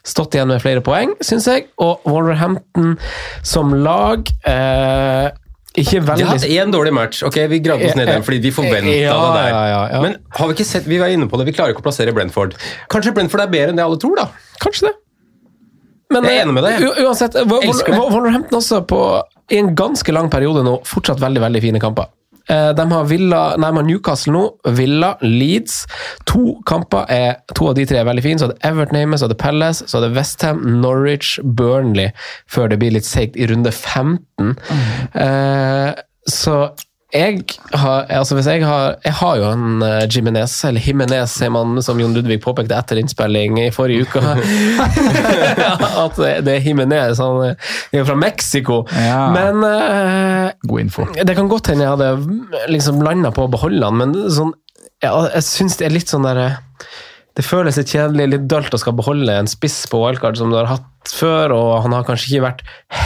[0.07, 1.69] stått igjen med flere poeng, syns jeg.
[1.83, 2.97] Og Wolverhampton
[3.47, 5.31] som lag eh,
[5.77, 7.23] ikke De veldig har hatt én dårlig match.
[7.27, 9.51] Ok, Vi gravde oss ned den fordi vi forventa Ja, det der.
[9.53, 9.99] ja, ja.
[10.01, 12.15] Men har vi ikke sett, vi var inne på det, vi klarer ikke å plassere
[12.17, 12.55] Brentford.
[12.89, 14.29] Kanskje Brentford er bedre enn det alle tror, da?
[14.63, 14.95] Kanskje det.
[16.15, 16.85] Men Jeg er enig med deg.
[17.03, 17.43] uansett, det.
[17.51, 19.01] Wol- Wolverhampton også på,
[19.51, 22.09] i en ganske lang periode nå fortsatt veldig veldig fine kamper.
[22.49, 24.45] Eh, De har, Villa, nei, Newcastle nå,
[24.79, 25.85] Villa, Leeds.
[26.31, 28.39] To kamper er, to av de tre er veldig fine.
[28.39, 32.13] Så er det Everton hjemme, så er det Palace, så er det Westham, Norwich, Burnley,
[32.51, 34.55] før det blir litt seigt i runde 15.
[35.15, 35.93] Eh,
[36.31, 36.59] så
[37.17, 37.41] jeg
[37.81, 41.79] har, altså hvis jeg har Jeg har jo en uh, Jimenez, eller Jimenez, sier man,
[41.83, 44.23] som Jon Ludvig påpekte etter innspilling i forrige uke.
[46.05, 47.57] at det, det er Jimenez, han
[47.93, 48.83] er fra Mexico.
[48.93, 49.27] Ja.
[49.35, 51.09] Men uh, God info.
[51.17, 54.55] det kan godt hende jeg hadde liksom landa på å beholde han, men sånn,
[55.05, 56.59] ja, jeg syns det er litt sånn der
[57.37, 60.57] Det føles litt kjedelig, litt dølt å skal beholde en spiss på wildcard som du
[60.57, 62.63] har hatt før, og han har kanskje ikke vært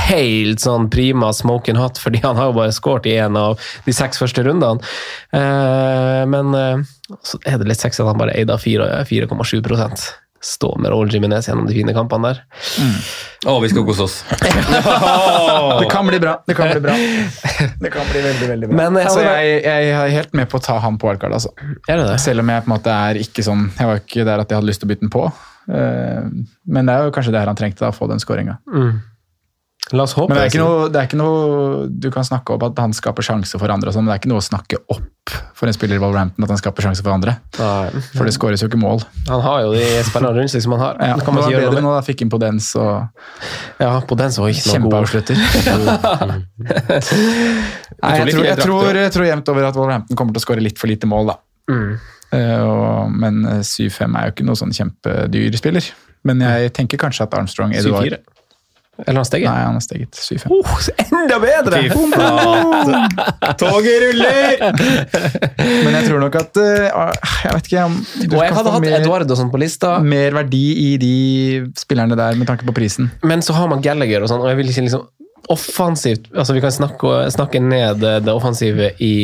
[0.07, 3.95] helt sånn prima smoking hot, fordi han har jo bare skåret i en av de
[3.97, 4.87] seks første rundene.
[5.37, 6.87] Eh, men eh,
[7.27, 9.61] så er det litt sexy at han bare eide av 4 4,7
[10.41, 12.39] Stå med Raúl Jiminez gjennom de fine kampene der.
[13.45, 14.15] Å, vi skal kose oss.
[15.81, 16.39] Det kan bli bra.
[16.49, 16.95] Det kan bli bra.
[17.85, 18.77] Det kan bli veldig, veldig bra.
[18.81, 21.37] Men, eh, altså, jeg, jeg er helt med på å ta han på wildcard.
[21.37, 21.53] Altså.
[21.89, 22.17] Er det det?
[22.25, 24.61] Selv om jeg på en måte er ikke sånn Jeg var ikke der at jeg
[24.61, 25.27] hadde lyst til å bytte den på.
[25.69, 26.25] Eh,
[26.73, 28.57] Men det er jo kanskje det her han trengte, da, å få den skåringa.
[29.97, 32.55] La oss håpe Men det er, ikke noe, det er ikke noe Du kan snakke
[32.55, 34.47] om at han skaper sjanse for andre, og sånn, men det er ikke noe å
[34.47, 35.09] snakke opp
[35.55, 37.37] for en spiller i Wolverhampton at han skaper sjanse for andre.
[37.59, 38.01] Nei.
[38.17, 39.03] For det skåres jo ikke mål.
[39.29, 40.97] Han har jo de spennende rundt seg som han har.
[40.99, 43.05] Ja, det kan man ikke bedre nå, da fikk inn på Dens og
[43.83, 44.73] Ja, på den så var ikke god.
[44.75, 45.37] kjempeavslutter.
[48.01, 50.65] Nei, jeg, tror, jeg, tror, jeg tror jevnt over at Wolverhampton kommer til å skåre
[50.65, 51.39] litt for lite mål, da.
[51.71, 51.93] Mm.
[52.41, 55.93] Eh, og, men eh, 7-5 er jo ikke noe sånn kjempedyr spiller.
[56.27, 58.19] Men jeg tenker kanskje at Armstrong 7-4.
[59.07, 59.49] Eller han steget?
[59.51, 60.51] Nei, han har steget 7-5.
[60.55, 60.75] Oh,
[61.07, 61.83] enda bedre!
[63.61, 64.65] Toget ruller!
[65.85, 66.89] Men jeg tror nok at eh,
[67.45, 70.37] Jeg vet ikke om du Og jeg hadde hatt mer, Eduardo sånn på lista, mer
[70.37, 71.15] verdi i de
[71.79, 73.11] spillerne der med tanke på prisen.
[73.25, 75.09] men så har man Gallagher og sånn, og jeg vil ikke liksom
[75.51, 79.15] offensivt altså Vi kan snakke, snakke ned det offensive i,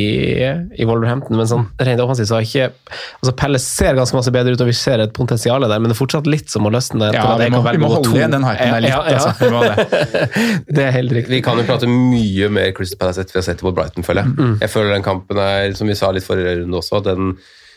[0.75, 2.69] i Wolverhampton, men sånn rent offensivt så har ikke
[3.21, 5.97] altså Pelle ser ganske masse bedre ut, og vi ser et potensial der, men det
[5.97, 7.13] er fortsatt litt som å løsne det.
[7.17, 8.95] Ja, vi må, vi må holde igjen den hypen der litt.
[8.95, 9.21] Ja, ja.
[9.23, 9.51] Altså.
[9.67, 10.17] Det.
[10.77, 11.33] Det er helt riktig.
[11.37, 14.07] Vi kan jo prate mye mer Crystal Palace etter vi har sett det på Brighton,
[14.07, 14.49] føler jeg.
[14.65, 17.37] Jeg føler den kampen er, som vi sa litt forrige runde også, at den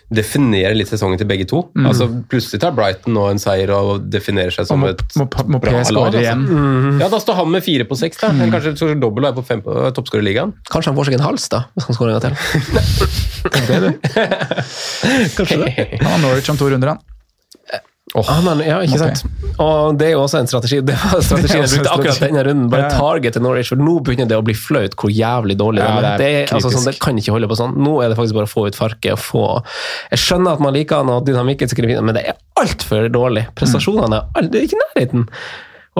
[0.09, 1.61] definerer litt sesongen til begge to.
[1.85, 5.61] Altså Plutselig tar Brighton nå en seier og definerer seg som må, et må, må
[5.61, 6.09] bra lag.
[6.09, 6.35] Altså.
[6.39, 6.97] Mm.
[7.01, 8.31] Ja, da står han med fire på seks, da.
[8.33, 10.55] Eller kanskje dobbel og er på fem på toppskårerligaen.
[10.73, 13.19] Kanskje han får seg en hals, da, hvis han skårer en gang til.
[15.37, 15.87] Kanskje det.
[16.03, 17.18] Han har Norwich om to runder, han.
[18.17, 19.21] Ah, men, ja, ikke sant?
[19.61, 20.79] Og det er jo også en strategi.
[20.81, 22.69] Det var strategien jeg brukte akkurat denne runden.
[22.71, 22.97] Bare Ja, ja.
[22.97, 26.07] target til Norwich, for nå begynner det å bli flaut hvor jævlig dårlig Ja, de
[26.07, 26.17] er.
[26.17, 27.77] det Det, er altså, sånn, det kan ikke holde på sånn.
[27.77, 29.45] Nå er det faktisk bare å få ut farket og få
[30.09, 31.69] Jeg skjønner at man liker han og dynamikken
[32.01, 33.45] men det er altfor dårlig.
[33.55, 35.27] Prestasjonene er aldri, det er ikke i nærheten.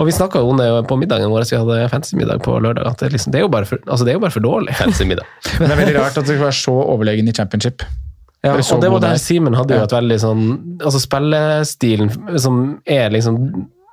[0.00, 3.02] Og vi snakka om det jo på middagen vår, vi hadde fantasy-middag på lørdag, at
[3.02, 4.74] det, liksom, det, er jo bare for, altså, det er jo bare for dårlig.
[4.78, 5.26] Fancy middag.
[5.58, 7.84] Men det er veldig rart at det skal være så overlegen i championship.
[8.40, 9.18] Ja, og det var der.
[9.20, 10.44] Simen hadde jo et veldig sånn
[10.80, 12.08] Altså spillestilen
[12.40, 13.36] som er liksom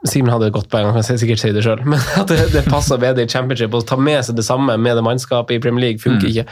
[0.07, 2.61] Simen hadde et godt poeng, han kan sikkert si det sjøl, men at det, det
[2.69, 3.73] passer bedre i championship.
[3.73, 6.45] Å ta med seg det samme med det mannskapet i Premier League funker ikke.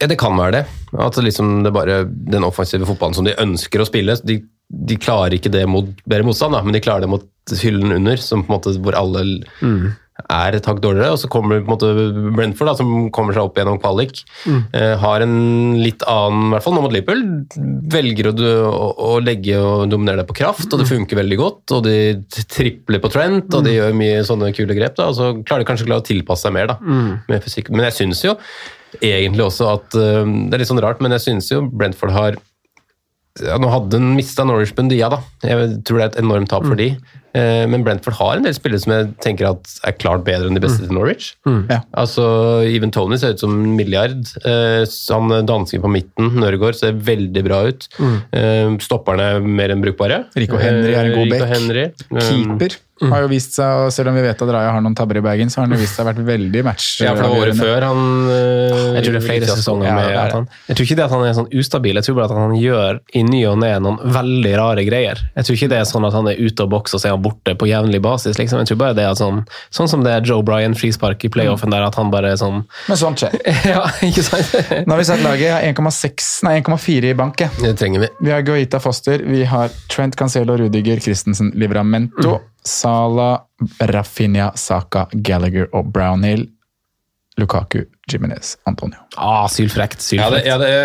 [0.00, 0.62] Ja, det kan være det.
[1.04, 4.40] At liksom det bare den offensive fotballen som de ønsker å spille, de,
[4.88, 7.28] de klarer ikke det mot bedre motstand, da, men de klarer det mot
[7.60, 9.26] hyllen under, som på en måte hvor alle
[10.30, 11.14] er et hakk dårligere.
[11.14, 11.88] Og så kommer på en måte
[12.36, 14.20] Brentford, da, som kommer seg opp gjennom kvalik.
[14.46, 15.34] Eh, har en
[15.80, 17.24] litt annen, i hvert fall nå mot Liverpool,
[17.94, 18.34] velger å,
[18.70, 21.74] å, å legge og dominere det på kraft, og det funker veldig godt.
[21.76, 21.96] Og de
[22.54, 24.96] tripler på Trent, og de gjør mye sånne kule grep.
[25.00, 26.78] da, Og så klarer de kanskje å tilpasse seg mer da,
[27.28, 27.70] med fysikk.
[27.74, 28.36] Men jeg syns jo
[29.02, 32.36] egentlig også at eh, Det er litt sånn rart, men jeg syns jo Brentford har
[33.42, 35.18] ja, Nå hadde han mista Norwich Bundia, da.
[35.42, 36.92] Jeg tror det er et enormt tap for de.
[37.34, 40.54] Eh, Men Brentford har en del spillere som jeg tenker at er klart bedre enn
[40.58, 41.32] de beste til Norwich.
[41.70, 41.80] Ja.
[41.96, 42.24] Altså,
[42.68, 44.22] Even Tony ser ut som en milliard.
[44.44, 44.84] Eh,
[45.14, 47.88] Han dansken på midten, Nørgaard, ser veldig bra ut.
[47.98, 48.78] Mm.
[48.82, 50.24] Stopperne er mer enn brukbare.
[50.38, 51.54] Rico Henry er en god Eh, Rico back.
[51.54, 51.86] Henry.
[52.10, 52.20] Mm.
[52.28, 52.80] Keeper
[53.10, 55.22] har jo vist seg, og selv om vi vet at Raja har noen tabber i
[55.24, 57.00] bagen, så har han jo vist seg vært veldig match.
[57.02, 59.94] Ja, for det var året før han eh, Jeg tror det er flere sesonger Ja,
[59.98, 62.28] med at han Jeg tror ikke det at han er sånn ustabil, jeg tror bare
[62.30, 65.24] at han gjør i ny og ne noen veldig rare greier.
[65.34, 67.16] Jeg tror ikke det er sånn at han er ute og bokser og så er
[67.16, 68.62] han borte på jevnlig basis, liksom.
[68.62, 69.42] Jeg tror bare det er at sånn,
[69.74, 72.62] sånn som det er Joe Bryan frispark i playoffen der, at han bare er sånn
[72.90, 73.36] Men sånt skjer.
[73.74, 74.54] Ja, ikke sant?
[74.84, 75.48] Nå har vi satt laget.
[75.48, 77.44] Jeg har 1,6 nei 1,4 i bank.
[77.60, 78.10] Det trenger vi.
[78.28, 83.30] Vi har Guita Foster, vi har Trent Cancelo, Rudiger, Christensen, Livramento, Sala,
[83.92, 86.48] Rafinha, Saka, Gallagher og Brownhill.
[87.36, 88.98] Lukaku, Jimenez, Antonio.
[89.16, 89.98] Ah, sylfrekt.
[90.12, 90.46] Ja, det, sylfrekt.
[90.46, 90.84] ja, det, jeg,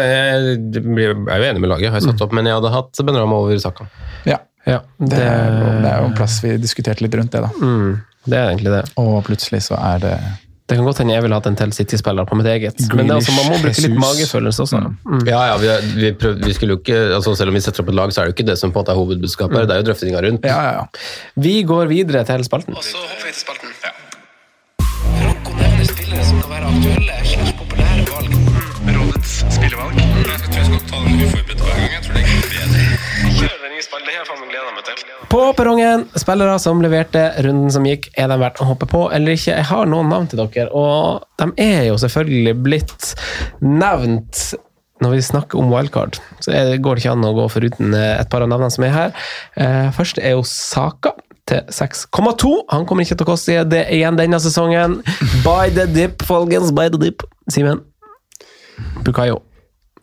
[0.98, 3.38] jeg er jo enig med laget, har jeg satt opp, men jeg hadde hatt Benrahma
[3.44, 3.86] over Saka.
[4.26, 4.40] Ja,
[4.70, 7.42] Ja, det det, er, jo- det er jo en plass vi diskuterte litt rundt det,
[7.48, 7.50] da.
[7.58, 7.98] mm,
[8.30, 8.84] det er egentlig det.
[9.02, 10.14] Og plutselig så er det
[10.70, 13.14] Det kan godt hende jeg ville hatt en til City-spiller på mitt eget, men det
[13.16, 14.82] er altså, man må bruke litt magefølelse også.
[15.02, 15.24] Mm.
[15.26, 15.70] Ja, ja, vi,
[16.04, 18.22] vi, prøv, vi skulle jo ikke, altså Selv om vi setter opp et lag, så
[18.22, 19.58] er det jo ikke det som på en måte er hovedbudskapet.
[19.58, 19.66] Mm.
[19.66, 20.46] Det er jo drøftinga rundt.
[20.46, 20.86] Ja, ja, ja.
[21.48, 22.78] Vi går videre til spalten.
[22.78, 23.74] Og så hopper vi til spalten.
[25.26, 28.32] Rocco nevner spillere som kan være aktuelle slags populære valg.
[28.94, 29.98] Rådets spillevalg.
[29.98, 31.49] Jeg tror jeg skal ta den uforberedt
[35.30, 39.38] På perrongen, spillere som leverte runden som gikk, er de verdt å hoppe på eller
[39.38, 39.54] ikke?
[39.54, 43.14] Jeg har noen navn til dere, og de er jo selvfølgelig blitt
[43.64, 44.42] nevnt
[45.00, 46.20] når vi snakker om wildcard.
[46.44, 46.52] Så
[46.84, 49.14] går det ikke an å gå foruten eh, et par av navnene som er her.
[49.56, 51.14] Eh, Først er jo Saka
[51.48, 52.52] til 6,2.
[52.74, 55.00] Han kommer ikke til å koste det igjen denne sesongen.
[55.48, 56.74] By the dip, folkens.
[56.76, 57.24] By the dip.
[57.48, 57.86] Simen?
[59.08, 59.40] Bukayo.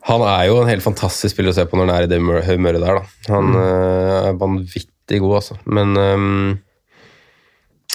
[0.07, 2.21] Han er jo en helt fantastisk spiller å se på når han er i det
[2.21, 3.01] humør- humøret der.
[3.01, 3.33] da.
[3.33, 5.57] Han øh, er vanvittig god, altså.
[5.67, 6.53] Men øhm,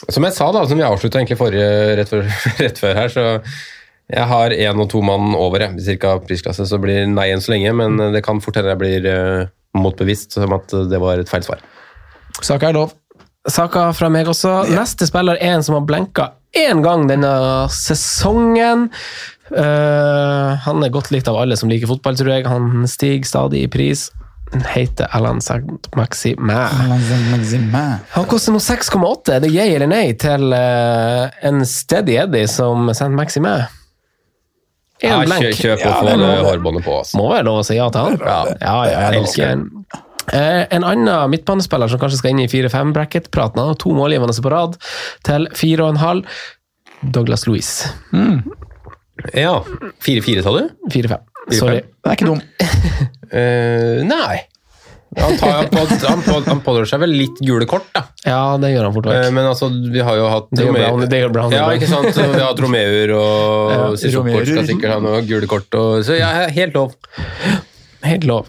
[0.09, 1.69] som jeg sa, da, som vi avslutta egentlig forrige
[2.01, 2.27] rett før,
[2.65, 3.25] rett før her, så
[4.11, 7.53] jeg har én og to mann over jeg, cirka prisklasse, så blir nei enn så
[7.53, 7.71] lenge.
[7.79, 9.45] Men det kan fort hende jeg blir øh,
[9.79, 11.63] motbevist som at det var et feil svar.
[12.43, 12.91] Saka er lov.
[13.47, 14.65] Saka fra meg også.
[14.75, 17.31] Neste spiller er en som har blenka én gang denne
[17.71, 18.89] sesongen.
[19.51, 22.47] Eh, han er godt likt av alle som liker fotball, tror jeg.
[22.49, 24.09] Han stiger stadig i pris.
[24.51, 26.55] Han heter Alan Saint-Maxime.
[28.15, 29.35] Han koster nå 6,8.
[29.37, 33.53] Er det yay eller nei til uh, en steady Eddie som Saint-Maxime?
[35.01, 35.47] Ja, blenk.
[35.47, 36.97] kjø, kjøp og få det det hårbåndet på.
[36.99, 37.17] Altså.
[37.17, 38.19] må være lov å si ja til han?
[38.21, 38.39] Ja.
[38.51, 39.67] ja, ja jeg elsker han.
[40.31, 44.51] Eh, en annen midtbanespiller som kanskje skal inn i 4-5-bracket-praten, han har to målgivende på
[44.53, 44.77] rad
[45.27, 46.25] til 4,5.
[47.01, 47.89] Douglas Louise.
[49.37, 49.57] Ja.
[50.05, 50.63] 4-4, sa du?
[50.93, 51.27] 4-5.
[51.51, 51.59] 4-5.
[51.59, 51.81] Sorry.
[51.81, 52.41] Den er ikke dum.
[53.33, 54.39] uh, nei.
[55.19, 58.05] Han, tar, han, på, han, på, han pådrar seg vel litt gule kort, da.
[58.23, 59.33] Ja, det gjør han fort Eh, vekk.
[59.35, 62.07] Men altså, vi har jo hatt Det gjør Brown- det gjør Brown Ja, ikke sant?
[62.15, 65.67] Vi har hatt Romeur og Ja, Sissoko skal sikkert ha noe gule kort.
[65.75, 66.95] Og, så ja, helt lov.
[68.07, 68.47] Helt lov.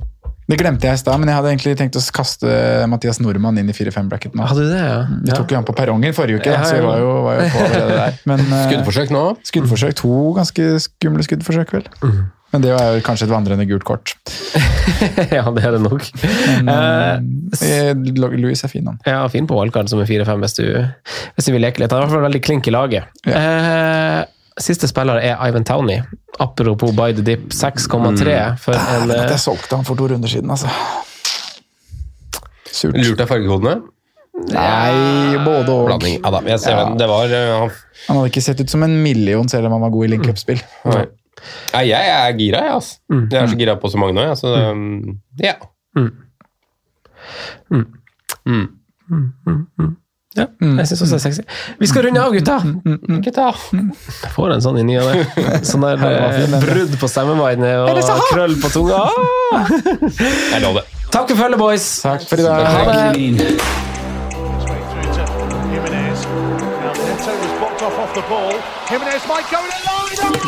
[0.51, 2.51] Det glemte jeg i stad, men jeg hadde egentlig tenkt å kaste
[2.91, 4.35] Mathias Nordmann inn i 4-5-bracketen.
[4.41, 4.47] nå.
[4.51, 4.99] Hadde du det, ja?
[5.23, 7.39] Vi tok jo han på perrongen forrige uke, Ja, da, så vi var jo, var
[7.39, 8.19] jo på allerede der.
[8.33, 9.25] Men, eh, Skuddforsøk nå.
[9.49, 9.95] skuddforsøk.
[10.03, 11.87] To ganske skumle skuddforsøk, vel.
[12.53, 14.13] Men det er jo kanskje et vandrende gult kort.
[15.39, 16.05] ja, det er det nok.
[16.67, 17.23] Men,
[17.57, 18.99] uh, Louis er fin, han.
[19.09, 21.95] Ja, fin på wildcard som er 4-5 hvis, du- vil leke litt.
[21.95, 23.09] Han er i hvert fall veldig klink i laget.
[23.25, 24.21] Eh,
[24.61, 26.01] siste spiller er Ivan Towney.
[26.41, 30.07] Apropos by the dip, 6,3 for en Dæven at eh, jeg solgte han for to
[30.09, 30.69] runder siden, altså.
[32.73, 32.97] Surt.
[32.97, 33.83] Lurt av fargekodene.
[34.49, 35.87] Nei, både og.
[35.91, 36.21] Blanding.
[36.25, 36.85] Ja da, jeg ser Ja.
[36.89, 36.97] den.
[36.99, 37.59] Det var ja.
[37.61, 37.71] han-
[38.09, 40.63] Han hadde ikke sett ut som en million selv om han var god i link-up-spill.
[40.85, 41.05] Nei.
[41.75, 42.73] Nei, jeg er gira, jeg.
[42.73, 42.99] Altså.
[43.13, 43.29] Mm.
[43.31, 44.23] Jeg er så gira på så mange nå.
[44.23, 45.55] Jeg, så, um, ja.
[50.33, 50.47] Ja,
[50.79, 51.43] jeg syns også det er sexy.
[51.81, 52.57] Vi skal runde av, gutta!
[53.27, 53.51] Gutta.
[54.33, 55.27] Får en sånn i ny og ne.
[55.69, 58.01] Sånn der eh, brudd på stemmeveiene og
[58.31, 59.03] krøll på tunga.
[59.53, 59.69] Ah!
[59.69, 60.89] Jeg lover det.
[61.13, 61.87] Takk for følget, boys!
[62.01, 62.65] Takk for i dag.
[62.65, 63.83] Ha det!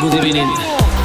[0.01, 1.04] Good through